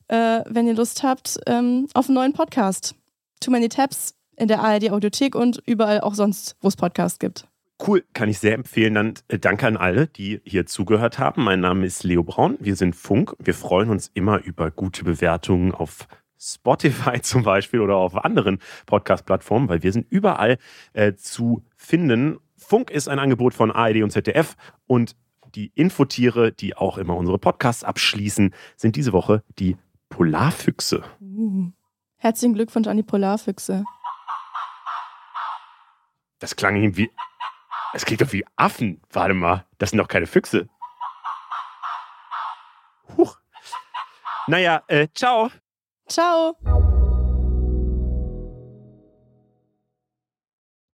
äh, 0.08 0.42
wenn 0.48 0.68
ihr 0.68 0.76
Lust 0.76 1.04
habt, 1.04 1.40
ähm, 1.48 1.88
auf 1.94 2.08
einen 2.08 2.16
neuen 2.16 2.34
Podcast. 2.34 2.96
Too 3.40 3.52
Many 3.52 3.70
Tabs 3.70 4.16
in 4.38 4.48
der 4.48 4.62
ARD 4.62 4.92
Audiothek 4.92 5.36
und 5.36 5.62
überall 5.66 6.02
auch 6.02 6.14
sonst, 6.14 6.56
wo 6.62 6.68
es 6.68 6.76
Podcasts 6.76 7.20
gibt. 7.20 7.48
Cool, 7.86 8.06
kann 8.14 8.30
ich 8.30 8.40
sehr 8.40 8.54
empfehlen. 8.54 8.94
Dann 8.94 9.14
äh, 9.28 9.38
danke 9.38 9.68
an 9.68 9.76
alle, 9.76 10.08
die 10.08 10.40
hier 10.46 10.66
zugehört 10.66 11.20
haben. 11.20 11.44
Mein 11.44 11.60
Name 11.60 11.86
ist 11.86 12.04
Leo 12.04 12.24
Braun. 12.24 12.58
Wir 12.60 12.76
sind 12.76 12.96
Funk. 12.96 13.36
Wir 13.40 13.54
freuen 13.54 13.90
uns 13.90 14.10
immer 14.14 14.42
über 14.42 14.72
gute 14.72 15.04
Bewertungen 15.04 15.74
auf 15.74 16.08
Spotify 16.40 17.20
zum 17.22 17.44
Beispiel 17.44 17.82
oder 17.82 17.96
auf 17.98 18.16
anderen 18.16 18.60
Podcast-Plattformen, 18.86 19.68
weil 19.68 19.84
wir 19.84 19.92
sind 19.92 20.06
überall 20.10 20.58
äh, 20.94 21.14
zu 21.16 21.64
finden. 21.76 22.38
Funk 22.66 22.90
ist 22.90 23.08
ein 23.08 23.20
Angebot 23.20 23.54
von 23.54 23.72
ARD 23.72 24.02
und 24.02 24.10
ZDF 24.10 24.56
und 24.88 25.16
die 25.54 25.72
Infotiere, 25.76 26.52
die 26.52 26.76
auch 26.76 26.98
immer 26.98 27.16
unsere 27.16 27.38
Podcasts 27.38 27.84
abschließen, 27.84 28.54
sind 28.76 28.96
diese 28.96 29.14
Woche 29.14 29.44
die 29.60 29.78
Polarfüchse. 30.10 31.04
Uh. 31.22 31.70
Herzlichen 32.18 32.56
Glückwunsch 32.56 32.88
an 32.88 32.98
die 32.98 33.04
Polarfüchse. 33.04 33.86
Das 36.40 36.56
klang 36.56 36.76
irgendwie. 36.76 37.12
Das 37.94 38.04
klingt 38.04 38.22
doch 38.22 38.34
wie 38.34 38.46
Affen. 38.56 39.00
Warte 39.12 39.36
mal, 39.36 39.66
das 39.78 39.92
sind 39.92 40.00
doch 40.00 40.08
keine 40.08 40.26
Füchse. 40.26 40.68
Huch. 43.16 43.38
Naja, 44.48 44.82
äh, 44.88 45.08
ciao. 45.14 45.52
Ciao. 46.08 46.58